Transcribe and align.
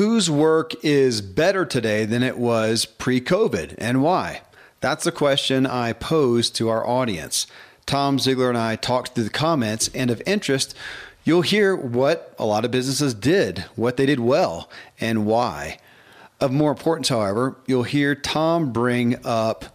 whose 0.00 0.30
work 0.30 0.74
is 0.82 1.20
better 1.20 1.66
today 1.66 2.06
than 2.06 2.22
it 2.22 2.38
was 2.38 2.86
pre 2.86 3.20
COVID 3.20 3.74
and 3.76 4.02
why? 4.02 4.40
That's 4.80 5.04
the 5.04 5.12
question 5.12 5.66
I 5.66 5.92
posed 5.92 6.56
to 6.56 6.70
our 6.70 6.86
audience. 6.86 7.46
Tom 7.84 8.16
Ziglar 8.16 8.48
and 8.48 8.56
I 8.56 8.76
talked 8.76 9.14
through 9.14 9.24
the 9.24 9.30
comments, 9.30 9.90
and 9.94 10.10
of 10.10 10.22
interest, 10.24 10.74
you'll 11.22 11.42
hear 11.42 11.76
what 11.76 12.34
a 12.38 12.46
lot 12.46 12.64
of 12.64 12.70
businesses 12.70 13.12
did, 13.12 13.66
what 13.76 13.98
they 13.98 14.06
did 14.06 14.20
well, 14.20 14.70
and 15.02 15.26
why. 15.26 15.76
Of 16.40 16.50
more 16.50 16.70
importance, 16.70 17.10
however, 17.10 17.56
you'll 17.66 17.82
hear 17.82 18.14
Tom 18.14 18.72
bring 18.72 19.16
up 19.22 19.66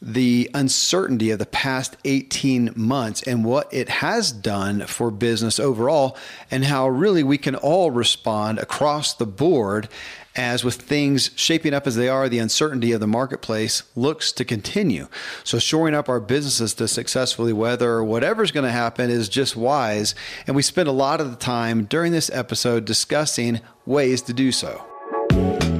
the 0.00 0.50
uncertainty 0.54 1.30
of 1.30 1.38
the 1.38 1.46
past 1.46 1.96
18 2.04 2.72
months 2.76 3.22
and 3.22 3.44
what 3.44 3.72
it 3.72 3.88
has 3.88 4.30
done 4.32 4.86
for 4.86 5.10
business 5.10 5.58
overall, 5.58 6.16
and 6.50 6.64
how 6.64 6.88
really 6.88 7.22
we 7.22 7.38
can 7.38 7.56
all 7.56 7.90
respond 7.90 8.58
across 8.58 9.14
the 9.14 9.26
board 9.26 9.88
as 10.38 10.62
with 10.62 10.76
things 10.76 11.32
shaping 11.34 11.74
up 11.74 11.86
as 11.86 11.96
they 11.96 12.08
are, 12.08 12.28
the 12.28 12.38
uncertainty 12.38 12.92
of 12.92 13.00
the 13.00 13.08
marketplace 13.08 13.82
looks 13.96 14.30
to 14.30 14.44
continue. 14.44 15.08
So, 15.42 15.58
shoring 15.58 15.94
up 15.94 16.08
our 16.08 16.20
businesses 16.20 16.74
to 16.74 16.86
successfully 16.86 17.52
weather 17.52 18.02
whatever's 18.04 18.52
going 18.52 18.64
to 18.64 18.70
happen 18.70 19.10
is 19.10 19.28
just 19.28 19.56
wise. 19.56 20.14
And 20.46 20.54
we 20.54 20.62
spend 20.62 20.88
a 20.88 20.92
lot 20.92 21.20
of 21.20 21.30
the 21.30 21.36
time 21.36 21.84
during 21.84 22.12
this 22.12 22.30
episode 22.30 22.84
discussing 22.84 23.60
ways 23.84 24.22
to 24.22 24.32
do 24.32 24.52
so. 24.52 25.77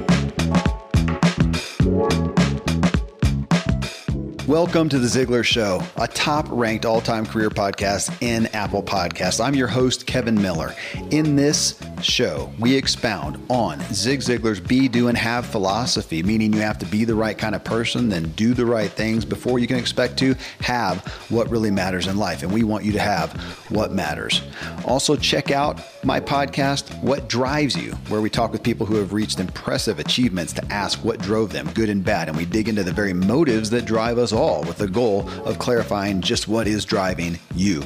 Welcome 4.49 4.89
to 4.89 4.97
The 4.97 5.05
Ziglar 5.05 5.45
Show, 5.45 5.79
a 5.97 6.07
top 6.07 6.47
ranked 6.49 6.83
all 6.83 7.01
time 7.01 7.23
career 7.23 7.51
podcast 7.51 8.19
in 8.19 8.47
Apple 8.47 8.81
Podcasts. 8.81 9.39
I'm 9.39 9.53
your 9.53 9.67
host, 9.67 10.07
Kevin 10.07 10.41
Miller. 10.41 10.73
In 11.11 11.35
this 11.35 11.79
show, 12.01 12.51
we 12.57 12.75
expound 12.75 13.39
on 13.49 13.79
Zig 13.93 14.21
Ziglar's 14.21 14.59
be, 14.59 14.87
do, 14.87 15.07
and 15.07 15.15
have 15.15 15.45
philosophy, 15.45 16.23
meaning 16.23 16.51
you 16.51 16.61
have 16.61 16.79
to 16.79 16.87
be 16.87 17.05
the 17.05 17.13
right 17.13 17.37
kind 17.37 17.53
of 17.53 17.63
person, 17.63 18.09
then 18.09 18.31
do 18.31 18.55
the 18.55 18.65
right 18.65 18.89
things 18.89 19.23
before 19.23 19.59
you 19.59 19.67
can 19.67 19.77
expect 19.77 20.17
to 20.17 20.33
have 20.61 21.05
what 21.29 21.47
really 21.51 21.69
matters 21.69 22.07
in 22.07 22.17
life. 22.17 22.41
And 22.41 22.51
we 22.51 22.63
want 22.63 22.83
you 22.83 22.91
to 22.93 22.99
have 22.99 23.33
what 23.69 23.91
matters. 23.91 24.41
Also, 24.83 25.15
check 25.15 25.51
out 25.51 25.79
my 26.03 26.19
podcast, 26.19 26.99
What 27.03 27.29
Drives 27.29 27.77
You, 27.77 27.91
where 28.07 28.21
we 28.21 28.31
talk 28.31 28.51
with 28.51 28.63
people 28.63 28.87
who 28.87 28.95
have 28.95 29.13
reached 29.13 29.39
impressive 29.39 29.99
achievements 29.99 30.53
to 30.53 30.65
ask 30.73 30.97
what 31.05 31.19
drove 31.19 31.51
them, 31.51 31.69
good 31.75 31.89
and 31.89 32.03
bad. 32.03 32.29
And 32.29 32.35
we 32.35 32.45
dig 32.45 32.67
into 32.67 32.83
the 32.83 32.91
very 32.91 33.13
motives 33.13 33.69
that 33.69 33.85
drive 33.85 34.17
us 34.17 34.31
all 34.31 34.38
with 34.39 34.77
the 34.77 34.87
goal 34.87 35.27
of 35.45 35.59
clarifying 35.59 36.21
just 36.21 36.47
what 36.47 36.65
is 36.65 36.85
driving 36.85 37.37
you. 37.55 37.83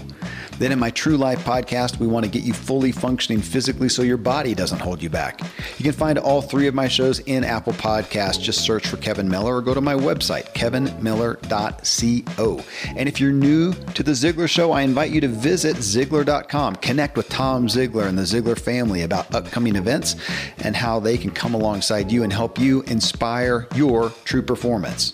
Then 0.59 0.71
in 0.71 0.77
my 0.77 0.91
True 0.91 1.17
Life 1.17 1.43
podcast, 1.43 1.97
we 1.97 2.05
want 2.05 2.25
to 2.25 2.31
get 2.31 2.43
you 2.43 2.53
fully 2.53 2.91
functioning 2.91 3.41
physically 3.41 3.89
so 3.89 4.03
your 4.03 4.17
body 4.17 4.53
doesn't 4.53 4.79
hold 4.79 5.01
you 5.01 5.09
back. 5.09 5.41
You 5.77 5.83
can 5.83 5.93
find 5.93 6.19
all 6.19 6.43
three 6.43 6.67
of 6.67 6.75
my 6.75 6.87
shows 6.87 7.19
in 7.19 7.43
Apple 7.43 7.73
Podcasts. 7.73 8.39
Just 8.39 8.61
search 8.61 8.87
for 8.87 8.97
Kevin 8.97 9.27
Miller 9.27 9.55
or 9.55 9.61
go 9.61 9.73
to 9.73 9.81
my 9.81 9.95
website, 9.95 10.53
kevinmiller.co. 10.53 12.63
And 12.95 13.09
if 13.09 13.19
you're 13.19 13.31
new 13.31 13.73
to 13.73 14.03
The 14.03 14.11
Ziglar 14.11 14.47
Show, 14.47 14.71
I 14.71 14.83
invite 14.83 15.11
you 15.11 15.21
to 15.21 15.27
visit 15.27 15.77
Ziglar.com. 15.77 16.75
Connect 16.77 17.17
with 17.17 17.29
Tom 17.29 17.67
Ziglar 17.67 18.07
and 18.07 18.17
the 18.17 18.23
Ziglar 18.23 18.59
family 18.59 19.01
about 19.01 19.33
upcoming 19.33 19.75
events 19.75 20.15
and 20.59 20.75
how 20.75 20.99
they 20.99 21.17
can 21.17 21.31
come 21.31 21.55
alongside 21.55 22.11
you 22.11 22.23
and 22.23 22.31
help 22.31 22.59
you 22.59 22.83
inspire 22.83 23.67
your 23.75 24.11
true 24.23 24.43
performance. 24.43 25.13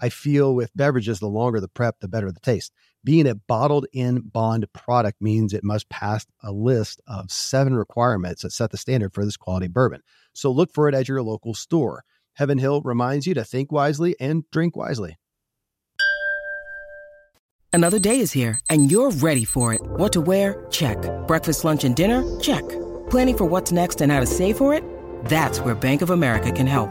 I 0.00 0.08
feel 0.08 0.54
with 0.54 0.76
beverages, 0.76 1.20
the 1.20 1.28
longer 1.28 1.60
the 1.60 1.68
prep, 1.68 2.00
the 2.00 2.08
better 2.08 2.30
the 2.30 2.40
taste. 2.40 2.72
Being 3.04 3.26
a 3.26 3.34
bottled 3.34 3.86
in 3.92 4.20
bond 4.20 4.66
product 4.72 5.20
means 5.20 5.52
it 5.52 5.64
must 5.64 5.88
pass 5.88 6.24
a 6.42 6.52
list 6.52 7.00
of 7.06 7.30
seven 7.30 7.74
requirements 7.74 8.42
that 8.42 8.52
set 8.52 8.70
the 8.70 8.76
standard 8.76 9.12
for 9.12 9.24
this 9.24 9.36
quality 9.36 9.68
bourbon. 9.68 10.02
So 10.32 10.50
look 10.52 10.72
for 10.72 10.88
it 10.88 10.94
at 10.94 11.08
your 11.08 11.22
local 11.22 11.54
store. 11.54 12.04
Heaven 12.34 12.58
Hill 12.58 12.80
reminds 12.82 13.26
you 13.26 13.34
to 13.34 13.44
think 13.44 13.72
wisely 13.72 14.14
and 14.20 14.48
drink 14.50 14.76
wisely. 14.76 15.18
Another 17.72 17.98
day 17.98 18.20
is 18.20 18.32
here 18.32 18.60
and 18.70 18.90
you're 18.90 19.10
ready 19.10 19.44
for 19.44 19.74
it. 19.74 19.80
What 19.82 20.12
to 20.12 20.20
wear? 20.20 20.66
Check. 20.70 20.98
Breakfast, 21.26 21.64
lunch, 21.64 21.84
and 21.84 21.96
dinner? 21.96 22.22
Check. 22.40 22.68
Planning 23.10 23.36
for 23.38 23.44
what's 23.46 23.72
next 23.72 24.00
and 24.00 24.12
how 24.12 24.20
to 24.20 24.26
save 24.26 24.58
for 24.58 24.74
it? 24.74 24.84
That's 25.24 25.58
where 25.60 25.74
Bank 25.74 26.02
of 26.02 26.10
America 26.10 26.52
can 26.52 26.66
help. 26.66 26.90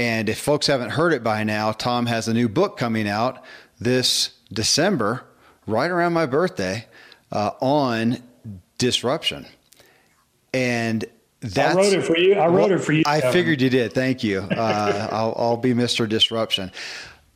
And 0.00 0.30
if 0.30 0.38
folks 0.38 0.66
haven't 0.66 0.92
heard 0.92 1.12
it 1.12 1.22
by 1.22 1.44
now, 1.44 1.72
Tom 1.72 2.06
has 2.06 2.26
a 2.26 2.32
new 2.32 2.48
book 2.48 2.78
coming 2.78 3.06
out 3.06 3.44
this 3.78 4.30
December, 4.50 5.26
right 5.66 5.90
around 5.90 6.14
my 6.14 6.24
birthday, 6.24 6.86
uh, 7.30 7.50
on 7.60 8.16
disruption. 8.78 9.44
And 10.54 11.04
that's, 11.40 11.76
I 11.76 11.78
wrote 11.78 11.92
it 11.92 12.02
for 12.02 12.16
you. 12.16 12.32
I 12.32 12.46
wrote 12.46 12.70
well, 12.70 12.72
it 12.72 12.78
for 12.82 12.92
you. 12.92 13.02
I 13.04 13.20
figured 13.30 13.60
you 13.60 13.68
did. 13.68 13.92
Thank 13.92 14.24
you. 14.24 14.38
Uh, 14.40 15.08
I'll, 15.12 15.34
I'll 15.36 15.56
be 15.58 15.74
Mr. 15.74 16.08
Disruption. 16.08 16.72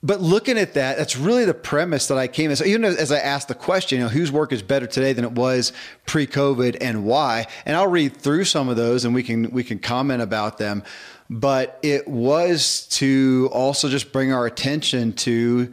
But 0.02 0.22
looking 0.22 0.56
at 0.56 0.72
that, 0.72 0.96
that's 0.96 1.18
really 1.18 1.44
the 1.44 1.54
premise 1.54 2.08
that 2.08 2.16
I 2.16 2.28
came 2.28 2.50
in. 2.50 2.56
So 2.56 2.64
even 2.64 2.84
as 2.84 3.12
I 3.12 3.18
asked 3.18 3.48
the 3.48 3.54
question, 3.54 3.98
you 3.98 4.04
know, 4.04 4.10
whose 4.10 4.32
work 4.32 4.52
is 4.52 4.62
better 4.62 4.86
today 4.86 5.12
than 5.12 5.26
it 5.26 5.32
was 5.32 5.74
pre-COVID 6.06 6.78
and 6.80 7.04
why? 7.04 7.46
And 7.66 7.76
I'll 7.76 7.88
read 7.88 8.16
through 8.16 8.44
some 8.44 8.70
of 8.70 8.76
those 8.76 9.04
and 9.04 9.14
we 9.14 9.22
can 9.22 9.50
we 9.50 9.64
can 9.64 9.78
comment 9.78 10.22
about 10.22 10.56
them. 10.56 10.82
But 11.30 11.78
it 11.82 12.06
was 12.06 12.86
to 12.92 13.48
also 13.52 13.88
just 13.88 14.12
bring 14.12 14.32
our 14.32 14.46
attention 14.46 15.14
to 15.14 15.72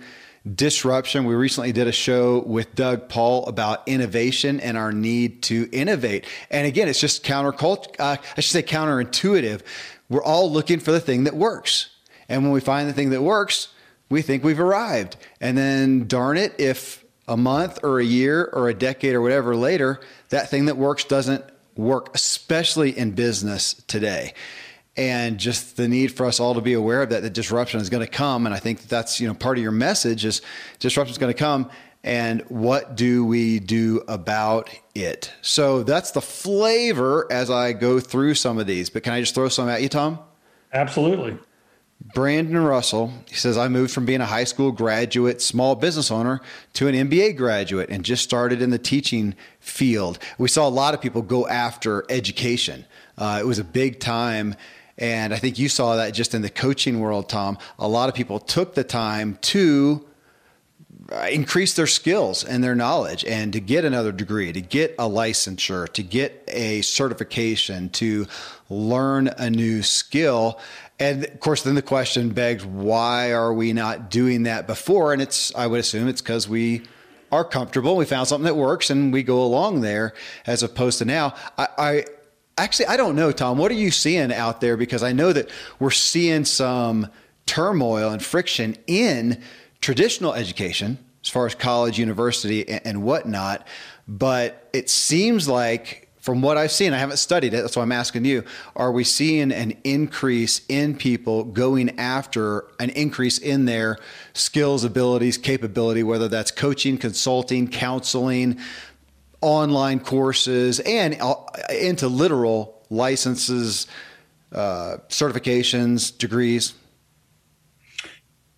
disruption. 0.56 1.26
We 1.26 1.36
recently 1.36 1.72
did 1.72 1.88
a 1.88 1.92
show 1.92 2.40
with 2.40 2.74
Doug 2.74 3.10
Paul 3.10 3.46
about 3.46 3.88
innovation 3.88 4.60
and 4.60 4.78
our 4.78 4.92
need 4.92 5.44
to 5.44 5.70
innovate. 5.72 6.26
And 6.50 6.66
again, 6.66 6.88
it's 6.88 7.00
just 7.00 7.24
counterculture. 7.24 7.96
Uh, 8.00 8.18
I 8.38 8.42
should 8.42 8.52
say 8.52 8.64
counterintuitive. 8.64 9.62
We're 10.10 10.24
all 10.24 10.52
looking 10.52 10.80
for 10.80 10.92
the 10.92 11.00
thing 11.00 11.26
that 11.26 11.36
works. 11.36 11.90
And 12.28 12.44
when 12.44 12.52
we 12.52 12.60
find 12.60 12.90
the 12.90 12.94
thing 12.94 13.12
that 13.12 13.22
works, 13.22 13.68
we 14.10 14.22
think 14.22 14.44
we've 14.44 14.60
arrived. 14.60 15.18
And 15.40 15.58
then 15.58 16.08
darn 16.08 16.38
it, 16.38 16.60
if 16.60 17.06
a 17.28 17.38
month 17.38 17.80
or 17.84 18.00
a 18.00 18.06
year 18.06 18.50
or 18.52 18.68
a 18.68 18.74
decade 18.74 19.14
or 19.14 19.22
whatever 19.22 19.56
later, 19.56 20.00
that 20.30 20.50
thing 20.50 20.66
that 20.66 20.78
works 20.78 21.04
doesn't 21.04 21.44
work, 21.76 22.10
especially 22.16 22.98
in 22.98 23.12
business 23.12 23.74
today 23.88 24.34
and 24.98 25.38
just 25.38 25.78
the 25.78 25.88
need 25.88 26.08
for 26.08 26.26
us 26.26 26.40
all 26.40 26.54
to 26.54 26.62
be 26.62 26.74
aware 26.74 27.02
of 27.02 27.10
that 27.10 27.22
the 27.22 27.30
disruption 27.30 27.80
is 27.80 27.90
going 27.90 28.06
to 28.06 28.12
come 28.12 28.46
and 28.46 28.54
i 28.54 28.60
think 28.60 28.80
that 28.82 28.90
that's 28.90 29.20
you 29.20 29.28
know 29.28 29.34
part 29.34 29.58
of 29.58 29.64
your 29.64 29.72
message 29.72 30.26
is 30.26 30.42
disruption 30.80 31.12
is 31.12 31.18
going 31.18 31.34
to 31.34 31.38
come 31.38 31.70
and 32.04 32.42
what 32.50 32.96
do 32.96 33.24
we 33.24 33.60
do 33.60 34.04
about 34.08 34.70
it 34.94 35.32
so 35.42 35.84
that's 35.84 36.12
the 36.12 36.22
flavor 36.22 37.26
as 37.32 37.50
i 37.50 37.72
go 37.72 38.00
through 38.00 38.34
some 38.34 38.58
of 38.58 38.68
these 38.68 38.90
but 38.90 39.04
can 39.04 39.14
i 39.14 39.20
just 39.22 39.34
throw 39.34 39.48
some 39.48 39.70
at 39.70 39.82
you 39.82 39.90
tom 39.90 40.20
absolutely 40.74 41.38
Brandon 42.14 42.58
Russell, 42.58 43.14
he 43.28 43.36
says, 43.36 43.58
I 43.58 43.68
moved 43.68 43.94
from 43.94 44.06
being 44.06 44.22
a 44.22 44.26
high 44.26 44.44
school 44.44 44.72
graduate, 44.72 45.42
small 45.42 45.76
business 45.76 46.10
owner 46.10 46.42
to 46.74 46.88
an 46.88 46.96
MBA 46.96 47.38
graduate 47.38 47.90
and 47.90 48.04
just 48.04 48.24
started 48.24 48.62
in 48.62 48.72
the 48.72 48.80
teaching 48.80 49.36
field. 49.60 50.18
We 50.40 50.50
saw 50.50 50.68
a 50.68 50.70
lot 50.70 50.94
of 50.96 51.02
people 51.02 51.22
go 51.22 51.48
after 51.48 52.04
education. 52.10 52.86
Uh, 53.18 53.38
it 53.40 53.46
was 53.46 53.60
a 53.60 53.64
big 53.64 54.00
time. 54.00 54.56
And 55.02 55.34
I 55.34 55.38
think 55.38 55.58
you 55.58 55.68
saw 55.68 55.96
that 55.96 56.12
just 56.12 56.36
in 56.36 56.44
the 56.44 56.50
coaching 56.50 57.00
world, 57.00 57.28
Tom. 57.28 57.58
A 57.80 57.88
lot 57.88 58.08
of 58.08 58.14
people 58.14 58.40
took 58.40 58.76
the 58.76 58.84
time 58.84 59.40
to 59.42 60.06
uh, 61.12 61.28
increase 61.32 61.74
their 61.74 61.88
skills 61.88 62.44
and 62.44 62.64
their 62.64 62.76
knowledge 62.76 63.26
and 63.26 63.52
to 63.52 63.60
get 63.60 63.84
another 63.84 64.12
degree, 64.12 64.54
to 64.54 64.62
get 64.62 64.94
a 65.00 65.10
licensure, 65.10 65.92
to 65.94 66.04
get 66.04 66.44
a 66.48 66.84
certification, 66.84 67.90
to 67.90 68.28
learn 68.70 69.28
a 69.28 69.50
new 69.50 69.82
skill. 69.82 70.60
And 71.00 71.26
of 71.26 71.40
course, 71.40 71.64
then 71.64 71.74
the 71.74 71.82
question 71.82 72.30
begs, 72.30 72.64
why 72.64 73.34
are 73.34 73.52
we 73.52 73.74
not 73.74 74.12
doing 74.12 74.44
that 74.44 74.68
before? 74.68 75.14
And 75.14 75.22
it's, 75.22 75.54
I 75.56 75.66
would 75.66 75.80
assume 75.80 76.08
it's 76.08 76.22
because 76.22 76.48
we 76.48 76.84
are 77.32 77.44
comfortable. 77.44 77.98
We 77.98 78.06
found 78.06 78.28
something 78.28 78.46
that 78.46 78.56
works 78.56 78.92
and 78.92 79.12
we 79.12 79.24
go 79.24 79.42
along 79.42 79.82
there 79.82 80.14
as 80.46 80.62
opposed 80.62 81.00
to 81.00 81.06
now. 81.06 81.34
I, 81.58 81.68
I 81.78 82.06
actually, 82.58 82.88
I 82.88 82.98
don't 82.98 83.16
know, 83.16 83.32
Tom, 83.32 83.58
what 83.58 83.72
are 83.72 83.76
you 83.76 83.92
seeing 83.92 84.32
out 84.32 84.62
there? 84.62 84.78
Because 84.78 85.04
I 85.04 85.12
know 85.12 85.34
that 85.34 85.50
we're 85.80 85.92
seeing 85.92 86.46
some 86.46 87.08
turmoil 87.46 88.12
and 88.12 88.24
friction 88.24 88.78
in 88.88 89.42
traditional 89.82 90.34
education 90.34 90.98
as 91.24 91.30
far 91.30 91.46
as 91.46 91.56
college, 91.56 92.00
university, 92.00 92.68
and, 92.68 92.82
and 92.86 93.04
whatnot. 93.04 93.68
But 94.08 94.70
it 94.74 94.90
seems 94.90 95.48
like 95.48 96.10
from 96.22 96.44
what 96.44 96.56
I've 96.56 96.72
seen, 96.72 96.94
I 96.94 97.00
haven't 97.00 97.18
studied 97.18 97.54
it. 97.56 97.62
That's 97.62 97.76
why 97.76 97.82
I'm 97.82 97.92
asking 97.92 98.26
you. 98.26 98.44
Are 98.76 98.92
we 98.92 99.04
seeing 99.04 99.52
an 99.52 99.74
increase 99.84 100.62
in 100.70 100.96
people 100.96 101.44
going 101.44 101.98
after 102.00 102.66
an 102.80 102.92
increase 102.92 103.40
in 103.40 103.66
their 103.66 103.98
skills, 104.34 104.84
abilities, 104.84 105.40
capability, 105.40 106.04
whether 106.04 106.28
that's 106.28 106.52
coaching, 106.52 107.00
consulting, 107.00 107.68
counseling, 107.68 108.60
online 109.42 110.00
courses, 110.00 110.80
and 110.82 111.18
uh, 111.20 111.36
into 111.70 112.08
literal 112.08 112.82
licenses, 112.90 113.88
uh, 114.54 114.98
certifications, 115.10 116.16
degrees? 116.18 116.74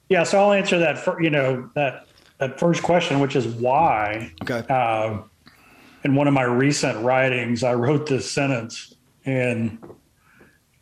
Yeah, 0.10 0.24
so 0.24 0.40
I'll 0.40 0.54
answer 0.54 0.80
that 0.80 0.98
for 0.98 1.22
you 1.22 1.30
know 1.30 1.70
that 1.76 2.08
that 2.40 2.60
first 2.60 2.84
question, 2.84 3.20
which 3.20 3.36
is 3.36 3.48
why. 3.48 4.34
Okay. 4.44 4.64
Uh, 4.70 5.22
in 6.04 6.16
one 6.16 6.28
of 6.28 6.34
my 6.34 6.44
recent 6.44 7.04
writings, 7.04 7.64
I 7.64 7.74
wrote 7.74 8.08
this 8.08 8.30
sentence, 8.30 8.94
and 9.26 9.78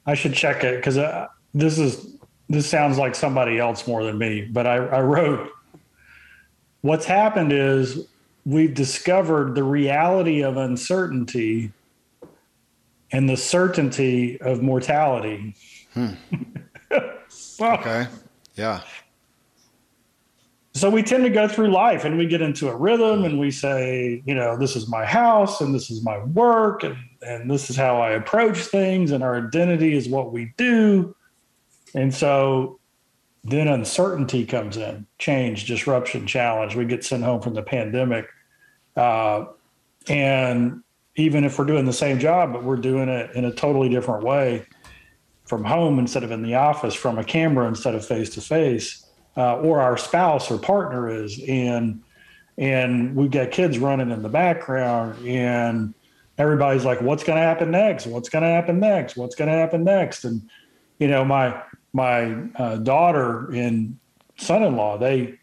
I 0.05 0.15
should 0.15 0.33
check 0.33 0.63
it 0.63 0.77
because 0.77 0.97
uh, 0.97 1.27
this 1.53 1.77
is 1.77 2.15
this 2.49 2.67
sounds 2.67 2.97
like 2.97 3.15
somebody 3.15 3.59
else 3.59 3.87
more 3.87 4.03
than 4.03 4.17
me. 4.17 4.47
But 4.51 4.65
I, 4.65 4.77
I 4.77 5.01
wrote, 5.01 5.51
"What's 6.81 7.05
happened 7.05 7.53
is 7.53 8.07
we've 8.45 8.73
discovered 8.73 9.55
the 9.55 9.63
reality 9.63 10.41
of 10.41 10.57
uncertainty 10.57 11.71
and 13.11 13.29
the 13.29 13.37
certainty 13.37 14.39
of 14.41 14.61
mortality." 14.61 15.55
Hmm. 15.93 16.11
okay. 17.61 18.07
Yeah 18.55 18.81
so 20.73 20.89
we 20.89 21.03
tend 21.03 21.23
to 21.23 21.29
go 21.29 21.47
through 21.47 21.69
life 21.69 22.05
and 22.05 22.17
we 22.17 22.25
get 22.25 22.41
into 22.41 22.69
a 22.69 22.75
rhythm 22.75 23.25
and 23.25 23.39
we 23.39 23.51
say 23.51 24.21
you 24.25 24.33
know 24.33 24.57
this 24.57 24.75
is 24.75 24.87
my 24.87 25.05
house 25.05 25.61
and 25.61 25.75
this 25.75 25.91
is 25.91 26.03
my 26.03 26.17
work 26.25 26.83
and, 26.83 26.95
and 27.21 27.49
this 27.49 27.69
is 27.69 27.75
how 27.75 28.01
i 28.01 28.11
approach 28.11 28.57
things 28.57 29.11
and 29.11 29.23
our 29.23 29.37
identity 29.47 29.93
is 29.93 30.07
what 30.07 30.31
we 30.31 30.53
do 30.57 31.15
and 31.93 32.13
so 32.13 32.79
then 33.43 33.67
uncertainty 33.67 34.45
comes 34.45 34.77
in 34.77 35.05
change 35.17 35.65
disruption 35.65 36.27
challenge 36.27 36.75
we 36.75 36.85
get 36.85 37.03
sent 37.03 37.23
home 37.23 37.41
from 37.41 37.53
the 37.53 37.63
pandemic 37.63 38.27
uh, 38.95 39.45
and 40.07 40.83
even 41.15 41.43
if 41.43 41.57
we're 41.57 41.65
doing 41.65 41.85
the 41.85 41.93
same 41.93 42.19
job 42.19 42.53
but 42.53 42.63
we're 42.63 42.75
doing 42.75 43.09
it 43.09 43.31
in 43.35 43.45
a 43.45 43.51
totally 43.51 43.89
different 43.89 44.23
way 44.23 44.65
from 45.45 45.63
home 45.63 45.99
instead 45.99 46.23
of 46.23 46.31
in 46.31 46.41
the 46.43 46.55
office 46.55 46.93
from 46.93 47.17
a 47.17 47.23
camera 47.23 47.67
instead 47.67 47.95
of 47.95 48.05
face 48.05 48.29
to 48.29 48.41
face 48.41 49.05
or 49.35 49.81
our 49.81 49.97
spouse 49.97 50.51
or 50.51 50.57
partner 50.57 51.09
is, 51.09 51.39
and 51.47 52.01
and 52.57 53.15
we've 53.15 53.31
got 53.31 53.51
kids 53.51 53.79
running 53.79 54.11
in 54.11 54.21
the 54.21 54.29
background, 54.29 55.25
and 55.25 55.93
everybody's 56.37 56.85
like, 56.85 57.01
"What's 57.01 57.23
going 57.23 57.37
to 57.37 57.43
happen 57.43 57.71
next? 57.71 58.07
What's 58.07 58.29
going 58.29 58.43
to 58.43 58.49
happen 58.49 58.79
next? 58.79 59.15
What's 59.15 59.35
going 59.35 59.49
to 59.49 59.55
happen 59.55 59.83
next?" 59.83 60.25
And 60.25 60.49
you 60.99 61.07
know, 61.07 61.23
my 61.23 61.61
my 61.93 62.43
uh, 62.55 62.77
daughter 62.77 63.51
and 63.51 63.97
son-in-law 64.37 64.97
they 64.97 65.37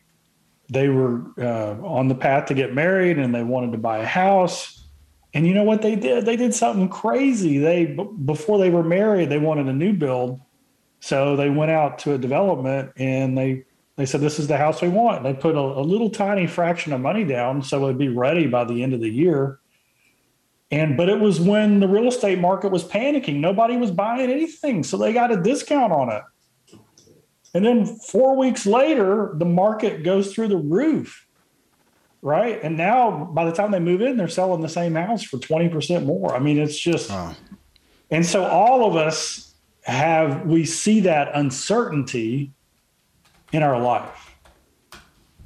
they 0.71 0.89
were 0.89 1.23
uh, 1.39 1.77
on 1.83 2.09
the 2.09 2.15
path 2.15 2.47
to 2.47 2.55
get 2.55 2.75
married, 2.75 3.19
and 3.19 3.35
they 3.35 3.43
wanted 3.43 3.73
to 3.73 3.79
buy 3.79 3.99
a 3.99 4.07
house. 4.07 4.85
And 5.33 5.47
you 5.47 5.55
know 5.55 5.63
what 5.63 5.81
they 5.81 5.97
did? 5.97 6.27
They 6.27 6.37
did 6.37 6.55
something 6.55 6.89
crazy. 6.89 7.59
They 7.59 7.87
before 7.87 8.59
they 8.59 8.71
were 8.71 8.83
married, 8.83 9.31
they 9.31 9.39
wanted 9.39 9.67
a 9.67 9.73
new 9.73 9.93
build, 9.93 10.41
so 11.01 11.37
they 11.37 11.49
went 11.49 11.71
out 11.71 11.99
to 12.01 12.15
a 12.15 12.19
development 12.19 12.93
and 12.97 13.37
they 13.37 13.65
they 13.97 14.07
said, 14.07 14.21
This 14.21 14.39
is 14.39 14.47
the 14.47 14.57
house 14.57 14.81
we 14.81 14.89
want. 14.89 15.25
They 15.25 15.35
put 15.35 15.57
a, 15.57 15.61
a 15.61 15.83
little 15.83 16.09
tiny 16.09 16.47
fraction 16.47 16.93
of 16.93 17.01
money 17.01 17.25
down 17.25 17.63
so 17.63 17.79
it 17.79 17.87
would 17.87 17.99
be 17.99 18.09
ready 18.09 18.47
by 18.47 18.65
the 18.65 18.83
end 18.83 18.95
of 18.95 19.01
the 19.01 19.11
year. 19.11 19.59
And 20.71 20.97
but 20.97 21.09
it 21.09 21.19
was 21.19 21.41
when 21.41 21.81
the 21.81 21.89
real 21.89 22.09
estate 22.09 22.39
market 22.39 22.71
was 22.71 22.85
panicking. 22.85 23.41
Nobody 23.41 23.77
was 23.77 23.91
buying 23.91 24.31
anything. 24.31 24.85
So 24.85 24.97
they 24.97 25.13
got 25.13 25.33
a 25.33 25.37
discount 25.43 25.93
on 25.93 26.13
it. 26.13 26.23
And 27.55 27.65
then 27.65 27.87
four 27.87 28.37
weeks 28.37 28.67
later, 28.67 29.33
the 29.35 29.45
market 29.45 30.03
goes 30.03 30.33
through 30.33 30.49
the 30.49 30.57
roof. 30.57 31.27
Right. 32.21 32.61
And 32.63 32.77
now 32.77 33.31
by 33.33 33.45
the 33.45 33.53
time 33.53 33.71
they 33.71 33.79
move 33.79 34.03
in, 34.03 34.17
they're 34.17 34.29
selling 34.29 34.61
the 34.61 34.69
same 34.69 34.95
house 34.95 35.23
for 35.23 35.39
20% 35.39 36.05
more. 36.05 36.35
I 36.35 36.41
mean, 36.41 36.59
it's 36.59 36.79
just 36.79 37.11
oh. 37.13 37.35
and 38.11 38.27
so 38.27 38.45
all 38.45 38.89
of 38.89 38.97
us 38.97 39.55
have 39.83 40.45
we 40.45 40.65
see 40.65 41.01
that 41.01 41.31
uncertainty 41.35 42.53
in 43.53 43.63
our 43.63 43.81
life. 43.81 44.37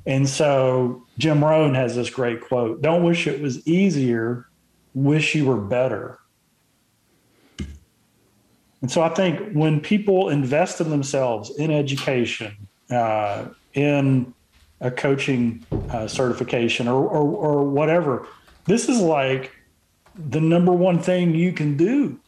And 0.06 0.28
so 0.28 1.06
Jim 1.18 1.44
Rohn 1.44 1.74
has 1.74 1.94
this 1.94 2.10
great 2.10 2.40
quote 2.40 2.82
Don't 2.82 3.04
wish 3.04 3.26
it 3.26 3.40
was 3.40 3.66
easier, 3.66 4.48
wish 4.94 5.34
you 5.34 5.44
were 5.44 5.60
better. 5.60 6.18
And 8.82 8.90
so 8.90 9.00
I 9.00 9.08
think 9.08 9.52
when 9.52 9.80
people 9.80 10.28
invest 10.28 10.80
in 10.80 10.90
themselves 10.90 11.50
in 11.56 11.70
education, 11.70 12.56
uh, 12.90 13.46
in 13.74 14.34
a 14.80 14.90
coaching 14.90 15.64
uh, 15.90 16.08
certification 16.08 16.88
or, 16.88 17.04
or, 17.08 17.22
or 17.22 17.64
whatever, 17.64 18.26
this 18.66 18.88
is 18.88 19.00
like 19.00 19.52
the 20.14 20.40
number 20.40 20.72
one 20.72 20.98
thing 20.98 21.34
you 21.34 21.52
can 21.52 21.76
do. 21.76 22.18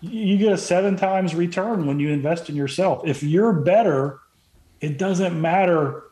You 0.00 0.38
get 0.38 0.52
a 0.52 0.58
seven 0.58 0.96
times 0.96 1.34
return 1.34 1.86
when 1.86 2.00
you 2.00 2.08
invest 2.08 2.48
in 2.48 2.56
yourself. 2.56 3.02
If 3.06 3.22
you're 3.22 3.52
better, 3.52 4.18
it 4.80 4.96
doesn't 4.96 5.38
matter 5.38 6.04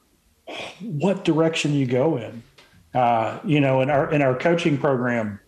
what 0.83 1.25
direction 1.25 1.73
you 1.73 1.87
go 1.87 2.18
in. 2.18 2.42
Uh, 2.95 3.38
you 3.45 3.61
know, 3.61 3.80
in 3.80 3.90
our 3.90 4.11
in 4.12 4.23
our 4.23 4.37
coaching 4.37 4.76
program, 4.76 5.40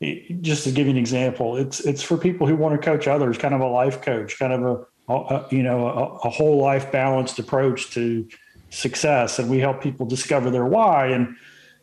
just 0.00 0.64
to 0.64 0.70
give 0.70 0.86
you 0.86 0.92
an 0.92 0.98
example, 0.98 1.56
it's 1.56 1.80
it's 1.80 2.02
for 2.02 2.18
people 2.18 2.46
who 2.46 2.54
want 2.54 2.80
to 2.80 2.84
coach 2.84 3.08
others, 3.08 3.38
kind 3.38 3.54
of 3.54 3.60
a 3.60 3.66
life 3.66 4.02
coach, 4.02 4.38
kind 4.38 4.52
of 4.52 4.86
a, 5.08 5.14
a 5.14 5.46
you 5.50 5.62
know 5.62 5.86
a, 5.86 6.28
a, 6.28 6.30
whole 6.30 6.58
life 6.58 6.92
balanced 6.92 7.38
approach 7.38 7.90
to 7.92 8.28
success, 8.68 9.38
and 9.38 9.48
we 9.48 9.58
help 9.58 9.82
people 9.82 10.04
discover 10.04 10.50
their 10.50 10.66
why. 10.66 11.06
And 11.06 11.34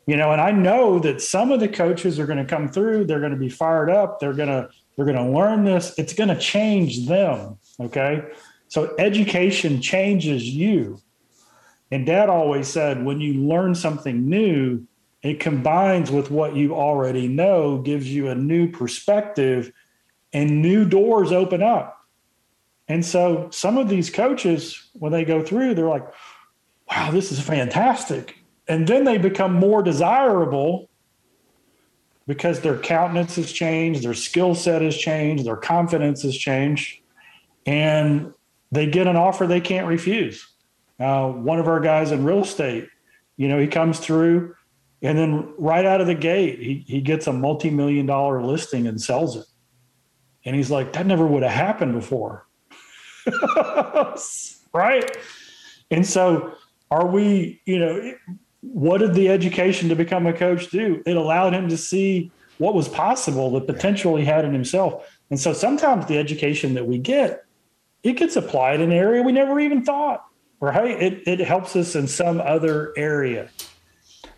you 0.06 0.16
know, 0.16 0.32
and 0.32 0.40
I 0.40 0.52
know 0.52 1.00
that 1.00 1.22
some 1.22 1.52
of 1.52 1.60
the 1.60 1.68
coaches 1.68 2.20
are 2.20 2.28
going 2.28 2.38
to 2.38 2.46
come 2.46 2.70
through. 2.70 3.06
They're 3.06 3.20
going 3.20 3.32
to 3.32 3.38
be 3.38 3.50
fired 3.50 3.90
up. 3.90 4.20
They're 4.20 4.34
gonna 4.34 4.70
they're 4.96 5.06
going 5.06 5.18
to 5.18 5.32
learn 5.32 5.64
this. 5.66 5.98
It's 5.98 6.14
going 6.14 6.30
to 6.30 6.40
change 6.40 7.08
them. 7.08 7.58
Okay, 7.80 8.22
so 8.68 8.94
education 9.00 9.82
changes 9.82 10.48
you. 10.48 11.00
And 11.90 12.06
dad 12.06 12.30
always 12.30 12.68
said 12.68 13.04
when 13.04 13.22
you 13.22 13.34
learn 13.48 13.74
something 13.74 14.30
new, 14.30 14.86
it 15.24 15.40
combines 15.40 16.12
with 16.12 16.30
what 16.30 16.56
you 16.56 16.76
already 16.76 17.30
know, 17.30 17.78
gives 17.78 18.14
you 18.14 18.28
a 18.28 18.36
new 18.36 18.70
perspective, 18.70 19.72
and 20.34 20.62
new 20.62 20.84
doors 20.84 21.32
open 21.32 21.64
up. 21.64 21.98
And 22.90 23.06
so 23.06 23.50
some 23.50 23.78
of 23.78 23.88
these 23.88 24.10
coaches, 24.10 24.90
when 24.94 25.14
they 25.14 25.24
go 25.24 25.42
through, 25.42 25.76
they're 25.76 25.88
like, 25.88 26.06
wow, 26.92 27.10
this 27.12 27.32
is 27.32 27.40
fantastic. 27.40 28.38
And 28.68 28.86
then 28.86 29.06
they 29.06 29.18
become 29.18 29.54
more 29.54 29.82
desirable 29.82 30.90
because 32.28 32.60
their 32.60 32.78
countenance 32.78 33.38
has 33.38 33.52
changed, 33.52 34.04
their 34.04 34.14
skill 34.14 34.56
set 34.56 34.82
has 34.82 34.98
changed, 34.98 35.46
their 35.46 35.56
confidence 35.56 36.24
has 36.24 36.38
changed. 36.38 37.00
And 37.66 38.34
they 38.72 38.88
get 38.88 39.08
an 39.08 39.16
offer 39.16 39.48
they 39.48 39.62
can't 39.62 39.88
refuse. 39.88 40.46
Uh, 41.00 41.30
one 41.30 41.60
of 41.60 41.68
our 41.68 41.80
guys 41.80 42.12
in 42.12 42.26
real 42.26 42.42
estate, 42.42 42.90
you 43.38 43.48
know, 43.48 43.60
he 43.60 43.68
comes 43.68 44.00
through 44.00 44.56
and 45.04 45.18
then 45.18 45.54
right 45.58 45.86
out 45.86 46.00
of 46.00 46.08
the 46.08 46.16
gate, 46.16 46.60
he, 46.60 46.86
he 46.88 47.02
gets 47.02 47.28
a 47.28 47.34
multi 47.34 47.70
million 47.70 48.06
dollar 48.06 48.42
listing 48.42 48.88
and 48.88 49.00
sells 49.00 49.36
it. 49.36 49.46
And 50.46 50.56
he's 50.56 50.72
like, 50.72 50.94
that 50.94 51.06
never 51.06 51.28
would 51.28 51.44
have 51.44 51.52
happened 51.52 51.94
before. 51.94 52.48
right? 54.74 55.18
And 55.92 56.08
so, 56.08 56.54
are 56.90 57.06
we, 57.06 57.62
you 57.66 57.80
know, 57.80 58.14
what 58.62 59.00
did 59.00 59.14
the 59.14 59.30
education 59.30 59.90
to 59.90 59.96
become 59.96 60.26
a 60.26 60.34
coach 60.34 60.70
do? 60.70 61.04
It 61.06 61.18
allowed 61.18 61.54
him 61.54 61.68
to 61.70 61.78
see 61.78 62.32
what 62.58 62.74
was 62.74 62.88
possible, 62.88 63.52
the 63.52 63.62
potential 63.62 64.16
he 64.16 64.24
had 64.24 64.46
in 64.46 64.54
himself. 64.54 65.06
And 65.30 65.40
so 65.40 65.52
sometimes 65.52 66.06
the 66.06 66.18
education 66.18 66.76
that 66.76 66.88
we 66.88 66.98
get, 66.98 67.46
it 68.04 68.14
gets 68.14 68.36
applied 68.36 68.80
in 68.80 68.92
an 68.92 68.98
area 68.98 69.22
we 69.22 69.32
never 69.32 69.60
even 69.60 69.84
thought, 69.84 70.24
right? 70.60 71.02
It, 71.02 71.28
it 71.28 71.40
helps 71.40 71.76
us 71.76 71.96
in 71.96 72.08
some 72.08 72.40
other 72.40 72.94
area. 72.96 73.50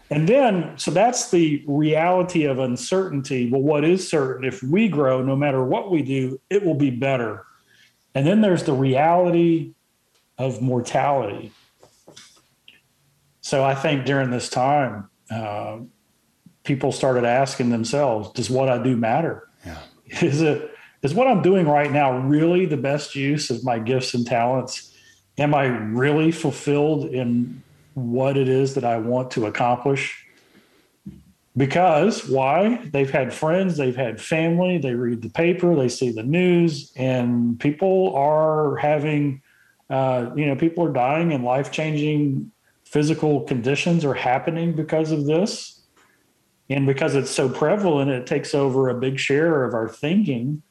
And 0.10 0.30
then, 0.30 0.78
so 0.78 0.92
that's 0.92 1.32
the 1.32 1.64
reality 1.66 2.46
of 2.46 2.60
uncertainty. 2.60 3.50
Well, 3.50 3.62
what 3.62 3.84
is 3.84 4.08
certain? 4.08 4.44
If 4.46 4.62
we 4.62 4.88
grow, 4.88 5.24
no 5.24 5.36
matter 5.36 5.64
what 5.64 5.90
we 5.90 6.04
do, 6.04 6.40
it 6.50 6.64
will 6.64 6.76
be 6.76 6.92
better. 6.92 7.46
And 8.14 8.26
then 8.26 8.42
there's 8.42 8.64
the 8.64 8.74
reality 8.74 9.74
of 10.38 10.62
mortality. 10.62 11.52
So 13.42 13.64
I 13.64 13.76
think 13.76 14.06
during 14.06 14.30
this 14.30 14.50
time, 14.50 15.10
uh, 15.30 15.80
people 16.64 16.92
started 16.92 17.26
asking 17.26 17.70
themselves, 17.70 18.32
does 18.32 18.50
what 18.50 18.70
I 18.70 18.82
do 18.82 18.96
matter? 18.98 19.48
Yeah. 19.66 19.80
Is 20.22 20.42
it 20.42 20.72
is 21.02 21.14
what 21.14 21.28
I'm 21.28 21.44
doing 21.44 21.68
right 21.68 21.92
now 21.92 22.18
really 22.18 22.66
the 22.66 22.78
best 22.78 23.16
use 23.16 23.52
of 23.52 23.64
my 23.64 23.78
gifts 23.78 24.14
and 24.14 24.26
talents? 24.26 24.92
Am 25.38 25.54
I 25.54 25.66
really 25.66 26.32
fulfilled 26.32 27.06
in 27.06 27.62
what 27.96 28.38
it 28.38 28.50
is 28.50 28.76
that 28.76 28.84
I 28.84 28.98
want 28.98 29.32
to 29.32 29.48
accomplish. 29.48 30.26
Because 31.58 32.28
why? 32.28 32.76
They've 32.92 33.10
had 33.10 33.34
friends, 33.34 33.78
they've 33.78 33.96
had 33.96 34.22
family, 34.22 34.78
they 34.78 34.94
read 34.94 35.22
the 35.22 35.30
paper, 35.30 35.74
they 35.74 35.88
see 35.88 36.12
the 36.12 36.24
news, 36.24 36.92
and 36.98 37.58
people 37.58 38.14
are 38.16 38.76
having, 38.76 39.42
uh, 39.90 40.32
you 40.36 40.46
know, 40.46 40.58
people 40.58 40.84
are 40.86 40.92
dying 40.92 41.32
and 41.32 41.46
life 41.46 41.72
changing 41.72 42.52
physical 42.84 43.42
conditions 43.42 44.04
are 44.04 44.14
happening 44.14 44.74
because 44.74 45.12
of 45.12 45.26
this. 45.26 45.82
And 46.70 46.86
because 46.86 47.16
it's 47.16 47.32
so 47.32 47.48
prevalent, 47.48 48.12
it 48.12 48.28
takes 48.28 48.54
over 48.54 48.90
a 48.90 48.96
big 48.96 49.18
share 49.18 49.64
of 49.64 49.74
our 49.74 49.88
thinking. 49.88 50.62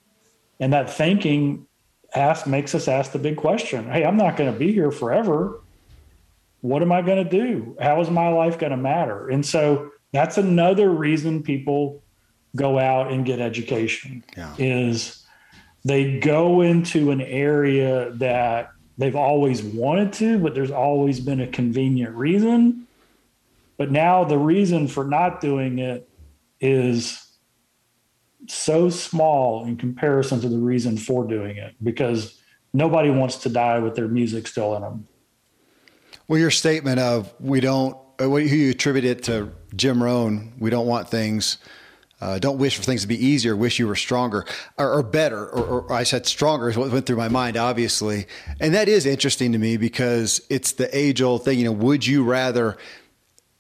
And 0.61 0.73
that 0.75 0.91
thinking 0.91 1.67
ask, 2.15 2.47
makes 2.47 2.75
us 2.75 2.89
ask 2.89 3.13
the 3.13 3.19
big 3.19 3.37
question 3.37 3.91
hey, 3.91 4.05
I'm 4.05 4.19
not 4.19 4.37
going 4.37 4.53
to 4.53 4.59
be 4.59 4.73
here 4.73 4.91
forever 4.91 5.64
what 6.65 6.81
am 6.81 6.93
I 6.93 7.03
going 7.03 7.23
to 7.23 7.29
do? 7.29 7.77
How 7.79 8.01
is 8.01 8.09
my 8.09 8.31
life 8.31 8.59
going 8.59 8.71
to 8.71 8.79
matter? 8.79 9.29
And 9.29 9.45
so 9.45 9.91
that's 10.15 10.39
another 10.39 10.89
reason 10.89 11.43
people 11.43 12.03
go 12.57 12.79
out 12.79 13.13
and 13.13 13.27
get 13.27 13.39
education 13.39 14.25
yeah. 14.35 14.55
is 14.57 15.27
they 15.85 16.19
go 16.21 16.63
into 16.63 17.11
an 17.11 17.21
area 17.21 18.13
that 18.13 18.71
they've 18.97 19.15
always 19.15 19.63
wanted 19.63 20.15
to, 20.15 20.39
but 20.39 20.55
there's 20.55 20.71
always 20.71 21.21
been 21.21 21.43
a 21.43 21.47
convenient 21.47 22.17
reason. 22.17 22.87
But 23.77 23.91
now 23.91 24.25
the 24.25 24.39
reason 24.39 24.89
for 24.89 25.05
not 25.05 25.43
doing 25.43 25.81
it 25.81 26.09
is 26.63 27.27
so 28.49 28.89
small 28.89 29.67
in 29.67 29.77
comparison 29.77 30.41
to 30.41 30.49
the 30.49 30.57
reason 30.57 30.97
for 30.97 31.27
doing 31.27 31.59
it 31.59 31.75
because 31.83 32.41
nobody 32.73 33.11
wants 33.11 33.37
to 33.41 33.51
die 33.51 33.81
with 33.81 33.97
their 33.97 34.09
music 34.09 34.47
still 34.47 34.75
in 34.77 34.81
them. 34.81 35.07
Well, 36.27 36.39
your 36.39 36.51
statement 36.51 37.01
of 37.01 37.35
we 37.39 37.61
don't, 37.61 37.99
uh, 38.19 38.25
who 38.25 38.39
you 38.39 38.71
attribute 38.71 39.05
it 39.05 39.25
to 39.25 39.53
Jim 39.77 40.03
Rohn, 40.03 40.55
we 40.59 40.71
don't 40.71 40.87
want 40.87 41.11
things, 41.11 41.59
uh, 42.23 42.39
don't 42.39 42.57
wish 42.57 42.79
for 42.79 42.83
things 42.83 43.03
to 43.03 43.09
be 43.09 43.27
easier, 43.27 43.55
wish 43.55 43.79
you 43.79 43.87
were 43.87 43.97
stronger 43.97 44.47
or, 44.79 44.91
or 44.91 45.03
better. 45.03 45.47
Or, 45.47 45.83
or, 45.83 45.93
I 45.93 46.05
said 46.05 46.25
stronger 46.25 46.71
is 46.71 46.79
what 46.79 46.91
went 46.91 47.05
through 47.05 47.19
my 47.19 47.29
mind, 47.29 47.59
obviously. 47.59 48.27
And 48.59 48.73
that 48.73 48.89
is 48.89 49.05
interesting 49.05 49.53
to 49.53 49.59
me 49.59 49.77
because 49.77 50.41
it's 50.49 50.73
the 50.73 50.97
age 50.97 51.21
old 51.21 51.45
thing. 51.45 51.59
You 51.59 51.67
know, 51.67 51.73
would 51.73 52.07
you 52.07 52.25
rather 52.25 52.79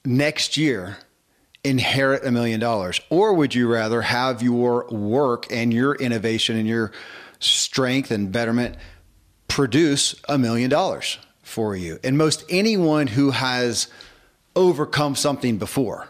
next 0.06 0.56
year 0.56 0.96
inherit 1.64 2.24
a 2.24 2.30
million 2.30 2.60
dollars 2.60 2.98
or 3.10 3.34
would 3.34 3.54
you 3.54 3.70
rather 3.70 4.00
have 4.00 4.42
your 4.42 4.86
work 4.88 5.46
and 5.50 5.70
your 5.70 5.94
innovation 5.96 6.56
and 6.56 6.66
your 6.66 6.92
strength 7.40 8.10
and 8.10 8.32
betterment 8.32 8.76
produce 9.48 10.14
a 10.30 10.38
million 10.38 10.70
dollars? 10.70 11.18
For 11.44 11.76
you. 11.76 11.98
And 12.02 12.18
most 12.18 12.44
anyone 12.48 13.06
who 13.06 13.30
has 13.30 13.88
overcome 14.56 15.14
something 15.14 15.58
before, 15.58 16.08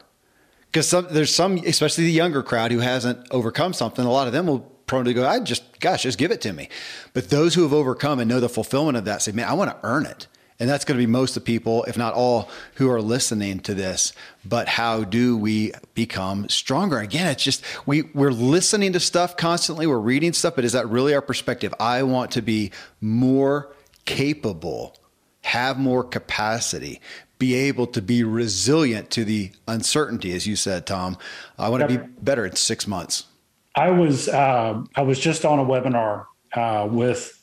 because 0.72 0.90
there's 1.10 1.34
some, 1.34 1.58
especially 1.58 2.04
the 2.04 2.12
younger 2.12 2.42
crowd 2.42 2.72
who 2.72 2.78
hasn't 2.80 3.26
overcome 3.30 3.72
something, 3.72 4.04
a 4.04 4.10
lot 4.10 4.26
of 4.26 4.32
them 4.32 4.46
will 4.46 4.60
prone 4.86 5.04
to 5.04 5.14
go, 5.14 5.26
I 5.26 5.40
just, 5.40 5.80
gosh, 5.80 6.02
just 6.02 6.18
give 6.18 6.30
it 6.30 6.40
to 6.42 6.52
me. 6.52 6.68
But 7.12 7.30
those 7.30 7.54
who 7.54 7.62
have 7.62 7.72
overcome 7.72 8.20
and 8.20 8.28
know 8.28 8.40
the 8.40 8.48
fulfillment 8.48 8.96
of 8.96 9.04
that 9.04 9.22
say, 9.22 9.32
man, 9.32 9.48
I 9.48 9.54
want 9.54 9.70
to 9.70 9.78
earn 9.86 10.06
it. 10.06 10.26
And 10.60 10.70
that's 10.70 10.84
going 10.84 10.98
to 10.98 11.04
be 11.04 11.10
most 11.10 11.36
of 11.36 11.42
the 11.42 11.46
people, 11.46 11.82
if 11.84 11.96
not 11.96 12.14
all, 12.14 12.48
who 12.74 12.88
are 12.88 13.02
listening 13.02 13.58
to 13.60 13.74
this. 13.74 14.12
But 14.44 14.68
how 14.68 15.02
do 15.02 15.36
we 15.36 15.72
become 15.94 16.48
stronger? 16.48 16.98
Again, 16.98 17.26
it's 17.26 17.42
just 17.42 17.64
we 17.86 18.02
we're 18.14 18.30
listening 18.30 18.92
to 18.92 19.00
stuff 19.00 19.36
constantly, 19.36 19.86
we're 19.88 19.98
reading 19.98 20.32
stuff, 20.32 20.54
but 20.54 20.64
is 20.64 20.72
that 20.72 20.88
really 20.88 21.12
our 21.12 21.22
perspective? 21.22 21.74
I 21.80 22.04
want 22.04 22.30
to 22.32 22.42
be 22.42 22.70
more 23.00 23.74
capable 24.04 24.96
have 25.44 25.78
more 25.78 26.02
capacity, 26.02 27.00
be 27.38 27.54
able 27.54 27.86
to 27.86 28.00
be 28.00 28.24
resilient 28.24 29.10
to 29.10 29.24
the 29.24 29.50
uncertainty, 29.68 30.32
as 30.32 30.46
you 30.46 30.56
said, 30.56 30.86
Tom. 30.86 31.18
I 31.58 31.68
want 31.68 31.82
to 31.82 31.98
be 31.98 32.04
better 32.22 32.46
in 32.46 32.56
six 32.56 32.86
months. 32.86 33.26
I 33.76 33.90
was 33.90 34.28
uh, 34.28 34.82
I 34.96 35.02
was 35.02 35.18
just 35.18 35.44
on 35.44 35.58
a 35.58 35.64
webinar 35.64 36.26
uh, 36.54 36.88
with 36.90 37.38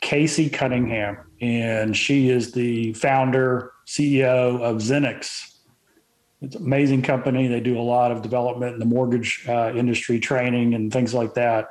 Casey 0.00 0.48
Cunningham, 0.48 1.18
and 1.40 1.94
she 1.94 2.30
is 2.30 2.52
the 2.52 2.94
founder 2.94 3.72
CEO 3.86 4.62
of 4.62 4.78
XINNIX. 4.78 5.50
It's 6.40 6.56
an 6.56 6.62
amazing 6.62 7.02
company. 7.02 7.46
They 7.46 7.60
do 7.60 7.78
a 7.78 7.82
lot 7.82 8.10
of 8.10 8.22
development 8.22 8.74
in 8.74 8.78
the 8.78 8.86
mortgage 8.86 9.44
uh, 9.48 9.72
industry, 9.74 10.18
training 10.18 10.74
and 10.74 10.90
things 10.90 11.12
like 11.12 11.34
that. 11.34 11.68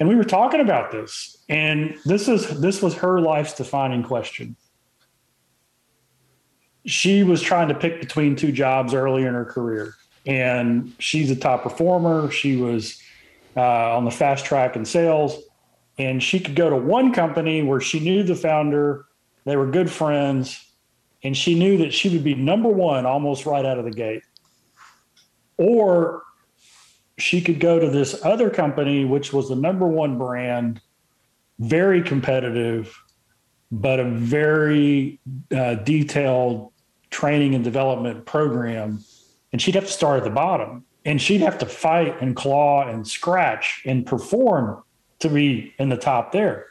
And 0.00 0.08
we 0.08 0.16
were 0.16 0.24
talking 0.24 0.60
about 0.60 0.90
this, 0.90 1.36
and 1.48 1.96
this 2.04 2.26
is 2.26 2.60
this 2.60 2.82
was 2.82 2.94
her 2.94 3.20
life's 3.20 3.54
defining 3.54 4.02
question 4.02 4.56
she 6.86 7.24
was 7.24 7.42
trying 7.42 7.68
to 7.68 7.74
pick 7.74 8.00
between 8.00 8.36
two 8.36 8.52
jobs 8.52 8.94
earlier 8.94 9.28
in 9.28 9.34
her 9.34 9.44
career, 9.44 9.94
and 10.24 10.94
she's 10.98 11.30
a 11.30 11.36
top 11.36 11.62
performer. 11.64 12.30
She 12.30 12.56
was 12.56 13.02
uh, 13.56 13.96
on 13.96 14.04
the 14.04 14.10
fast 14.10 14.44
track 14.44 14.76
in 14.76 14.84
sales, 14.84 15.42
and 15.98 16.22
she 16.22 16.38
could 16.38 16.54
go 16.54 16.70
to 16.70 16.76
one 16.76 17.12
company 17.12 17.62
where 17.62 17.80
she 17.80 18.00
knew 18.00 18.22
the 18.22 18.36
founder, 18.36 19.06
they 19.44 19.56
were 19.56 19.66
good 19.66 19.90
friends, 19.90 20.64
and 21.22 21.36
she 21.36 21.58
knew 21.58 21.78
that 21.78 21.92
she 21.92 22.08
would 22.08 22.22
be 22.22 22.34
number 22.34 22.68
one 22.68 23.04
almost 23.04 23.46
right 23.46 23.64
out 23.64 23.78
of 23.78 23.84
the 23.84 23.90
gate. 23.90 24.22
Or 25.58 26.22
she 27.18 27.40
could 27.40 27.58
go 27.58 27.80
to 27.80 27.90
this 27.90 28.24
other 28.24 28.48
company, 28.50 29.04
which 29.04 29.32
was 29.32 29.48
the 29.48 29.56
number 29.56 29.88
one 29.88 30.18
brand, 30.18 30.80
very 31.58 32.02
competitive, 32.02 32.96
but 33.72 33.98
a 33.98 34.04
very 34.04 35.18
uh, 35.50 35.74
detailed 35.76 36.72
training 37.16 37.54
and 37.54 37.64
development 37.64 38.26
program, 38.26 39.02
and 39.50 39.62
she'd 39.62 39.74
have 39.74 39.86
to 39.86 39.90
start 39.90 40.18
at 40.18 40.24
the 40.24 40.30
bottom 40.30 40.84
and 41.06 41.22
she'd 41.22 41.40
have 41.40 41.56
to 41.56 41.64
fight 41.64 42.20
and 42.20 42.36
claw 42.36 42.86
and 42.86 43.08
scratch 43.08 43.80
and 43.86 44.04
perform 44.04 44.82
to 45.20 45.30
be 45.30 45.72
in 45.78 45.88
the 45.88 45.96
top 45.96 46.30
there. 46.30 46.66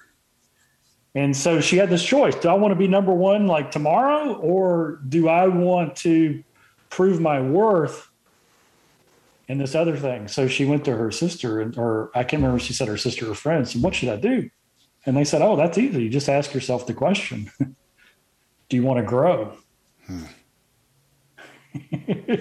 And 1.16 1.36
so 1.36 1.62
she 1.62 1.78
had 1.78 1.90
this 1.90 2.04
choice. 2.04 2.36
Do 2.36 2.50
I 2.50 2.54
want 2.54 2.74
to 2.74 2.76
be 2.76 2.88
number 2.88 3.12
one 3.12 3.48
like 3.48 3.72
tomorrow, 3.72 4.36
or 4.36 5.00
do 5.10 5.30
I 5.30 5.48
want 5.48 5.96
to 5.98 6.44
prove 6.92 7.20
my 7.20 7.42
worth 7.42 8.08
in 9.48 9.58
this 9.58 9.74
other 9.74 9.98
thing? 9.98 10.28
So 10.28 10.48
she 10.48 10.66
went 10.66 10.86
to 10.86 10.96
her 10.96 11.10
sister, 11.10 11.60
and, 11.60 11.76
or 11.76 12.12
I 12.14 12.24
can't 12.24 12.44
remember 12.44 12.60
she 12.60 12.74
said 12.74 12.88
her 12.88 12.98
sister 12.98 13.32
or 13.32 13.34
friends. 13.34 13.74
And 13.74 13.84
what 13.84 13.96
should 13.96 14.10
I 14.10 14.18
do? 14.18 14.52
And 15.08 15.18
they 15.18 15.24
said, 15.24 15.42
Oh, 15.42 15.56
that's 15.56 15.80
easy. 15.80 16.08
Just 16.08 16.30
ask 16.30 16.54
yourself 16.54 16.86
the 16.86 16.94
question 16.94 17.50
Do 18.70 18.78
you 18.78 18.84
want 18.84 19.00
to 19.00 19.06
grow? 19.06 19.58
Hmm. 20.08 20.24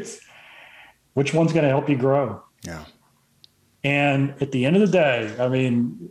which 1.15 1.35
one's 1.35 1.53
going 1.53 1.65
to 1.65 1.69
help 1.69 1.89
you 1.89 1.97
grow? 1.97 2.43
Yeah. 2.63 2.85
And 3.83 4.35
at 4.41 4.53
the 4.53 4.65
end 4.65 4.77
of 4.77 4.83
the 4.83 4.89
day, 4.89 5.35
I 5.39 5.49
mean, 5.49 6.11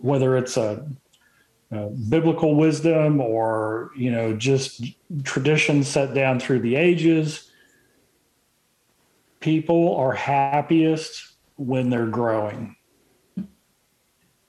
whether 0.00 0.36
it's 0.36 0.56
a, 0.56 0.86
a 1.70 1.88
biblical 1.88 2.54
wisdom 2.54 3.20
or 3.20 3.90
you 3.96 4.10
know 4.10 4.34
just 4.36 4.84
tradition 5.22 5.82
set 5.84 6.14
down 6.14 6.40
through 6.40 6.60
the 6.60 6.76
ages, 6.76 7.50
people 9.40 9.96
are 9.96 10.12
happiest 10.12 11.34
when 11.56 11.90
they're 11.90 12.06
growing 12.06 12.74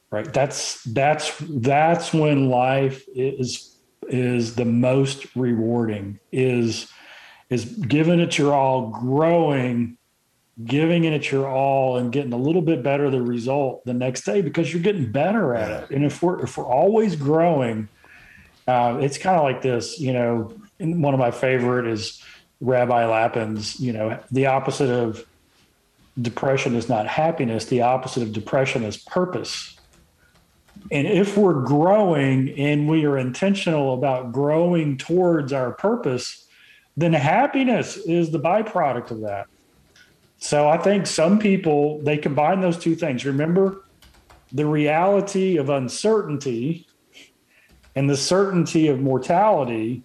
right 0.10 0.34
that's 0.34 0.82
that's 0.86 1.38
that's 1.40 2.14
when 2.14 2.50
life 2.50 3.04
is 3.14 3.75
is 4.10 4.56
the 4.56 4.66
most 4.66 5.26
rewarding 5.36 6.20
is 6.32 6.92
is 7.50 7.66
giving 7.66 8.20
it 8.20 8.38
your 8.38 8.54
all 8.54 8.88
growing 8.88 9.98
giving 10.64 11.04
it 11.04 11.32
your 11.32 11.48
all 11.48 11.98
and 11.98 12.12
getting 12.12 12.34
a 12.34 12.38
little 12.38 12.62
bit 12.62 12.82
better 12.82 13.10
the 13.10 13.22
result 13.22 13.84
the 13.86 13.94
next 13.94 14.24
day 14.26 14.42
because 14.42 14.72
you're 14.74 14.82
getting 14.82 15.12
better 15.12 15.54
at 15.54 15.70
it 15.84 15.92
and 15.92 16.06
if 16.06 16.22
we're 16.22 16.42
if 16.44 16.58
we're 16.58 16.66
always 16.66 17.16
growing 17.16 17.88
Uh, 18.68 18.98
it's 19.00 19.20
kind 19.20 19.38
of 19.38 19.44
like 19.44 19.62
this, 19.62 20.00
you 20.00 20.12
know. 20.12 20.52
One 20.80 21.14
of 21.14 21.20
my 21.20 21.30
favorite 21.30 21.86
is 21.86 22.20
Rabbi 22.62 23.06
Lapin's. 23.06 23.80
You 23.80 23.94
know, 23.94 24.20
the 24.32 24.48
opposite 24.48 24.90
of 24.90 25.24
depression 26.20 26.76
is 26.76 26.90
not 26.90 27.06
happiness. 27.06 27.66
The 27.66 27.84
opposite 27.84 28.24
of 28.24 28.34
depression 28.34 28.84
is 28.84 28.98
purpose. 28.98 29.75
And 30.92 31.08
if 31.08 31.38
we're 31.38 31.62
growing 31.64 32.50
and 32.60 32.88
we 32.88 33.06
are 33.06 33.18
intentional 33.18 33.94
about 33.96 34.32
growing 34.32 34.98
towards 34.98 35.52
our 35.52 35.72
purpose, 35.72 36.48
then 36.96 37.14
happiness 37.14 37.98
is 37.98 38.32
the 38.32 38.40
byproduct 38.40 39.12
of 39.12 39.22
that. 39.22 39.48
So 40.38 40.68
I 40.68 40.78
think 40.78 41.08
some 41.08 41.40
people 41.40 42.02
they 42.02 42.18
combine 42.18 42.62
those 42.62 42.78
two 42.78 42.96
things. 42.96 43.26
Remember 43.26 43.84
the 44.52 44.66
reality 44.66 45.58
of 45.58 45.70
uncertainty 45.70 46.88
and 47.96 48.10
the 48.10 48.18
certainty 48.18 48.88
of 48.88 49.00
mortality. 49.02 50.04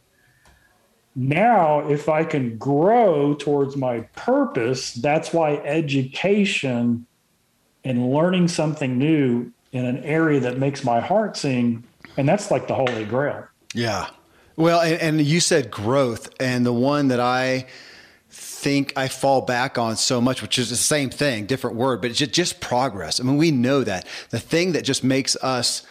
Now, 1.14 1.88
if 1.88 2.08
I 2.08 2.24
can 2.24 2.56
grow 2.56 3.34
towards 3.34 3.76
my 3.76 4.00
purpose, 4.14 4.94
that's 4.94 5.32
why 5.32 5.56
education 5.56 7.06
and 7.84 8.12
learning 8.12 8.48
something 8.48 8.96
new 8.96 9.52
in 9.72 9.84
an 9.84 10.02
area 10.04 10.40
that 10.40 10.58
makes 10.58 10.84
my 10.84 11.00
heart 11.00 11.36
sing, 11.36 11.84
and 12.16 12.28
that's 12.28 12.50
like 12.50 12.66
the 12.66 12.74
holy 12.74 13.04
grail. 13.04 13.46
Yeah. 13.74 14.08
Well, 14.56 14.80
and, 14.80 15.00
and 15.00 15.20
you 15.22 15.40
said 15.40 15.70
growth, 15.70 16.30
and 16.40 16.66
the 16.66 16.72
one 16.72 17.08
that 17.08 17.20
I 17.20 17.66
think 18.30 18.92
I 18.96 19.08
fall 19.08 19.42
back 19.42 19.78
on 19.78 19.96
so 19.96 20.20
much, 20.20 20.42
which 20.42 20.58
is 20.58 20.70
the 20.70 20.76
same 20.76 21.10
thing, 21.10 21.46
different 21.46 21.76
word, 21.76 22.00
but 22.00 22.12
just, 22.12 22.32
just 22.32 22.60
progress. 22.60 23.20
I 23.20 23.24
mean, 23.24 23.36
we 23.36 23.50
know 23.50 23.82
that 23.84 24.06
the 24.30 24.38
thing 24.38 24.72
that 24.72 24.84
just 24.84 25.02
makes 25.02 25.36
us 25.36 25.82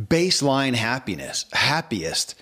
baseline 0.00 0.74
happiness, 0.74 1.46
happiest 1.52 2.34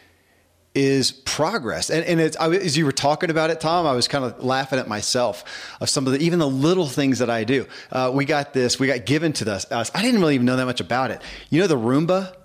is 0.75 1.11
progress. 1.11 1.91
And, 1.91 2.05
and 2.05 2.21
it's, 2.21 2.37
I, 2.37 2.49
as 2.51 2.77
you 2.77 2.85
were 2.85 2.93
talking 2.93 3.31
about 3.31 3.51
it, 3.51 3.61
Tom, 3.61 3.87
I 3.87 3.93
was 3.93 4.07
kind 4.07 4.25
of 4.25 4.45
laughing 4.45 4.79
at 4.79 4.87
myself 4.87 5.45
of 5.81 5.89
some 5.89 6.07
of 6.07 6.13
the, 6.13 6.21
even 6.21 6.39
the 6.39 6.49
little 6.49 6.87
things 6.87 7.19
that 7.19 7.31
I 7.31 7.45
do. 7.45 7.67
Uh, 7.91 8.11
we 8.15 8.25
got 8.25 8.53
this, 8.53 8.79
we 8.79 8.87
got 8.87 9.05
given 9.05 9.33
to 9.35 9.53
us. 9.53 9.67
I 9.71 10.03
didn't 10.03 10.21
really 10.21 10.35
even 10.35 10.47
know 10.47 10.57
that 10.57 10.67
much 10.67 10.81
about 10.81 11.11
it. 11.11 11.23
You 11.51 11.61
know, 11.61 11.67
the 11.67 11.77
Roomba, 11.77 12.37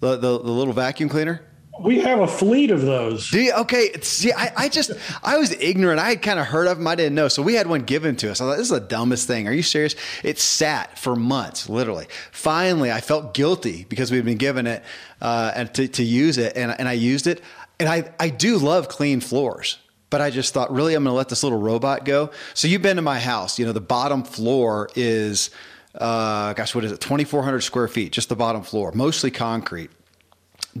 the, 0.00 0.16
the, 0.16 0.38
the 0.38 0.50
little 0.50 0.74
vacuum 0.74 1.08
cleaner? 1.08 1.42
We 1.80 2.00
have 2.00 2.20
a 2.20 2.28
fleet 2.28 2.70
of 2.70 2.82
those. 2.82 3.30
Do 3.30 3.40
you? 3.40 3.54
Okay. 3.54 3.92
See, 4.02 4.30
I, 4.30 4.52
I 4.56 4.68
just, 4.68 4.92
I 5.22 5.38
was 5.38 5.52
ignorant. 5.52 6.00
I 6.00 6.10
had 6.10 6.22
kind 6.22 6.38
of 6.38 6.46
heard 6.46 6.68
of 6.68 6.76
them. 6.76 6.86
I 6.86 6.94
didn't 6.94 7.14
know. 7.14 7.28
So 7.28 7.42
we 7.42 7.54
had 7.54 7.66
one 7.66 7.80
given 7.80 8.14
to 8.16 8.30
us. 8.30 8.42
I 8.42 8.44
thought, 8.44 8.58
this 8.58 8.70
is 8.70 8.78
the 8.78 8.78
dumbest 8.78 9.26
thing. 9.26 9.48
Are 9.48 9.52
you 9.52 9.62
serious? 9.62 9.96
It 10.22 10.38
sat 10.38 10.98
for 10.98 11.16
months, 11.16 11.70
literally. 11.70 12.06
Finally, 12.30 12.92
I 12.92 13.00
felt 13.00 13.32
guilty 13.32 13.86
because 13.88 14.12
we'd 14.12 14.24
been 14.24 14.36
given 14.36 14.66
it 14.66 14.84
uh, 15.22 15.52
and 15.56 15.74
to, 15.74 15.88
to 15.88 16.02
use 16.04 16.36
it. 16.36 16.58
And, 16.58 16.78
and 16.78 16.86
I 16.86 16.92
used 16.92 17.26
it. 17.26 17.40
And 17.82 17.90
I, 17.90 18.12
I 18.18 18.28
do 18.28 18.58
love 18.58 18.88
clean 18.88 19.20
floors 19.20 19.78
but 20.12 20.20
I 20.20 20.28
just 20.28 20.52
thought, 20.52 20.70
really, 20.70 20.92
I'm 20.92 21.04
going 21.04 21.12
to 21.14 21.16
let 21.16 21.30
this 21.30 21.42
little 21.42 21.58
robot 21.58 22.04
go. 22.04 22.30
So 22.52 22.68
you've 22.68 22.82
been 22.82 22.96
to 22.96 23.02
my 23.02 23.18
house. 23.18 23.58
You 23.58 23.64
know, 23.64 23.72
the 23.72 23.80
bottom 23.80 24.24
floor 24.24 24.90
is, 24.94 25.48
uh, 25.94 26.52
gosh, 26.52 26.74
what 26.74 26.84
is 26.84 26.92
it? 26.92 27.00
2,400 27.00 27.62
square 27.62 27.88
feet, 27.88 28.12
just 28.12 28.28
the 28.28 28.36
bottom 28.36 28.62
floor, 28.62 28.92
mostly 28.92 29.30
concrete 29.30 29.90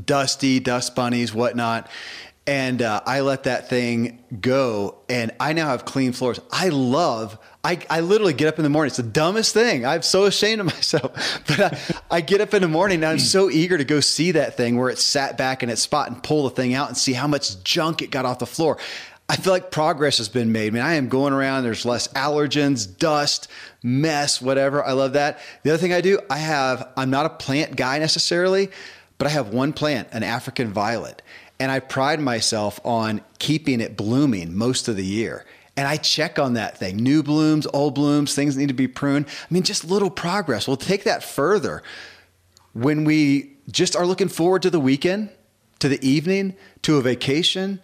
dusty, 0.06 0.60
dust 0.60 0.94
bunnies, 0.94 1.34
whatnot. 1.34 1.88
And 2.44 2.82
uh, 2.82 3.00
I 3.06 3.20
let 3.20 3.44
that 3.44 3.68
thing 3.68 4.24
go, 4.40 4.96
and 5.08 5.30
I 5.38 5.52
now 5.52 5.68
have 5.68 5.84
clean 5.84 6.12
floors. 6.12 6.40
I 6.50 6.70
love. 6.70 7.38
I, 7.62 7.78
I 7.88 8.00
literally 8.00 8.32
get 8.32 8.48
up 8.48 8.58
in 8.58 8.64
the 8.64 8.68
morning. 8.68 8.88
It's 8.88 8.96
the 8.96 9.04
dumbest 9.04 9.54
thing. 9.54 9.86
I'm 9.86 10.02
so 10.02 10.24
ashamed 10.24 10.60
of 10.60 10.66
myself. 10.66 11.12
But 11.46 11.60
I, 11.60 12.16
I 12.16 12.20
get 12.20 12.40
up 12.40 12.52
in 12.52 12.62
the 12.62 12.68
morning 12.68 12.96
and 12.96 13.06
I'm 13.06 13.18
so 13.20 13.48
eager 13.48 13.78
to 13.78 13.84
go 13.84 14.00
see 14.00 14.32
that 14.32 14.56
thing 14.56 14.76
where 14.76 14.90
it 14.90 14.98
sat 14.98 15.38
back 15.38 15.62
in 15.62 15.70
its 15.70 15.82
spot 15.82 16.10
and 16.10 16.20
pull 16.20 16.44
the 16.44 16.50
thing 16.50 16.74
out 16.74 16.88
and 16.88 16.96
see 16.96 17.12
how 17.12 17.28
much 17.28 17.62
junk 17.62 18.02
it 18.02 18.10
got 18.10 18.24
off 18.24 18.40
the 18.40 18.46
floor. 18.46 18.78
I 19.28 19.36
feel 19.36 19.52
like 19.52 19.70
progress 19.70 20.18
has 20.18 20.28
been 20.28 20.50
made. 20.50 20.68
I 20.68 20.70
mean, 20.70 20.82
I 20.82 20.94
am 20.94 21.08
going 21.08 21.32
around, 21.32 21.62
there's 21.62 21.84
less 21.84 22.08
allergens, 22.08 22.98
dust, 22.98 23.48
mess, 23.82 24.42
whatever. 24.42 24.84
I 24.84 24.92
love 24.92 25.12
that. 25.14 25.38
The 25.62 25.70
other 25.70 25.78
thing 25.78 25.92
I 25.92 26.00
do, 26.00 26.18
I 26.28 26.38
have, 26.38 26.88
I'm 26.96 27.10
not 27.10 27.26
a 27.26 27.30
plant 27.30 27.76
guy 27.76 27.98
necessarily, 27.98 28.70
but 29.18 29.28
I 29.28 29.30
have 29.30 29.48
one 29.50 29.72
plant, 29.72 30.08
an 30.12 30.22
African 30.22 30.72
violet, 30.72 31.22
and 31.62 31.70
I 31.70 31.78
pride 31.78 32.18
myself 32.18 32.80
on 32.84 33.20
keeping 33.38 33.80
it 33.80 33.96
blooming 33.96 34.52
most 34.52 34.88
of 34.88 34.96
the 34.96 35.04
year. 35.04 35.46
And 35.76 35.86
I 35.86 35.96
check 35.96 36.40
on 36.40 36.54
that 36.54 36.76
thing 36.76 36.96
new 36.96 37.22
blooms, 37.22 37.68
old 37.72 37.94
blooms, 37.94 38.34
things 38.34 38.56
need 38.56 38.66
to 38.66 38.74
be 38.74 38.88
pruned. 38.88 39.26
I 39.28 39.54
mean, 39.54 39.62
just 39.62 39.84
little 39.84 40.10
progress. 40.10 40.66
We'll 40.66 40.76
take 40.76 41.04
that 41.04 41.22
further 41.22 41.84
when 42.72 43.04
we 43.04 43.52
just 43.70 43.94
are 43.94 44.04
looking 44.04 44.26
forward 44.26 44.62
to 44.62 44.70
the 44.70 44.80
weekend, 44.80 45.30
to 45.78 45.88
the 45.88 46.04
evening, 46.04 46.56
to 46.82 46.96
a 46.96 47.00
vacation, 47.00 47.80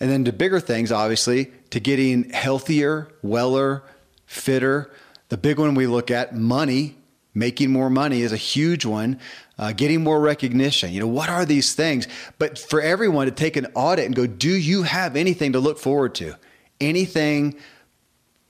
and 0.00 0.10
then 0.10 0.24
to 0.24 0.32
bigger 0.32 0.58
things, 0.58 0.90
obviously, 0.90 1.52
to 1.68 1.80
getting 1.80 2.30
healthier, 2.30 3.08
weller, 3.20 3.82
fitter. 4.24 4.90
The 5.28 5.36
big 5.36 5.58
one 5.58 5.74
we 5.74 5.86
look 5.86 6.10
at 6.10 6.34
money, 6.34 6.96
making 7.38 7.70
more 7.70 7.88
money 7.88 8.22
is 8.22 8.32
a 8.32 8.36
huge 8.36 8.84
one 8.84 9.18
uh, 9.58 9.72
getting 9.72 10.02
more 10.02 10.20
recognition. 10.20 10.92
You 10.92 11.00
know, 11.00 11.08
what 11.08 11.28
are 11.28 11.44
these 11.44 11.74
things? 11.74 12.06
But 12.38 12.58
for 12.58 12.80
everyone 12.80 13.26
to 13.26 13.32
take 13.32 13.56
an 13.56 13.66
audit 13.74 14.06
and 14.06 14.14
go, 14.14 14.26
do 14.26 14.50
you 14.50 14.84
have 14.84 15.16
anything 15.16 15.52
to 15.52 15.60
look 15.60 15.78
forward 15.78 16.14
to? 16.16 16.34
Anything 16.80 17.56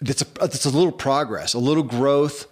that's 0.01 0.22
a, 0.22 0.27
that's 0.40 0.66
a 0.66 0.70
little 0.70 0.92
progress, 0.92 1.55
a 1.55 1.59
little 1.59 1.83
growth, 1.83 2.46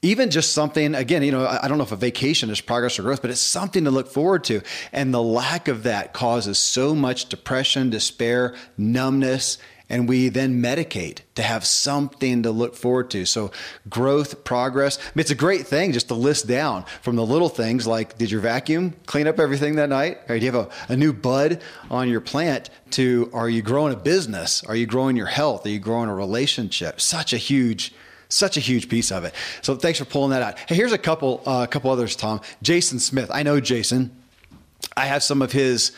even 0.00 0.30
just 0.30 0.52
something, 0.52 0.94
again, 0.94 1.24
you 1.24 1.32
know, 1.32 1.44
I 1.44 1.66
don't 1.66 1.76
know 1.76 1.84
if 1.84 1.90
a 1.90 1.96
vacation 1.96 2.50
is 2.50 2.60
progress 2.60 2.98
or 3.00 3.02
growth, 3.02 3.20
but 3.20 3.32
it's 3.32 3.40
something 3.40 3.84
to 3.84 3.90
look 3.90 4.06
forward 4.06 4.44
to. 4.44 4.62
And 4.92 5.12
the 5.12 5.22
lack 5.22 5.66
of 5.66 5.82
that 5.82 6.12
causes 6.12 6.56
so 6.58 6.94
much 6.94 7.28
depression, 7.28 7.90
despair, 7.90 8.54
numbness, 8.76 9.58
and 9.90 10.08
we 10.08 10.28
then 10.28 10.62
medicate 10.62 11.20
to 11.34 11.42
have 11.42 11.64
something 11.64 12.42
to 12.42 12.50
look 12.50 12.76
forward 12.76 13.10
to. 13.10 13.24
So 13.24 13.50
growth, 13.88 14.44
progress. 14.44 14.98
I 14.98 15.02
mean, 15.14 15.20
it's 15.20 15.30
a 15.30 15.36
great 15.36 15.66
thing 15.66 15.92
just 15.92 16.08
to 16.08 16.14
list 16.14 16.46
down 16.46 16.84
from 17.02 17.16
the 17.16 17.24
little 17.24 17.48
things 17.48 17.86
like 17.86 18.18
did 18.18 18.30
your 18.30 18.40
vacuum 18.40 18.94
clean 19.06 19.26
up 19.26 19.40
everything 19.40 19.76
that 19.76 19.88
night? 19.88 20.18
Or 20.28 20.38
do 20.38 20.44
you 20.44 20.52
have 20.52 20.68
a, 20.88 20.92
a 20.92 20.96
new 20.96 21.12
bud 21.12 21.62
on 21.90 22.08
your 22.08 22.20
plant 22.20 22.70
to 22.90 23.30
are 23.32 23.48
you 23.48 23.62
growing 23.62 23.92
a 23.92 23.96
business? 23.96 24.62
Are 24.64 24.76
you 24.76 24.86
growing 24.86 25.16
your 25.16 25.26
health? 25.26 25.64
Are 25.66 25.70
you 25.70 25.78
growing 25.78 26.08
a 26.08 26.14
relationship? 26.14 27.00
Such 27.00 27.32
a 27.32 27.38
huge 27.38 27.94
such 28.30 28.58
a 28.58 28.60
huge 28.60 28.90
piece 28.90 29.10
of 29.10 29.24
it. 29.24 29.34
So 29.62 29.74
thanks 29.74 29.98
for 29.98 30.04
pulling 30.04 30.30
that 30.30 30.42
out. 30.42 30.58
Hey, 30.58 30.74
here's 30.74 30.92
a 30.92 30.98
couple, 30.98 31.42
a 31.46 31.50
uh, 31.50 31.66
couple 31.66 31.90
others, 31.90 32.14
Tom. 32.14 32.42
Jason 32.60 32.98
Smith. 32.98 33.30
I 33.32 33.42
know 33.42 33.58
Jason. 33.58 34.14
I 34.96 35.06
have 35.06 35.22
some 35.22 35.40
of 35.40 35.50
his 35.50 35.92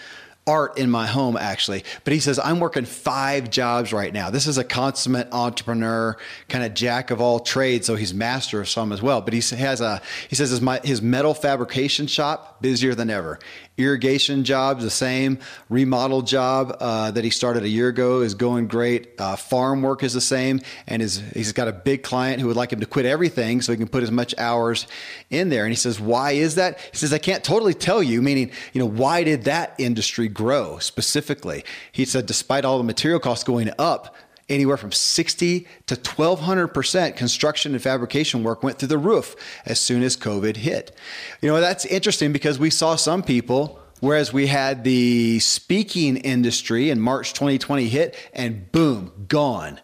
art 0.50 0.78
in 0.78 0.90
my 0.90 1.06
home 1.06 1.36
actually. 1.36 1.84
But 2.02 2.12
he 2.12 2.18
says, 2.18 2.40
I'm 2.40 2.58
working 2.58 2.84
five 2.84 3.50
jobs 3.50 3.92
right 3.92 4.12
now. 4.12 4.30
This 4.30 4.48
is 4.48 4.58
a 4.58 4.64
consummate 4.64 5.28
entrepreneur, 5.32 6.16
kind 6.48 6.64
of 6.64 6.74
jack 6.74 7.12
of 7.12 7.20
all 7.20 7.38
trades. 7.38 7.86
So 7.86 7.94
he's 7.94 8.12
master 8.12 8.60
of 8.60 8.68
some 8.68 8.90
as 8.90 9.00
well. 9.00 9.20
But 9.20 9.32
he 9.32 9.40
has 9.56 9.80
a, 9.80 10.02
he 10.28 10.34
says 10.34 10.50
his, 10.50 10.60
his 10.82 11.00
metal 11.00 11.34
fabrication 11.34 12.08
shop 12.08 12.60
busier 12.60 12.96
than 12.96 13.10
ever 13.10 13.38
irrigation 13.80 14.44
jobs 14.44 14.84
the 14.84 14.90
same 14.90 15.38
remodel 15.68 16.22
job 16.22 16.76
uh, 16.80 17.10
that 17.10 17.24
he 17.24 17.30
started 17.30 17.62
a 17.62 17.68
year 17.68 17.88
ago 17.88 18.20
is 18.20 18.34
going 18.34 18.66
great 18.66 19.18
uh, 19.18 19.36
farm 19.36 19.82
work 19.82 20.02
is 20.02 20.12
the 20.12 20.20
same 20.20 20.60
and 20.86 21.00
his, 21.02 21.18
he's 21.34 21.52
got 21.52 21.68
a 21.68 21.72
big 21.72 22.02
client 22.02 22.40
who 22.40 22.46
would 22.46 22.56
like 22.56 22.72
him 22.72 22.80
to 22.80 22.86
quit 22.86 23.06
everything 23.06 23.62
so 23.62 23.72
he 23.72 23.78
can 23.78 23.88
put 23.88 24.02
as 24.02 24.10
much 24.10 24.34
hours 24.38 24.86
in 25.30 25.48
there 25.48 25.64
and 25.64 25.72
he 25.72 25.76
says 25.76 25.98
why 26.00 26.32
is 26.32 26.56
that 26.56 26.78
he 26.78 26.96
says 26.96 27.12
i 27.12 27.18
can't 27.18 27.42
totally 27.42 27.74
tell 27.74 28.02
you 28.02 28.20
meaning 28.20 28.50
you 28.72 28.80
know 28.80 28.88
why 28.88 29.24
did 29.24 29.44
that 29.44 29.74
industry 29.78 30.28
grow 30.28 30.39
specifically 30.80 31.64
he 31.92 32.04
said 32.04 32.26
despite 32.26 32.64
all 32.64 32.78
the 32.78 32.84
material 32.84 33.20
costs 33.20 33.44
going 33.44 33.70
up 33.78 34.16
anywhere 34.48 34.76
from 34.76 34.90
60 34.90 35.66
to 35.86 35.94
1200% 35.94 37.16
construction 37.16 37.72
and 37.72 37.82
fabrication 37.82 38.42
work 38.42 38.62
went 38.62 38.78
through 38.78 38.88
the 38.88 38.98
roof 38.98 39.36
as 39.64 39.78
soon 39.78 40.02
as 40.02 40.16
COVID 40.16 40.56
hit. 40.56 40.94
You 41.40 41.48
know, 41.48 41.60
that's 41.60 41.84
interesting 41.84 42.32
because 42.32 42.58
we 42.58 42.68
saw 42.68 42.96
some 42.96 43.22
people 43.22 43.80
Whereas 44.00 44.32
we 44.32 44.46
had 44.46 44.82
the 44.82 45.40
speaking 45.40 46.16
industry 46.16 46.88
in 46.88 47.00
March 47.00 47.34
2020 47.34 47.86
hit 47.88 48.16
and 48.32 48.72
boom, 48.72 49.26
gone. 49.28 49.78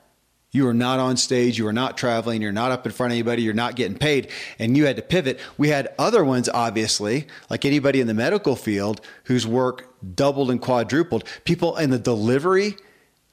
You 0.56 0.66
are 0.68 0.74
not 0.74 0.98
on 0.98 1.16
stage, 1.16 1.58
you 1.58 1.66
are 1.68 1.72
not 1.72 1.96
traveling, 1.96 2.42
you're 2.42 2.50
not 2.50 2.72
up 2.72 2.84
in 2.86 2.92
front 2.92 3.12
of 3.12 3.14
anybody, 3.14 3.42
you're 3.42 3.54
not 3.54 3.76
getting 3.76 3.96
paid, 3.96 4.30
and 4.58 4.76
you 4.76 4.86
had 4.86 4.96
to 4.96 5.02
pivot. 5.02 5.38
We 5.56 5.68
had 5.68 5.94
other 5.98 6.24
ones, 6.24 6.48
obviously, 6.48 7.26
like 7.48 7.64
anybody 7.64 8.00
in 8.00 8.06
the 8.06 8.14
medical 8.14 8.56
field 8.56 9.00
whose 9.24 9.46
work 9.46 9.94
doubled 10.14 10.50
and 10.50 10.60
quadrupled. 10.60 11.24
People 11.44 11.76
in 11.76 11.90
the 11.90 11.98
delivery 11.98 12.76